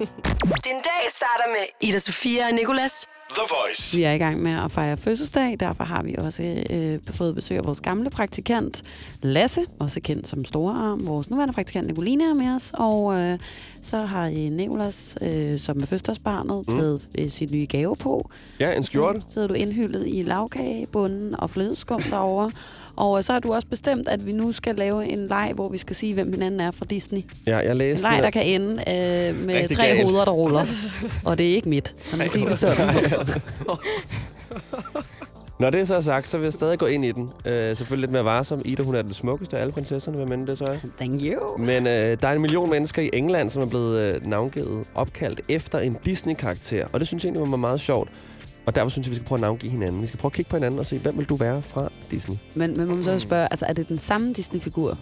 Den 0.68 0.78
dag 0.84 1.02
starter 1.08 1.48
med 1.48 1.88
Ida 1.88 1.98
Sofia 1.98 2.46
og 2.46 2.52
Nicolas. 2.54 3.06
The 3.34 3.42
Voice. 3.66 3.96
Vi 3.96 4.02
er 4.02 4.12
i 4.12 4.18
gang 4.18 4.42
med 4.42 4.52
at 4.64 4.70
fejre 4.70 4.96
fødselsdag, 4.96 5.56
derfor 5.60 5.84
har 5.84 6.02
vi 6.02 6.14
også 6.18 6.64
øh, 6.70 6.98
fået 7.10 7.34
besøg 7.34 7.56
af 7.58 7.66
vores 7.66 7.80
gamle 7.80 8.10
praktikant 8.10 8.82
Lasse, 9.22 9.60
også 9.78 10.00
kendt 10.00 10.28
som 10.28 10.44
Storearm. 10.44 11.06
Vores 11.06 11.30
nuværende 11.30 11.54
praktikant 11.54 11.86
Nicoline 11.86 12.24
er 12.24 12.34
med 12.34 12.48
os, 12.54 12.70
og 12.74 13.18
øh, 13.20 13.38
så 13.82 13.98
har 14.02 14.26
I 14.26 14.48
Nicolas, 14.48 15.16
øh, 15.22 15.58
som 15.58 15.76
er 15.76 15.86
fødselsdagsbarnet, 15.86 16.64
Mm. 16.68 16.74
taget 16.76 17.08
øh, 17.18 17.30
sin 17.30 17.48
nye 17.52 17.66
gave 17.66 17.96
på. 17.96 18.30
Ja, 18.60 18.76
en 18.76 18.84
skjorte. 18.84 19.20
Så 19.20 19.26
sidder 19.30 19.48
du 19.48 19.54
indhyldet 19.54 20.04
i 20.06 20.22
lavkagebunden 20.22 21.40
og 21.40 21.50
flødeskum 21.50 22.02
derovre. 22.02 22.50
Og 22.96 23.18
øh, 23.18 23.24
så 23.24 23.32
har 23.32 23.40
du 23.40 23.52
også 23.54 23.68
bestemt, 23.68 24.08
at 24.08 24.26
vi 24.26 24.32
nu 24.32 24.52
skal 24.52 24.74
lave 24.74 25.06
en 25.08 25.26
leg, 25.26 25.52
hvor 25.54 25.68
vi 25.68 25.78
skal 25.78 25.96
sige, 25.96 26.14
hvem 26.14 26.32
hinanden 26.32 26.60
er 26.60 26.70
fra 26.70 26.84
Disney. 26.90 27.20
Ja, 27.46 27.56
jeg 27.58 27.70
En 27.70 27.76
læste... 27.78 28.02
leg, 28.08 28.20
der 28.22 28.30
kan 28.30 28.42
ende 28.46 28.70
øh, 28.72 29.46
med 29.46 29.54
Rigtig 29.54 29.76
tre 29.76 29.86
galt. 29.86 30.04
hoveder, 30.04 30.24
der 30.24 30.32
ruller. 30.32 30.66
Og 31.24 31.38
det 31.38 31.50
er 31.50 31.54
ikke 31.54 31.68
mit. 31.68 31.94
Kan 32.10 32.18
man 32.18 32.28
sige 32.28 32.46
det 32.46 32.58
sådan? 32.58 32.88
Når 35.62 35.70
det 35.70 35.88
så 35.88 35.94
er 35.94 36.00
sagt, 36.00 36.28
så 36.28 36.38
vil 36.38 36.44
jeg 36.44 36.52
stadig 36.52 36.78
gå 36.78 36.86
ind 36.86 37.04
i 37.04 37.12
den. 37.12 37.30
Øh, 37.44 37.76
selvfølgelig 37.76 38.00
lidt 38.00 38.12
mere 38.12 38.24
varsom. 38.24 38.62
Ida, 38.64 38.82
hun 38.82 38.94
er 38.94 39.02
den 39.02 39.14
smukkeste 39.14 39.56
af 39.56 39.60
alle 39.60 39.72
prinsesserne, 39.72 40.16
hvad 40.16 40.26
men 40.26 40.46
det 40.46 40.58
så 40.58 40.64
er. 40.64 40.76
Thank 40.98 41.22
you. 41.22 41.58
Men 41.58 41.86
øh, 41.86 42.16
der 42.22 42.28
er 42.28 42.32
en 42.32 42.40
million 42.40 42.70
mennesker 42.70 43.02
i 43.02 43.10
England, 43.12 43.50
som 43.50 43.62
er 43.62 43.66
blevet 43.66 44.00
øh, 44.00 44.26
navngivet, 44.26 44.86
opkaldt 44.94 45.40
efter 45.48 45.78
en 45.78 45.96
Disney-karakter. 46.04 46.86
Og 46.92 47.00
det 47.00 47.08
synes 47.08 47.24
jeg 47.24 47.28
egentlig 47.28 47.50
var 47.50 47.56
meget 47.56 47.80
sjovt. 47.80 48.10
Og 48.66 48.74
derfor 48.74 48.88
synes 48.88 49.06
jeg, 49.06 49.10
vi 49.10 49.16
skal 49.16 49.26
prøve 49.26 49.36
at 49.36 49.40
navngive 49.40 49.70
hinanden. 49.70 50.02
Vi 50.02 50.06
skal 50.06 50.18
prøve 50.18 50.28
at 50.28 50.32
kigge 50.32 50.50
på 50.50 50.56
hinanden 50.56 50.80
og 50.80 50.86
se, 50.86 50.98
hvem 50.98 51.18
vil 51.18 51.28
du 51.28 51.36
være 51.36 51.62
fra 51.62 51.88
Disney? 52.10 52.36
Men, 52.54 52.76
men 52.76 52.88
må 52.88 52.94
man 52.94 53.04
så 53.04 53.18
spørge, 53.18 53.48
altså 53.50 53.66
er 53.66 53.72
det 53.72 53.88
den 53.88 53.98
samme 53.98 54.32
Disney-figur? 54.32 54.98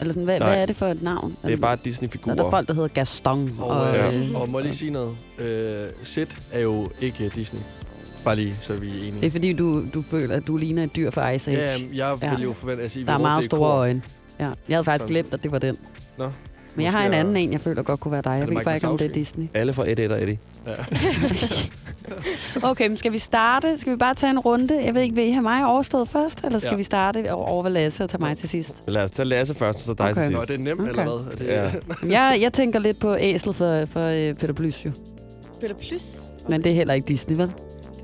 Eller 0.00 0.12
sådan, 0.12 0.24
hvad, 0.24 0.38
Nej. 0.40 0.48
hvad 0.48 0.62
er 0.62 0.66
det 0.66 0.76
for 0.76 0.86
et 0.86 1.02
navn? 1.02 1.36
Det 1.44 1.52
er 1.52 1.56
bare 1.56 1.78
Disney-figurer. 1.84 2.36
der 2.36 2.44
er 2.44 2.50
folk, 2.50 2.68
der 2.68 2.74
hedder 2.74 2.88
Gaston. 2.88 3.56
Og, 3.60 3.68
Og, 3.68 3.98
øh, 3.98 4.28
øh, 4.30 4.34
og 4.34 4.48
må 4.48 4.58
jeg 4.58 4.64
lige 4.66 4.76
sige 4.76 4.90
noget? 4.90 5.16
Øh, 5.38 5.88
Sid 6.02 6.26
er 6.52 6.60
jo 6.60 6.90
ikke 7.00 7.28
Disney. 7.34 7.60
Bare 8.24 8.36
lige, 8.36 8.56
så 8.60 8.74
vi 8.74 8.88
er 8.88 8.92
det 8.92 9.08
enige. 9.08 9.26
er 9.26 9.30
fordi, 9.30 9.52
du, 9.52 9.82
du 9.94 10.02
føler, 10.02 10.36
at 10.36 10.46
du 10.46 10.56
ligner 10.56 10.82
et 10.84 10.96
dyr 10.96 11.10
fra 11.10 11.30
Ice 11.30 11.50
Age. 11.50 11.60
Ja, 11.94 12.08
jeg 12.10 12.18
Ja. 12.22 12.34
vil 12.34 12.42
jo 12.42 12.52
forvente, 12.52 12.82
at 12.84 12.90
sige, 12.90 13.06
Der 13.06 13.12
er 13.12 13.18
meget 13.18 13.44
store 13.44 13.70
øjne. 13.72 14.02
Ja. 14.40 14.44
Jeg 14.44 14.76
havde 14.76 14.84
faktisk 14.84 15.08
glemt, 15.08 15.34
at 15.34 15.42
det 15.42 15.52
var 15.52 15.58
den. 15.58 15.76
Nå. 16.18 16.30
Men 16.74 16.84
jeg 16.84 16.92
har 16.92 17.06
en 17.06 17.12
er- 17.14 17.18
anden 17.18 17.36
en, 17.36 17.52
jeg 17.52 17.60
føler 17.60 17.82
godt 17.82 18.00
kunne 18.00 18.12
være 18.12 18.22
dig. 18.22 18.30
Jeg 18.30 18.48
det 18.48 18.56
ved 18.56 18.64
bare 18.64 18.74
ikke, 18.74 18.88
om 18.88 18.98
det 18.98 19.06
er? 19.06 19.12
Disney. 19.12 19.46
Alle 19.54 19.72
fra 19.72 19.90
Eddie 19.90 20.10
og 20.10 20.22
Eddie. 20.22 20.38
Ja. 20.66 20.72
Okay, 22.70 22.88
men 22.88 22.96
skal 22.96 23.12
vi 23.12 23.18
starte? 23.18 23.78
Skal 23.78 23.92
vi 23.92 23.96
bare 23.96 24.14
tage 24.14 24.30
en 24.30 24.38
runde? 24.38 24.84
Jeg 24.84 24.94
ved 24.94 25.02
ikke, 25.02 25.14
vil 25.14 25.24
I 25.28 25.30
have 25.30 25.42
mig 25.42 25.66
overstået 25.66 26.08
først? 26.08 26.44
Eller 26.44 26.58
skal 26.58 26.70
Ja. 26.70 26.76
vi 26.76 26.82
starte 26.82 27.32
over 27.32 27.68
Lasse 27.68 28.04
og 28.04 28.10
tage 28.10 28.20
mig 28.20 28.36
til 28.36 28.48
sidst? 28.48 28.82
Lad 28.88 29.02
os 29.02 29.10
tage 29.10 29.26
Lasse 29.28 29.54
først, 29.54 29.78
og 29.78 29.84
så 29.84 29.94
dig 29.94 30.10
Okay. 30.10 30.22
til 30.22 30.32
Nå, 30.32 30.38
sidst. 30.38 30.48
det 30.48 30.54
er 30.54 30.64
nemt, 30.64 30.80
Okay. 30.80 30.90
eller 30.90 31.18
hvad? 31.18 31.32
Er 31.32 31.70
det, 31.70 31.80
Ja. 32.06 32.18
Jeg, 32.30 32.38
jeg 32.42 32.52
tænker 32.52 32.78
lidt 32.78 32.98
på 32.98 33.16
æslet 33.16 33.54
for, 33.56 33.84
for 33.86 34.00
øh, 34.06 34.34
Peter 34.34 34.52
Plys, 34.54 34.84
jo. 34.86 34.90
Peter 35.60 35.74
Plus? 35.74 36.02
Men 36.48 36.64
det 36.64 36.72
er 36.72 36.76
heller 36.76 36.94
ikke 36.94 37.08
Disney, 37.08 37.36
vel? 37.36 37.46
Det 37.46 37.54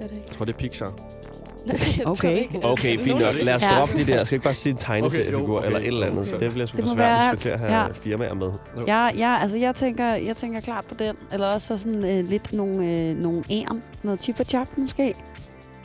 er 0.00 0.06
det 0.06 0.10
ikke. 0.16 0.24
Jeg 0.28 0.36
tror, 0.36 0.44
det 0.44 0.52
er 0.52 0.58
Pixar. 0.58 0.92
Okay. 2.12 2.46
Okay, 2.62 2.98
fint 2.98 3.20
nok. 3.20 3.34
Lad 3.42 3.54
os 3.54 3.62
Ja. 3.62 3.68
droppe 3.78 3.96
de 3.96 4.06
der. 4.06 4.24
Skal 4.24 4.36
ikke 4.36 4.44
bare 4.44 4.54
sige 4.54 4.70
en 4.70 4.76
tegneseriefigur 4.78 5.40
Okay, 5.42 5.48
jo, 5.48 5.56
okay. 5.56 5.66
eller 5.66 5.78
et 5.80 5.86
eller 5.86 6.06
andet? 6.06 6.28
Okay. 6.34 6.44
Det 6.44 6.52
bliver 6.52 6.66
sgu 6.66 6.76
Det 6.76 6.84
for 6.84 6.88
må 6.90 6.94
svært, 6.96 7.08
være- 7.08 7.20
vi 7.20 7.26
skal 7.26 7.38
til 7.38 7.48
at 7.48 7.58
have 7.70 7.82
ja. 7.82 7.86
firmaer 7.92 8.34
med. 8.34 8.50
Jeg, 8.86 9.14
jeg, 9.18 9.38
altså, 9.42 9.56
jeg, 9.56 9.74
tænker, 9.74 10.14
jeg 10.14 10.36
tænker 10.36 10.60
klart 10.60 10.84
på 10.88 10.94
den. 10.98 11.14
Eller 11.32 11.46
også 11.46 11.66
så 11.66 11.76
sådan 11.76 12.04
øh, 12.04 12.28
lidt 12.28 12.52
nogle, 12.52 12.86
øh, 12.86 13.16
nogle 13.22 13.42
æren. 13.50 13.82
Noget 14.02 14.22
chip 14.22 14.40
og 14.40 14.46
chap 14.46 14.68
måske. 14.78 15.14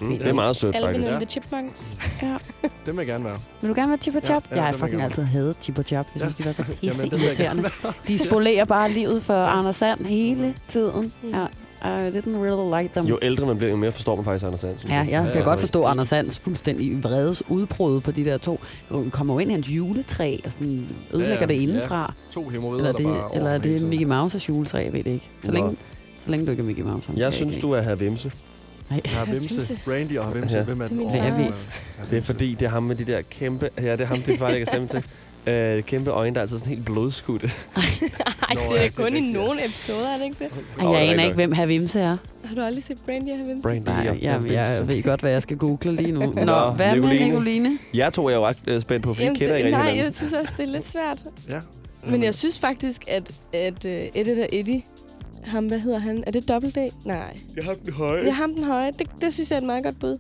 Mm, 0.01 0.17
det 0.17 0.27
er 0.27 0.33
meget 0.33 0.55
sødt, 0.55 0.75
Alvin 0.75 0.89
faktisk. 0.93 1.09
and 1.11 1.19
the 1.21 1.29
Chipmunks. 1.29 1.97
Ja. 2.21 2.27
Det 2.85 2.87
vil 2.87 2.95
jeg 2.97 3.05
gerne 3.07 3.25
være. 3.25 3.37
Vil 3.61 3.69
du 3.69 3.75
gerne 3.75 3.89
være 3.89 3.97
chip 4.01 4.15
og 4.15 4.21
Ja, 4.21 4.25
chap? 4.27 4.43
ja, 4.51 4.55
jeg 4.55 4.63
har 4.63 4.71
det 4.71 4.81
vil 4.81 4.87
jeg 4.87 4.89
fucking 4.89 5.01
gerne. 5.01 5.03
altid 5.03 5.23
hadet 5.23 5.55
chip 5.61 5.77
og 5.77 5.83
chap. 5.83 6.05
Jeg 6.15 6.19
synes, 6.21 6.35
de 6.35 6.45
var 6.45 6.51
så 6.51 6.63
pisse 6.63 6.77
Jamen, 6.99 7.11
det 7.11 7.19
vil 7.19 7.27
jeg 7.27 7.35
gerne 7.37 7.61
irriterende. 7.61 7.97
De 8.07 8.17
spolerer 8.19 8.65
bare 8.65 8.91
livet 8.91 9.23
for 9.23 9.33
Anders 9.33 9.75
Sand 9.75 10.05
hele 10.05 10.53
tiden. 10.69 11.13
Mm. 11.23 11.29
Ja. 11.29 11.45
I 11.83 11.87
didn't 12.17 12.37
really 12.37 12.81
like 12.81 12.93
them. 12.95 13.05
Jo 13.05 13.19
ældre 13.21 13.45
man 13.45 13.57
bliver, 13.57 13.71
jo 13.71 13.75
mere 13.77 13.91
forstår 13.91 14.15
man 14.15 14.25
faktisk 14.25 14.45
Anders 14.45 14.61
Sand. 14.61 14.77
synes 14.77 14.91
Ja, 14.91 14.97
jeg 14.97 15.05
kan 15.25 15.35
Ja, 15.35 15.43
godt 15.43 15.59
så- 15.59 15.61
forstå 15.61 15.83
Anders 15.83 16.07
Sands 16.07 16.39
fuldstændig 16.39 17.03
vredes 17.03 17.43
udbrud 17.49 18.01
på 18.01 18.11
de 18.11 18.25
der 18.25 18.37
to. 18.37 18.59
Hun 18.89 19.09
kommer 19.11 19.33
jo 19.33 19.39
ind 19.39 19.49
i 19.49 19.53
hans 19.53 19.67
juletræ 19.69 20.37
og 20.45 20.51
sådan 20.51 20.87
ødelægger 21.13 21.37
Ja, 21.39 21.45
det 21.45 21.55
ja. 21.55 21.61
indenfra. 21.61 22.13
To 22.31 22.49
hemorrider, 22.49 22.77
Eller, 22.77 22.91
der 22.91 22.97
det, 22.97 23.07
bare 23.21 23.35
eller 23.35 23.49
er 23.49 23.57
det. 23.57 23.81
Mickey 23.81 24.05
Mouse's 24.07 24.45
juletræ, 24.49 24.77
jeg 24.85 24.93
ved 24.93 25.03
det 25.03 25.11
ikke. 25.11 25.29
Så 25.43 25.51
Nå. 25.51 25.53
længe, 25.53 25.75
så 26.25 26.31
længe 26.31 26.45
du 26.45 26.51
ikke 26.51 26.61
er 26.63 26.67
Mickey 26.67 26.83
Mouse. 26.83 27.07
kan 27.07 27.17
Jeg 27.17 27.33
synes, 27.33 27.55
ikke 27.55 27.67
du 27.67 27.71
er 27.71 27.81
her 27.81 27.95
Vimse. 27.95 28.31
Nej. 28.89 29.01
Jeg 29.05 29.11
har 29.11 29.25
Vimse. 29.25 29.77
Randy 29.87 30.17
og 30.17 30.35
Vimse. 30.35 30.57
Ja. 30.57 30.63
Hvem 30.63 30.81
er 30.81 30.87
den? 30.87 30.99
Det 30.99 31.05
ja, 31.05 31.51
Det 32.09 32.17
er 32.17 32.21
fordi, 32.21 32.53
det 32.59 32.65
er 32.65 32.69
ham 32.69 32.83
med 32.83 32.95
de 32.95 33.05
der 33.05 33.21
kæmpe... 33.29 33.69
Ja, 33.81 33.91
det 33.91 34.01
er 34.01 34.05
ham, 34.05 34.21
det 34.21 34.33
er 34.33 34.37
faktisk 34.37 34.55
ikke 34.55 34.65
stemme 34.67 34.87
til. 34.87 35.03
Øh, 35.47 35.84
kæmpe 35.84 36.10
øjne, 36.10 36.34
der 36.34 36.39
er 36.39 36.41
altid 36.41 36.58
sådan 36.60 36.73
helt 36.73 36.86
blodskudte. 36.86 37.47
Ej, 37.77 38.56
det 38.69 38.86
er 38.86 38.89
kun 38.95 39.15
i 39.15 39.19
nogle 39.19 39.65
episoder, 39.65 40.08
er 40.08 40.17
det 40.17 40.25
ikke 40.25 40.36
det? 40.39 40.51
Ej, 40.79 40.88
jeg 40.88 41.08
er 41.08 41.12
aner 41.12 41.23
ikke 41.23 41.36
hvem 41.36 41.51
Herr 41.51 41.65
Vimse 41.65 41.99
er. 41.99 42.17
Har 42.43 42.56
du 42.56 42.62
aldrig 42.62 42.84
set 42.84 42.97
Brandy 43.06 43.29
og 43.29 43.47
Vimse? 43.47 43.62
Brandy 43.63 43.86
Nej, 43.86 43.95
jeg, 43.95 44.17
jeg 44.21 44.43
Vimse. 44.43 44.88
ved 44.88 45.03
godt, 45.03 45.19
hvad 45.21 45.32
jeg 45.32 45.41
skal 45.41 45.58
google 45.58 45.95
lige 45.95 46.12
nu. 46.12 46.19
Nå, 46.36 46.45
Nå, 46.45 46.69
hvad 46.75 46.88
med 46.88 46.95
Nicoline. 46.95 47.25
Nicoline? 47.27 47.77
Jeg 47.93 48.13
to 48.13 48.27
er 48.29 48.34
jo 48.34 48.47
ret 48.47 48.58
øh, 48.67 48.82
spændt 48.82 49.03
på, 49.06 49.13
for 49.13 49.21
Jamen, 49.21 49.36
I 49.36 49.39
kender 49.39 49.53
det, 49.53 49.60
ikke 49.65 49.71
nej, 49.71 49.79
hinanden. 49.82 50.06
jeg 50.06 50.13
synes 50.13 50.34
også, 50.34 50.51
det 50.58 50.67
er 50.67 50.71
lidt 50.71 50.89
svært. 50.89 51.17
Ja. 51.49 51.60
Men 52.08 52.23
jeg 52.23 52.34
synes 52.36 52.60
faktisk, 52.60 53.01
at, 53.08 53.32
at 53.53 53.86
uh, 53.86 53.91
Eddie 53.91 54.43
og 54.43 54.49
Eddie, 54.51 54.82
ham, 55.47 55.65
hvad 55.65 55.79
hedder 55.79 55.99
han? 55.99 56.23
Er 56.27 56.32
det 56.32 56.47
dobbelt 56.49 56.75
D? 56.75 56.77
Nej. 57.06 57.38
Jeg 57.56 57.63
har 57.63 57.73
den 57.86 57.93
høje. 57.93 58.23
Ja, 58.25 58.32
ham 58.32 58.53
den 58.56 58.63
høje. 58.63 58.91
Det, 58.99 59.08
det 59.21 59.34
synes 59.34 59.49
jeg 59.51 59.56
er 59.58 59.62
et 59.62 59.65
meget 59.67 59.84
godt 59.84 59.99
bud. 59.99 60.17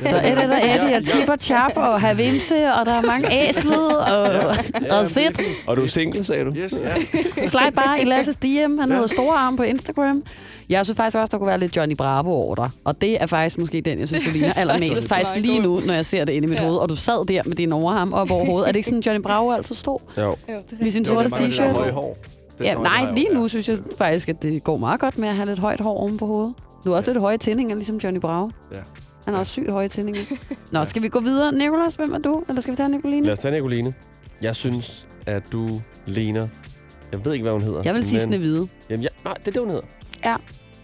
Så 0.00 0.16
er 0.16 0.34
det 0.34 0.48
der 0.48 0.74
Eddie 0.82 0.96
og 0.96 1.04
Chip 1.04 1.28
og 1.28 1.38
Chap 1.40 1.72
og 1.76 2.00
Herr 2.00 2.14
Vimse, 2.14 2.54
og 2.72 2.86
der 2.86 2.92
er 2.92 3.02
mange 3.02 3.48
æslet 3.48 3.98
og, 3.98 4.54
og 4.90 5.06
Sid. 5.06 5.22
Og 5.66 5.76
du 5.76 5.82
er 5.82 5.86
single, 5.86 6.24
sagde 6.24 6.44
du? 6.44 6.52
Yes, 6.56 6.74
ja. 6.82 6.94
Slide 7.46 7.72
bare 7.74 8.00
i 8.02 8.04
Lasses 8.04 8.36
DM. 8.36 8.78
Han 8.78 8.90
hedder 8.92 9.06
Store 9.06 9.36
Arm 9.38 9.56
på 9.56 9.62
Instagram. 9.62 10.22
Jeg 10.68 10.86
synes 10.86 10.96
faktisk 10.96 11.16
også, 11.18 11.30
der 11.30 11.38
kunne 11.38 11.48
være 11.48 11.58
lidt 11.60 11.76
Johnny 11.76 11.96
Bravo 11.96 12.30
over 12.30 12.54
dig. 12.54 12.70
Og 12.84 13.00
det 13.00 13.22
er 13.22 13.26
faktisk 13.26 13.58
måske 13.58 13.80
den, 13.80 13.98
jeg 13.98 14.08
synes, 14.08 14.24
du 14.24 14.30
ligner 14.30 14.52
allermest. 14.62 15.08
Faktisk 15.08 15.36
lige 15.36 15.60
nu, 15.60 15.80
når 15.86 15.94
jeg 15.94 16.06
ser 16.06 16.24
det 16.24 16.32
inde 16.32 16.46
i 16.46 16.48
mit 16.48 16.58
Ja. 16.58 16.64
hoved. 16.64 16.76
Og 16.78 16.88
du 16.88 16.96
sad 16.96 17.26
der 17.26 17.42
med 17.46 17.56
din 17.56 17.72
overarm 17.72 18.12
op 18.12 18.30
over 18.30 18.44
hovedet. 18.46 18.68
Er 18.68 18.72
det 18.72 18.76
ikke 18.76 18.86
sådan, 18.88 19.00
Johnny 19.06 19.22
Bravo 19.22 19.52
altid 19.52 19.74
stod? 19.74 19.98
Jo. 20.18 20.22
Jo, 20.22 20.34
det 20.48 20.54
er 20.80 20.82
Med 20.84 20.90
sin 20.90 21.02
Jo, 21.04 21.20
det 21.22 21.30
sorte 21.30 21.44
er 21.44 21.62
har 21.62 21.72
t-shirt? 21.72 22.16
Ja, 22.60 22.70
det 22.74 22.82
nej, 22.82 23.10
lige 23.14 23.34
nu 23.34 23.42
ja. 23.42 23.48
synes 23.48 23.68
jeg 23.68 23.78
faktisk, 23.98 24.28
at 24.28 24.42
det 24.42 24.64
går 24.64 24.76
meget 24.76 25.00
godt 25.00 25.18
med 25.18 25.28
at 25.28 25.36
have 25.36 25.48
lidt 25.48 25.58
højt 25.58 25.80
hår 25.80 25.98
oven 25.98 26.18
på 26.18 26.26
hovedet. 26.26 26.54
Du 26.84 26.90
har 26.90 26.96
også 26.96 27.10
lidt 27.10 27.20
høje 27.20 27.38
tændinger, 27.38 27.74
ligesom 27.74 27.96
Johnny 27.96 28.20
Bravo. 28.20 28.50
Ja. 28.72 28.76
Han 29.24 29.34
har 29.34 29.38
også 29.38 29.52
sygt 29.52 29.70
høje 29.70 29.88
tændinger. 29.88 30.20
Nå, 30.72 30.84
skal 30.84 31.02
vi 31.02 31.08
gå 31.08 31.20
videre? 31.20 31.52
Nicolas, 31.52 31.94
hvem 31.96 32.14
er 32.14 32.18
du? 32.18 32.42
Eller 32.48 32.62
skal 32.62 32.72
vi 32.72 32.76
tage 32.76 32.88
Nicoline? 32.88 33.26
Lad 33.26 33.32
os 33.32 33.38
tage 33.38 33.54
Nicoline. 33.54 33.94
Jeg 34.42 34.56
synes, 34.56 35.06
at 35.26 35.42
du 35.52 35.68
ligner... 36.06 36.48
Jeg 37.12 37.24
ved 37.24 37.32
ikke, 37.32 37.42
hvad 37.42 37.52
hun 37.52 37.62
hedder. 37.62 37.82
Jeg 37.84 37.94
vil 37.94 38.04
sige 38.04 38.18
men- 38.18 38.28
Snevide. 38.28 38.68
Jamen, 38.90 39.02
ja, 39.02 39.08
nej, 39.24 39.34
det 39.34 39.48
er 39.48 39.52
det, 39.52 39.60
hun 39.62 39.70
hedder. 39.70 39.86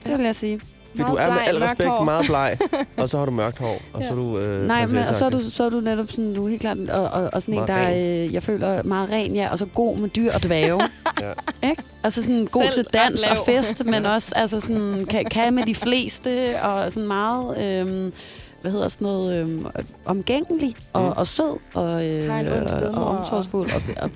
Det 0.04 0.18
vil 0.18 0.24
jeg 0.24 0.35
sige. 0.35 0.61
Fordi 0.96 1.11
du 1.11 1.16
er 1.16 1.31
med 1.33 1.38
al 1.46 1.57
respekt 1.59 1.88
hår. 1.90 2.05
meget 2.05 2.26
bleg, 2.26 2.59
og 2.96 3.09
så 3.09 3.18
har 3.18 3.24
du 3.24 3.31
mørkt 3.31 3.59
hår, 3.59 3.78
og 3.92 4.00
Ja. 4.00 4.07
så 4.07 4.12
er 4.12 4.16
du 4.16 4.38
øh, 4.38 4.66
Nej, 4.66 4.87
men 4.87 4.96
og 4.98 5.14
så 5.14 5.24
er, 5.24 5.31
du, 5.31 5.50
så 5.50 5.64
er 5.64 5.70
du 5.70 5.81
netop 5.81 6.07
sådan, 6.11 6.35
du 6.35 6.44
er 6.44 6.48
helt 6.48 6.61
klart, 6.61 6.78
og, 6.90 7.02
og, 7.05 7.31
og 7.33 7.42
sådan 7.42 7.55
en, 7.55 7.57
Meget 7.57 7.68
der 7.68 7.74
er, 7.74 8.24
øh, 8.24 8.35
jeg 8.35 8.42
føler, 8.42 8.83
meget 8.83 9.11
ren, 9.11 9.35
ja, 9.37 9.48
og 9.50 9.59
så 9.59 9.66
god 9.66 9.96
med 9.96 10.09
dyr 10.09 10.33
og 10.33 10.42
dvæve. 10.42 10.81
Ja. 11.20 11.68
Ikke? 11.70 11.83
Altså 12.05 12.22
sådan 12.22 12.46
god 12.52 12.62
Selv 12.62 12.72
til 12.85 12.92
dans 12.94 13.26
og 13.26 13.37
fest, 13.46 13.85
men 13.85 14.07
også 14.16 14.33
altså 14.37 14.61
sådan, 14.61 15.07
kan, 15.11 15.24
kan 15.24 15.55
med 15.55 15.66
de 15.66 15.74
fleste, 15.74 16.55
og 16.62 16.92
sådan 16.92 17.07
meget, 17.09 17.59
øhm, 17.81 18.12
hvad 18.61 18.70
hedder 18.72 18.88
sådan 18.88 19.05
noget, 19.05 19.37
øhm, 19.40 19.66
omgængelig 20.05 20.76
og, 20.92 21.02
Mm. 21.02 21.09
og 21.16 21.26
sød 21.26 21.59
og, 21.74 22.07
øh, 22.07 22.40
en 22.40 22.46
og 22.48 22.90
og- 22.94 23.18
omsorgsfuld. 23.18 23.70
Og, 23.74 23.83
og, 24.02 24.11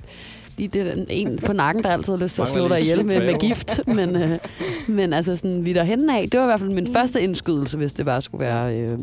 lige 0.57 0.67
det 0.67 0.87
er 0.87 1.05
en 1.09 1.39
på 1.45 1.53
nakken, 1.53 1.83
der 1.83 1.89
altid 1.89 2.13
har 2.13 2.19
lyst 2.19 2.35
til 2.35 2.41
at 2.41 2.47
slå 2.47 2.67
dig 2.67 2.81
ihjel 2.81 3.05
med, 3.05 3.25
med 3.25 3.39
gift. 3.39 3.81
Men, 3.87 4.15
øh, 4.15 4.37
men 4.87 5.13
altså 5.13 5.35
sådan, 5.35 5.65
vi 5.65 5.69
er 5.69 5.73
derhenne 5.73 6.17
af. 6.19 6.29
Det 6.31 6.39
var 6.39 6.45
i 6.45 6.47
hvert 6.49 6.59
fald 6.59 6.71
min 6.71 6.83
Mm. 6.83 6.93
første 6.93 7.21
indskydelse, 7.21 7.77
hvis 7.77 7.93
det 7.93 8.05
bare 8.05 8.21
skulle 8.21 8.45
være. 8.45 8.79
Øh, 8.79 8.99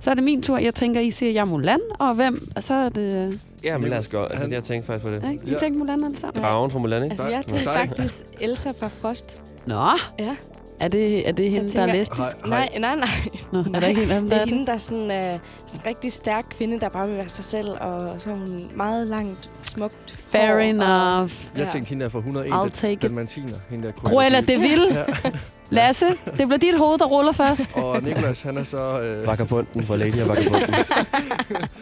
så 0.00 0.10
er 0.10 0.14
det 0.14 0.24
min 0.24 0.42
tur. 0.42 0.58
Jeg 0.58 0.74
tænker, 0.74 1.00
I 1.00 1.10
siger, 1.10 1.32
jeg 1.32 1.40
er 1.40 1.44
Mulan, 1.44 1.80
og 1.98 2.14
hvem? 2.14 2.48
Så 2.60 2.74
er 2.74 2.88
det... 2.88 3.40
Ja, 3.64 3.78
men 3.78 3.90
lad 3.90 3.98
os 3.98 4.08
gå. 4.08 4.18
Altså, 4.22 4.38
Han- 4.38 4.52
jeg 4.52 4.62
tænkte 4.62 4.86
faktisk 4.86 5.04
på 5.06 5.10
det. 5.10 5.30
Ikke? 5.32 5.44
I 5.46 5.50
Ja. 5.50 5.58
tænker 5.58 5.78
Mulan 5.78 6.04
alle 6.04 6.18
sammen? 6.18 6.42
Dragen 6.42 6.70
fra 6.70 6.78
Mulan, 6.78 7.02
ikke? 7.02 7.12
Altså, 7.12 7.28
jeg 7.28 7.44
tænkte 7.46 7.64
faktisk 7.64 8.14
Elsa 8.40 8.70
fra 8.70 8.88
Frost. 8.98 9.42
Nå, 9.66 9.74
Ja. 10.18 10.36
Er 10.80 10.88
det, 10.88 11.28
er 11.28 11.32
det 11.32 11.50
hende, 11.50 11.68
der 11.72 11.80
er 11.82 11.86
tænker- 11.86 11.98
lesbisk? 12.00 12.46
Hej, 12.46 12.68
Nej, 12.70 12.78
nej, 12.78 12.96
nej. 12.96 13.08
Nå, 13.52 13.58
er 13.74 13.80
der 13.80 13.86
ikke 13.86 14.02
en 14.02 14.10
af 14.10 14.20
dem, 14.20 14.24
Det 14.24 14.30
der 14.30 14.36
er 14.36 14.42
er 14.42 14.46
hende, 14.46 14.66
der 14.66 14.72
er 14.72 14.76
sådan, 14.78 15.10
øh, 15.10 15.38
sådan 15.66 15.80
en 15.80 15.86
rigtig 15.86 16.12
stærk 16.12 16.44
kvinde, 16.50 16.80
der 16.80 16.88
bare 16.88 17.08
vil 17.08 17.16
være 17.18 17.28
sig 17.28 17.44
selv, 17.44 17.68
og 17.80 18.16
så 18.20 18.28
har 18.28 18.36
hun 18.36 18.70
meget 18.76 19.08
langt, 19.08 19.50
smukt 19.70 20.14
Fair 20.30 20.46
hår, 20.46 20.54
og- 20.54 20.64
enough. 20.66 21.32
Jeg 21.56 21.68
tænkte 21.68 21.88
hende 21.90 22.02
der 22.04 22.08
for 22.10 22.18
101 22.18 22.52
I'll 22.52 22.80
take 22.80 22.96
dalmatiner. 22.96 23.54
Hende 23.70 23.86
der 23.86 23.92
Cruella 23.92 24.40
de 24.40 24.56
Vil. 24.58 24.88
Ja. 24.92 25.04
Lasse, 25.70 26.06
det 26.06 26.34
bliver 26.48 26.56
dit 26.56 26.78
hoved, 26.78 26.98
der 26.98 27.04
ruller 27.04 27.32
først. 27.32 27.76
Og 27.76 28.02
Nikolas, 28.02 28.42
han 28.42 28.56
er 28.58 28.62
så 28.62 29.00
øh, 29.00 29.26
Vagabunden 29.26 29.86
fra 29.86 29.96
Lady 29.96 30.20
og 30.20 30.28
Vagabunden. 30.28 30.74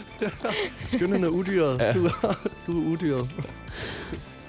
skønnende 0.87 1.31
udyret. 1.31 1.79
Ja. 1.81 1.93
Du, 1.93 2.05
er- 2.07 2.49
du 2.67 2.81
er 2.81 2.87
udyret. 2.93 3.31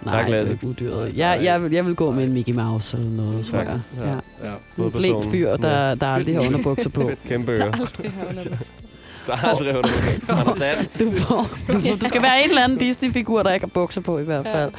Nej, 0.06 0.22
det 0.22 0.28
er 0.28 0.32
Lasse. 0.38 0.54
ikke 0.54 0.68
udyret. 0.68 1.18
Jeg, 1.18 1.40
jeg, 1.44 1.64
vil, 1.64 1.72
jeg 1.72 1.86
vil 1.86 1.96
gå 1.96 2.12
med 2.12 2.24
en 2.24 2.34
Mickey 2.34 2.54
Mouse 2.54 2.98
eller 2.98 3.10
noget, 3.12 3.46
tror 3.46 3.58
Tak. 3.58 3.68
jeg. 3.68 3.80
Ja. 4.00 4.10
ja. 4.10 4.14
En 4.52 4.58
Hovedpersonen. 4.78 5.22
blink 5.22 5.32
fyr, 5.32 5.58
der, 5.58 5.96
der 5.96 6.08
aldrig 6.08 6.36
har 6.36 6.42
underbukser 6.46 6.90
på. 6.90 7.12
Kæmpe 7.28 7.52
Der 7.52 7.58
ører. 7.68 7.72
aldrig 7.74 8.12
har 8.12 8.26
underbukser. 8.30 8.66
Der 9.28 9.34
er 9.34 9.60
underbukser. 9.60 10.36
Han 10.36 10.48
har 10.48 10.54
sat. 10.54 10.90
Du, 11.00 11.12
får, 11.12 11.48
du, 12.02 12.08
skal 12.08 12.22
være 12.22 12.44
en 12.44 12.50
eller 12.50 12.64
anden 12.64 12.78
Disney-figur, 12.78 13.44
der 13.44 13.52
ikke 13.52 13.66
har 13.66 13.72
bukser 13.74 14.02
på 14.02 14.20
i 14.20 14.24
hvert 14.24 14.46
fald. 14.46 14.72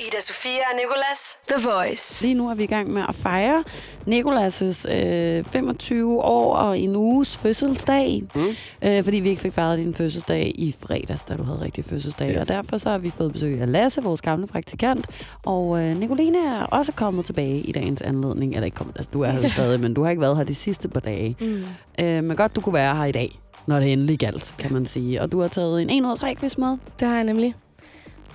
Ida 0.00 0.20
Sofia 0.20 0.50
og 0.50 0.76
Nicolas. 0.76 1.36
The 1.48 1.68
Voice. 1.68 2.24
Lige 2.24 2.34
nu 2.34 2.50
er 2.50 2.54
vi 2.54 2.62
i 2.62 2.66
gang 2.66 2.92
med 2.92 3.02
at 3.08 3.14
fejre 3.14 3.64
Nicolas' 4.08 4.92
øh, 4.92 5.44
25 5.44 6.22
år 6.22 6.56
og 6.56 6.78
en 6.78 6.96
uges 6.96 7.36
fødselsdag. 7.36 8.22
Mm. 8.34 8.42
Øh, 8.84 9.04
fordi 9.04 9.16
vi 9.16 9.28
ikke 9.28 9.42
fik 9.42 9.52
fejret 9.52 9.78
din 9.78 9.94
fødselsdag 9.94 10.52
i 10.54 10.74
fredags, 10.80 11.24
da 11.24 11.36
du 11.36 11.42
havde 11.42 11.60
rigtig 11.60 11.84
fødselsdag. 11.84 12.30
Yes. 12.30 12.36
Og 12.36 12.48
derfor 12.48 12.76
så 12.76 12.90
har 12.90 12.98
vi 12.98 13.10
fået 13.10 13.32
besøg 13.32 13.60
af 13.60 13.72
Lasse, 13.72 14.02
vores 14.02 14.22
gamle 14.22 14.46
praktikant. 14.46 15.06
Og 15.44 15.80
øh, 15.82 15.96
Nicoline 15.96 16.38
er 16.38 16.62
også 16.62 16.92
kommet 16.92 17.24
tilbage 17.24 17.60
i 17.60 17.72
dagens 17.72 18.02
anledning. 18.02 18.52
Eller 18.54 18.64
ikke 18.64 18.74
kommet, 18.74 18.96
altså 18.96 19.10
du 19.12 19.20
er 19.22 19.30
her 19.30 19.48
stadig, 19.48 19.80
men 19.80 19.94
du 19.94 20.02
har 20.02 20.10
ikke 20.10 20.22
været 20.22 20.36
her 20.36 20.44
de 20.44 20.54
sidste 20.54 20.88
par 20.88 21.00
dage. 21.00 21.36
Mm. 21.40 21.64
Øh, 22.00 22.24
men 22.24 22.36
godt, 22.36 22.56
du 22.56 22.60
kunne 22.60 22.74
være 22.74 22.96
her 22.96 23.04
i 23.04 23.12
dag, 23.12 23.33
når 23.66 23.80
det 23.80 23.92
endelig 23.92 24.18
galt, 24.18 24.54
kan 24.58 24.72
man 24.72 24.86
sige. 24.86 25.22
Og 25.22 25.32
du 25.32 25.40
har 25.40 25.48
taget 25.48 25.82
en 25.82 25.90
1 25.90 26.04
ud 26.06 26.10
af 26.10 26.16
3 26.18 26.34
quiz 26.34 26.58
med. 26.58 26.76
Det 27.00 27.08
har 27.08 27.14
jeg 27.14 27.24
nemlig. 27.24 27.54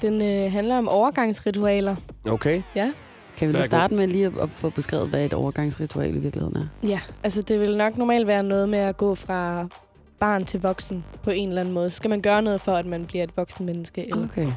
Den 0.02 0.22
øh, 0.22 0.52
handler 0.52 0.78
om 0.78 0.88
overgangsritualer. 0.90 1.96
Okay. 2.30 2.62
Ja. 2.76 2.92
Kan 3.38 3.48
vi 3.48 3.52
Det 3.52 3.60
lige 3.60 3.66
starte 3.66 3.96
med 3.96 4.08
lige 4.08 4.26
at, 4.26 4.32
at 4.42 4.50
få 4.50 4.70
beskrevet, 4.70 5.10
hvad 5.10 5.26
et 5.26 5.34
overgangsritual 5.34 6.16
i 6.16 6.20
virkeligheden 6.20 6.58
er? 6.58 6.88
Ja, 6.88 7.00
altså 7.24 7.42
det 7.42 7.60
vil 7.60 7.78
nok 7.78 7.98
normalt 7.98 8.28
være 8.28 8.44
noget 8.44 8.70
med 8.70 8.80
at 8.80 8.98
gå 8.98 9.16
fra 9.16 9.68
barn 10.20 10.46
til 10.46 10.62
voksen 10.62 11.04
på 11.24 11.30
en 11.30 11.48
eller 11.50 11.62
anden 11.62 11.74
måde. 11.74 11.90
Så 11.90 11.96
skal 11.96 12.10
man 12.10 12.22
gøre 12.22 12.42
noget 12.42 12.62
for, 12.62 12.76
at 12.76 12.86
man 12.86 13.06
bliver 13.06 13.24
et 13.24 13.38
voksen 13.38 13.66
menneske 13.66 14.10
eller 14.10 14.24
Okay. 14.24 14.48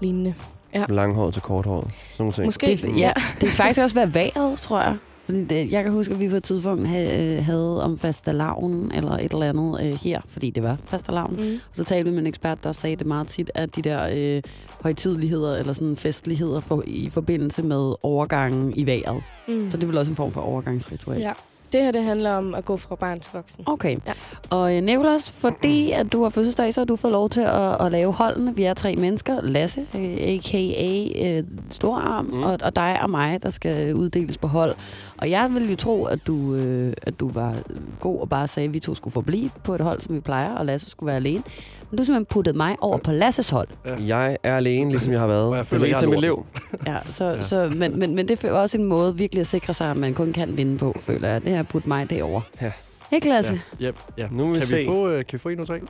lignende. 0.00 0.34
Ja. 0.74 0.84
Langhåret 0.88 1.32
til 1.34 1.42
korthåret. 1.42 1.84
Sådan 1.84 1.94
nogle 2.18 2.32
ting. 2.32 2.44
Måske. 2.46 2.66
Det, 2.66 2.98
ja, 2.98 3.12
det 3.16 3.48
kan 3.48 3.48
faktisk 3.48 3.80
også 3.80 3.96
være 3.96 4.14
vejret, 4.14 4.58
tror 4.58 4.80
jeg. 4.82 4.96
Fordi 5.26 5.44
det, 5.44 5.72
jeg 5.72 5.82
kan 5.82 5.92
huske, 5.92 6.14
at 6.14 6.20
vi 6.20 6.28
på 6.28 6.36
et 6.36 6.44
tidspunkt 6.44 6.88
havde, 6.88 7.40
havde 7.40 7.82
om 7.82 7.98
fastelavnen 7.98 8.92
eller 8.92 9.10
et 9.10 9.32
eller 9.32 9.48
andet 9.48 9.80
øh, 9.82 9.92
her, 9.92 10.20
fordi 10.28 10.50
det 10.50 10.62
var 10.62 10.78
fastelavn. 10.84 11.36
Mm. 11.36 11.54
Og 11.70 11.76
så 11.76 11.84
talte 11.84 12.04
vi 12.04 12.10
med 12.10 12.20
en 12.20 12.26
ekspert, 12.26 12.64
der 12.64 12.72
sagde 12.72 12.96
det 12.96 13.06
meget 13.06 13.26
tit, 13.26 13.50
at 13.54 13.76
de 13.76 13.82
der 13.82 14.08
øh, 14.14 14.42
højtidligheder 14.80 15.56
eller 15.56 15.72
sådan 15.72 15.96
festligheder 15.96 16.60
for, 16.60 16.82
i 16.86 17.10
forbindelse 17.10 17.62
med 17.62 17.94
overgangen 18.02 18.72
i 18.76 18.86
vejret. 18.86 19.22
Mm. 19.48 19.70
Så 19.70 19.76
det 19.76 19.82
er 19.82 19.88
vel 19.88 19.98
også 19.98 20.12
en 20.12 20.16
form 20.16 20.32
for 20.32 20.40
overgangsritual. 20.40 21.20
Ja. 21.20 21.32
Det 21.76 21.84
her 21.84 21.92
det 21.92 22.02
handler 22.02 22.32
om 22.32 22.54
at 22.54 22.64
gå 22.64 22.76
fra 22.76 22.94
barn 22.94 23.20
til 23.20 23.30
voksen. 23.34 23.64
Okay. 23.66 23.96
Ja. 24.06 24.12
Og 24.50 24.76
øh, 24.76 24.82
Nicolas, 24.82 25.32
fordi 25.32 25.92
at 25.92 26.12
du 26.12 26.22
har 26.22 26.30
fødselsdag, 26.30 26.74
så 26.74 26.80
har 26.80 26.84
du 26.84 26.96
fået 26.96 27.12
lov 27.12 27.28
til 27.28 27.40
at, 27.40 27.86
at 27.86 27.92
lave 27.92 28.12
holdene. 28.12 28.56
Vi 28.56 28.64
er 28.64 28.74
tre 28.74 28.96
mennesker. 28.96 29.40
Lasse, 29.40 29.80
øh, 29.94 30.16
a.k.a. 30.20 31.38
Øh, 31.38 31.44
Storarm, 31.70 32.24
mm. 32.24 32.42
og, 32.42 32.58
og 32.62 32.76
dig 32.76 32.98
og 33.02 33.10
mig, 33.10 33.42
der 33.42 33.50
skal 33.50 33.94
uddeles 33.94 34.38
på 34.38 34.48
hold. 34.48 34.74
Og 35.18 35.30
jeg 35.30 35.50
ville 35.54 35.70
jo 35.70 35.76
tro, 35.76 36.04
at 36.04 36.26
du, 36.26 36.54
øh, 36.54 36.92
at 37.02 37.20
du 37.20 37.28
var 37.28 37.54
god 38.00 38.20
og 38.20 38.28
bare 38.28 38.46
sagde, 38.46 38.68
at 38.68 38.74
vi 38.74 38.80
to 38.80 38.94
skulle 38.94 39.12
forblive 39.12 39.50
på 39.64 39.74
et 39.74 39.80
hold, 39.80 40.00
som 40.00 40.14
vi 40.14 40.20
plejer, 40.20 40.54
og 40.54 40.66
Lasse 40.66 40.90
skulle 40.90 41.06
være 41.06 41.16
alene. 41.16 41.42
Men 41.90 41.96
du 41.96 42.02
har 42.02 42.04
simpelthen 42.04 42.26
puttet 42.26 42.56
mig 42.56 42.76
over 42.80 42.98
på 42.98 43.12
Lasses 43.12 43.50
hold. 43.50 43.68
Jeg 44.06 44.36
er 44.42 44.56
alene, 44.56 44.90
ligesom 44.90 45.12
jeg 45.12 45.20
har 45.20 45.26
været. 45.26 45.44
Og 45.48 45.52
jeg 45.56 45.60
det 45.60 45.68
føler, 45.68 45.86
meste 45.86 45.96
jeg 45.96 46.02
af 46.02 46.06
er 46.06 46.10
mit 46.10 46.20
liv. 46.20 46.28
lorten. 46.30 46.86
Ja, 46.86 46.98
så, 47.12 47.24
ja. 47.24 47.42
Så, 47.42 47.72
men, 47.76 47.98
men, 47.98 48.14
men 48.14 48.28
det 48.28 48.44
er 48.44 48.52
også 48.52 48.78
en 48.78 48.84
måde 48.84 49.16
virkelig 49.16 49.40
at 49.40 49.46
sikre 49.46 49.74
sig, 49.74 49.90
at 49.90 49.96
man 49.96 50.14
kun 50.14 50.32
kan 50.32 50.56
vinde 50.56 50.78
på, 50.78 50.96
føler 51.00 51.28
jeg. 51.28 51.44
Det 51.44 51.52
er 51.54 51.60
at 51.60 51.68
putte 51.68 51.88
mig 51.88 52.10
derover. 52.10 52.40
Ja. 52.62 52.72
Ikke, 53.12 53.28
Lasse? 53.28 53.60
Ja, 53.80 53.86
yep, 53.88 53.96
ja. 54.18 54.28
Nu 54.30 54.44
vil 54.44 54.54
vi 54.54 54.58
Kan 54.58 54.66
se. 54.66 54.76
vi, 54.76 54.86
få, 54.86 55.08
øh, 55.08 55.16
kan 55.16 55.32
vi 55.32 55.38
få 55.38 55.48
en 55.48 55.60
og 55.60 55.66
tre? 55.66 55.80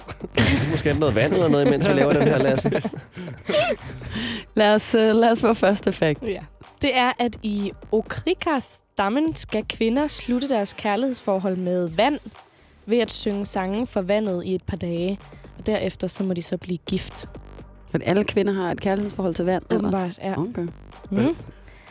Måske 0.71 0.99
noget 0.99 1.15
vand 1.15 1.33
eller 1.33 1.49
noget, 1.49 1.67
imens 1.67 1.89
vi 1.89 1.93
laver 1.93 2.13
den 2.13 2.23
her, 2.23 2.39
Lasse. 2.39 2.71
Lad 4.57 4.75
os, 4.75 4.95
uh, 4.95 5.01
lad 5.01 5.31
os 5.31 5.41
få 5.41 5.55
første 5.55 5.93
fakt. 5.93 6.23
Ja. 6.23 6.41
Det 6.83 6.97
er, 6.97 7.13
at 7.19 7.37
i 7.43 7.73
Okrika-stammen 7.93 9.35
skal 9.37 9.65
kvinder 9.69 10.09
slutte 10.09 10.49
deres 10.49 10.73
kærlighedsforhold 10.73 11.57
med 11.57 11.89
vand 11.89 12.19
ved 12.87 12.99
at 12.99 13.13
synge 13.13 13.47
sange 13.47 13.87
for 13.87 14.01
vandet 14.03 14.45
i 14.45 14.55
et 14.55 14.63
par 14.63 14.77
dage. 14.77 15.19
Og 15.67 15.73
derefter 15.73 16.07
så 16.07 16.25
må 16.25 16.35
de 16.35 16.43
så 16.43 16.57
blive 16.57 16.79
gift. 16.87 17.29
For 17.91 17.99
alle 18.05 18.25
kvinder 18.25 18.53
har 18.53 18.71
et 18.71 18.81
kærlighedsforhold 18.81 19.35
til 19.35 19.45
vand. 19.45 19.63
Åbenbart, 19.71 20.11
ja. 20.23 20.41
Okay. 20.41 20.67
Mm. 21.11 21.37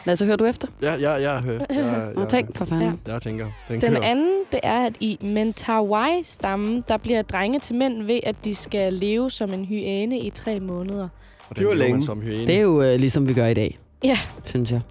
Lad 0.05 0.26
hører 0.26 0.36
du 0.38 0.45
efter. 0.45 0.67
Ja, 0.82 0.93
ja, 0.95 1.11
jeg 1.11 1.39
hører. 1.41 1.65
Jeg, 1.69 1.78
jeg, 1.78 2.11
Nå, 2.15 2.26
tænk 2.26 2.57
for 2.57 2.65
fanden. 2.65 2.99
Ja. 3.07 3.11
jeg 3.13 3.21
tænker. 3.21 3.45
Den, 3.69 3.82
Den 3.82 3.93
kører. 3.93 4.03
anden, 4.03 4.39
det 4.51 4.59
er, 4.63 4.86
at 4.86 4.93
i 4.99 5.17
Mentawai-stammen, 5.21 6.84
der 6.88 6.97
bliver 6.97 7.21
drenge 7.21 7.59
til 7.59 7.76
mænd 7.76 8.03
ved, 8.03 8.19
at 8.23 8.36
de 8.45 8.55
skal 8.55 8.93
leve 8.93 9.32
som 9.32 9.53
en 9.53 9.65
hyæne 9.65 10.19
i 10.19 10.30
tre 10.30 10.59
måneder. 10.59 11.07
Og 11.49 11.55
Det 11.55 11.57
lever 11.57 11.69
man 11.69 11.78
længe. 11.78 12.03
som 12.03 12.21
hyæne. 12.21 12.47
Det 12.47 12.55
er 12.55 12.61
jo 12.61 12.82
øh, 12.82 12.95
ligesom 12.99 13.28
vi 13.28 13.34
gør 13.34 13.45
i 13.47 13.53
dag, 13.53 13.78
Ja. 14.03 14.17
synes 14.45 14.71
jeg. 14.71 14.82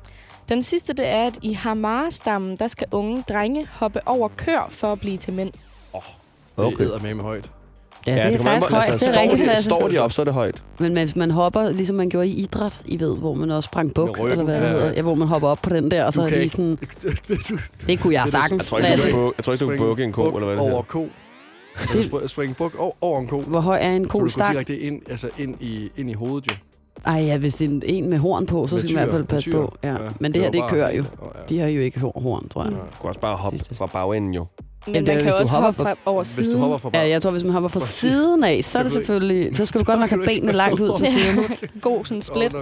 Den 0.49 0.63
sidste, 0.63 0.93
det 0.93 1.07
er, 1.07 1.23
at 1.27 1.39
i 1.43 1.53
Hamar-stammen, 1.53 2.57
der 2.57 2.67
skal 2.67 2.87
unge 2.93 3.25
drenge 3.29 3.67
hoppe 3.73 4.01
over 4.09 4.29
kør 4.29 4.67
for 4.71 4.93
at 4.93 5.01
blive 5.01 5.17
til 5.17 5.33
mænd. 5.33 5.53
Det 5.53 5.61
er 6.59 7.03
med 7.03 7.15
med 7.15 7.25
højt. 7.25 7.51
Ja, 8.07 8.15
ja 8.17 8.27
det 8.27 8.35
er 8.35 8.37
kommer 8.37 8.53
an 8.53 8.61
faktisk 8.63 8.69
på- 8.71 8.75
højt. 8.77 8.89
altså, 8.91 9.07
det 9.07 9.17
er 9.17 9.25
står 9.25 9.33
rigtigt, 9.33 9.57
de. 9.59 9.63
Står 9.63 9.89
de 9.89 9.99
op, 9.99 10.13
så 10.13 10.23
er 10.23 10.25
det 10.25 10.35
højt. 10.35 10.63
Men 10.79 10.95
mens 10.95 11.17
man 11.17 11.31
hopper, 11.31 11.71
ligesom 11.71 11.97
man 11.97 12.09
gjorde 12.09 12.27
i 12.29 12.33
idræt, 12.43 12.83
I 12.87 13.01
ved, 13.01 13.17
hvor 13.19 13.35
man 13.35 13.51
også 13.51 13.67
sprang 13.67 13.95
buk, 13.95 14.09
ryggen, 14.19 14.31
eller 14.31 14.45
hvad 14.45 14.55
det 14.55 14.63
ja. 14.63 14.69
hedder. 14.69 14.93
Ja, 14.93 15.03
hvor 15.03 15.15
man 15.15 15.29
hopper 15.29 15.49
op 15.49 15.59
på 15.63 15.71
den 15.71 15.91
der, 15.91 16.05
og 16.05 16.13
så 16.13 16.21
Du 16.21 16.27
er 16.27 16.31
lige 16.31 16.49
sådan... 16.49 16.77
Du- 17.49 17.59
Det 17.87 18.01
kunne 18.01 18.15
jeg 18.15 18.23
Det 18.27 18.35
er 18.35 18.39
sagtens, 18.41 18.63
Jeg 18.63 18.67
tror 18.67 18.79
ikke, 18.79 19.17
du 19.17 19.33
jeg 19.37 19.45
tror 19.45 19.53
ikke, 19.53 19.65
du 19.65 19.69
kan 19.71 19.79
bukke 19.79 20.05
en 20.05 20.13
ko, 20.13 20.23
buk 20.23 20.35
eller 20.35 20.45
hvad 20.47 20.57
det 20.57 20.61
over 20.63 20.71
hedder. 20.71 20.83
ko. 20.83 21.09
Eller 21.93 22.03
spr- 22.05 22.27
Spring 22.27 22.57
buk 22.57 22.75
over, 22.79 22.93
over 23.01 23.21
en 23.21 23.27
ko. 23.27 23.41
Hvor 23.41 23.61
høj 23.61 23.79
er 23.81 23.91
en 23.91 24.05
Så 24.05 24.09
du 24.13 24.19
ko 24.19 24.19
går 24.39 24.47
direkte 24.53 24.79
ind, 24.79 25.03
altså 25.11 25.29
ind, 25.39 25.55
i, 25.61 25.91
ind 25.97 26.11
i 26.11 26.13
hovedet, 26.13 26.47
jo. 26.51 26.53
Ej 27.07 27.15
ja, 27.25 27.37
hvis 27.39 27.55
det 27.55 27.65
er 27.65 27.69
en- 27.69 27.83
en 27.87 28.11
med 28.11 28.19
horn 28.19 28.47
på, 28.47 28.67
så 28.67 28.79
skal 28.79 28.95
man 28.95 29.03
i 29.03 29.05
hvert 29.05 29.11
fald 29.15 29.25
passe 29.25 29.51
på. 29.51 29.75
Ja. 29.83 29.89
Ja, 29.93 29.97
Men 30.21 30.33
det 30.33 30.35
det 30.35 30.43
her, 30.43 30.51
det 30.51 30.71
kører 30.71 30.93
jo. 30.97 31.05
De 31.49 31.59
har 31.59 31.69
jo 31.69 31.81
ikke 31.81 32.01
hor- 32.01 32.21
horn, 32.23 32.49
tror 32.49 32.63
jeg. 32.65 32.73
Ja. 32.73 32.77
Du 32.79 32.83
kan 33.01 33.09
også 33.09 33.21
bare 33.21 33.37
hoppe 33.37 33.59
fra 33.73 33.87
bagenden, 33.87 34.35
jo. 34.35 34.47
Men 34.87 34.95
Jamen, 34.95 35.07
man 35.07 35.17
kan 35.17 35.25
hvis 35.25 35.35
også 35.35 35.53
hoppe 35.55 35.83
fra- 35.83 35.95
over 36.05 36.23
Hvis 36.23 36.29
siden. 36.29 36.53
du 36.53 36.59
hopper 36.59 36.79
fra 36.79 36.91
Ja, 36.95 37.09
jeg 37.09 37.23
tror, 37.23 37.31
hvis 37.31 37.45
man 37.45 37.53
hopper 37.53 37.69
fra 37.69 37.81
Fra 37.81 37.87
siden 37.87 38.45
af, 38.45 38.65
så 38.65 38.79
er 38.79 38.83
det 38.83 38.93
selvfølgelig... 38.93 39.57
Så 39.57 39.65
skal 39.65 39.81
du 39.81 39.85
godt 39.85 40.01
nok 40.01 40.11
have 40.11 40.25
benene 40.27 40.53
langt 40.53 40.81
ud 40.81 40.99
til 40.99 41.07
siden. 41.07 41.45
God 41.81 42.05
sådan 42.05 42.23
split. 42.23 42.53
Ja, 42.55 42.59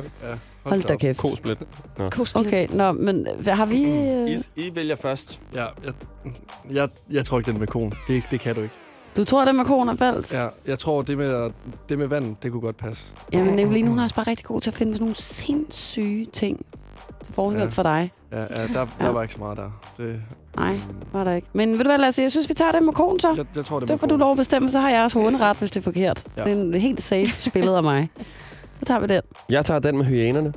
Hold 0.62 0.82
da 0.82 0.96
kæft. 0.96 1.18
Kosplit. 1.18 1.58
Kosplit. 2.10 2.46
Okay, 2.46 2.68
nå, 2.70 2.92
men 2.92 3.26
hvad 3.38 3.52
har 3.52 3.66
vi... 3.66 3.82
øh, 3.84 4.30
I, 4.30 4.36
I 4.56 4.70
vælger 4.74 4.96
først. 4.96 5.40
Ja, 5.54 5.64
jeg, 5.84 5.92
jeg, 6.72 6.88
jeg 7.10 7.24
tror 7.24 7.38
ikke, 7.38 7.50
den 7.50 7.58
med 7.60 7.66
kon. 7.66 7.92
Det, 8.08 8.22
det 8.30 8.40
kan 8.40 8.54
du 8.54 8.60
ikke. 8.62 8.74
Du 9.16 9.24
tror, 9.24 9.44
det 9.44 9.54
med 9.54 9.64
konen 9.64 9.88
er 9.88 9.94
falsk? 9.96 10.32
Ja, 10.34 10.46
jeg 10.66 10.78
tror, 10.78 11.02
det 11.02 11.18
med, 11.18 11.50
det 11.88 11.98
med 11.98 12.06
vand, 12.06 12.36
det 12.42 12.50
kunne 12.52 12.60
godt 12.60 12.76
passe. 12.76 13.04
Jamen, 13.32 13.54
Nicoline, 13.56 13.88
hun 13.88 13.98
er 13.98 14.02
også 14.02 14.14
bare 14.14 14.26
rigtig 14.26 14.46
god 14.46 14.60
til 14.60 14.70
at 14.70 14.74
finde 14.74 14.92
sådan 14.92 15.02
nogle 15.04 15.14
sindssyge 15.16 16.26
ting. 16.32 16.66
Forskel 17.30 17.60
Ja. 17.62 17.66
for 17.66 17.82
dig. 17.82 18.12
Ja, 18.32 18.40
ja 18.40 18.46
der, 18.66 18.66
der 18.72 18.86
Ja. 19.00 19.08
var 19.08 19.22
ikke 19.22 19.34
så 19.34 19.40
meget 19.40 19.56
der. 19.58 19.70
Det, 19.96 20.20
Nej, 20.56 20.78
var 21.12 21.24
der 21.24 21.34
ikke. 21.34 21.48
Men 21.52 21.72
ved 21.72 21.78
du 21.78 21.90
hvad, 21.90 21.98
Lasse, 21.98 22.22
jeg 22.22 22.30
synes, 22.30 22.48
vi 22.48 22.54
tager 22.54 22.72
det 22.72 22.82
med 22.82 22.92
konen 22.92 23.20
så. 23.20 23.34
jeg, 23.36 23.44
jeg 23.56 23.64
tror, 23.64 23.80
det 23.80 23.88
med 23.88 23.98
får 23.98 24.06
du 24.06 24.16
lov 24.16 24.30
at 24.30 24.36
bestemme, 24.36 24.68
så 24.70 24.80
har 24.80 24.90
jeg 24.90 25.02
også 25.02 25.20
hånderet, 25.20 25.56
hvis 25.58 25.70
det 25.70 25.80
er 25.80 25.84
forkert. 25.84 26.22
Ja. 26.36 26.42
Det 26.44 26.52
er 26.52 26.56
en 26.56 26.74
helt 26.74 27.02
safe 27.02 27.28
spillet 27.50 27.74
af 27.74 27.82
mig. 27.82 28.08
Så 28.78 28.84
tager 28.86 29.00
vi 29.00 29.06
den. 29.06 29.20
Jeg 29.50 29.64
tager 29.64 29.80
den 29.80 29.96
med 29.96 30.04
hyænerne. 30.04 30.52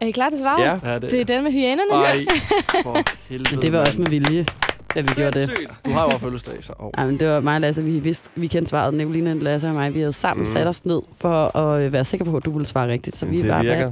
Er 0.00 0.06
I 0.06 0.10
klar 0.10 0.30
til 0.30 0.38
svaret? 0.38 0.64
Ja. 0.64 0.90
Ja, 0.92 0.98
det, 0.98 1.10
Det 1.10 1.20
er 1.20 1.24
den 1.24 1.42
med 1.44 1.52
hyænerne. 1.52 1.82
Ej, 1.92 2.82
for 2.82 2.96
helvede. 3.28 3.50
Men 3.54 3.62
det 3.62 3.72
var 3.72 3.78
også 3.86 3.98
med 3.98 4.06
vilje, 4.06 4.46
da 4.94 5.00
vi 5.00 5.08
gjorde 5.16 5.40
det. 5.40 5.50
Du 5.86 5.90
har 5.90 6.00
jo 6.02 6.06
også 6.06 6.18
fødselsdag, 6.18 6.54
så... 6.64 6.72
Oh. 6.78 6.90
Ej, 6.98 7.06
men 7.06 7.20
det 7.20 7.28
var 7.28 7.40
mig 7.40 7.54
og 7.54 7.60
Lasse, 7.60 7.82
vi, 7.84 7.98
vidste, 7.98 8.28
vi 8.34 8.46
kendte 8.46 8.70
svaret. 8.70 8.94
Nicoline, 8.94 9.38
Lasse 9.38 9.68
og 9.68 9.74
mig, 9.74 9.94
vi 9.94 9.98
havde 10.00 10.12
sammen 10.12 10.42
Mm. 10.42 10.48
mm. 10.48 10.52
sat 10.52 10.66
os 10.66 10.84
ned 10.84 11.00
for 11.20 11.56
at 11.56 11.82
øh, 11.82 11.92
være 11.92 12.04
sikre 12.04 12.24
på, 12.24 12.36
at 12.36 12.44
du 12.44 12.50
ville 12.50 12.66
svare 12.66 12.88
rigtigt. 12.88 13.16
Så 13.16 13.26
vi 13.26 13.42
det 13.42 13.50
bare 13.50 13.64
virker. 13.64 13.90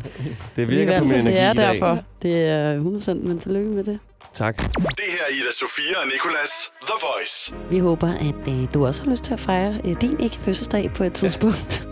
Det 0.57 0.69
vi 0.69 0.77
virker 0.77 0.99
på 0.99 1.05
min 1.05 1.15
energi 1.15 1.31
Det 1.37 1.41
er 1.43 1.53
i 1.53 1.57
dag. 1.57 1.73
derfor. 1.73 1.99
Det 2.23 2.49
er 2.49 2.79
100%, 2.79 3.15
men 3.29 3.39
tillykke 3.39 3.71
med 3.71 3.85
det. 3.85 3.99
Tak. 4.35 4.57
Det 4.57 5.05
her 5.09 5.23
er 5.29 5.33
Ida 5.33 5.53
Sofia 5.53 6.01
og 6.01 6.07
Nicolas 6.07 6.51
The 6.83 6.95
Voice. 7.03 7.55
Vi 7.71 7.79
håber, 7.79 8.09
at 8.15 8.49
øh, 8.53 8.75
du 8.75 8.87
også 8.87 9.03
har 9.05 9.11
lyst 9.11 9.25
til 9.25 9.33
at 9.33 9.41
fejre 9.41 9.81
øh, 9.85 9.95
din 10.01 10.21
ikke 10.21 10.37
fødselsdag 10.37 10.91
på 10.97 11.05
et 11.05 11.13
tidspunkt. 11.13 11.89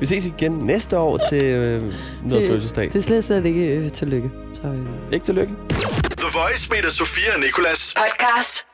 Vi 0.00 0.06
ses 0.06 0.26
igen 0.26 0.52
næste 0.52 0.98
år 0.98 1.18
til 1.30 1.44
øh, 1.44 1.82
noget 1.82 1.94
Det- 2.42 2.48
fødselsdag. 2.48 2.84
det 2.84 2.96
er 2.96 3.00
slet, 3.02 3.24
slet 3.24 3.44
ikke 3.46 3.60
øh, 3.66 3.92
tillykke. 3.92 4.30
Så, 4.54 4.68
øh. 4.68 5.12
Ikke 5.12 5.24
tillykke. 5.26 5.52
The 6.18 6.38
Voice 6.38 6.70
med 6.70 6.78
Ida 6.78 6.90
Sofia 6.90 7.34
og 7.34 7.40
Nicolas. 7.40 7.94
Podcast 7.96 8.64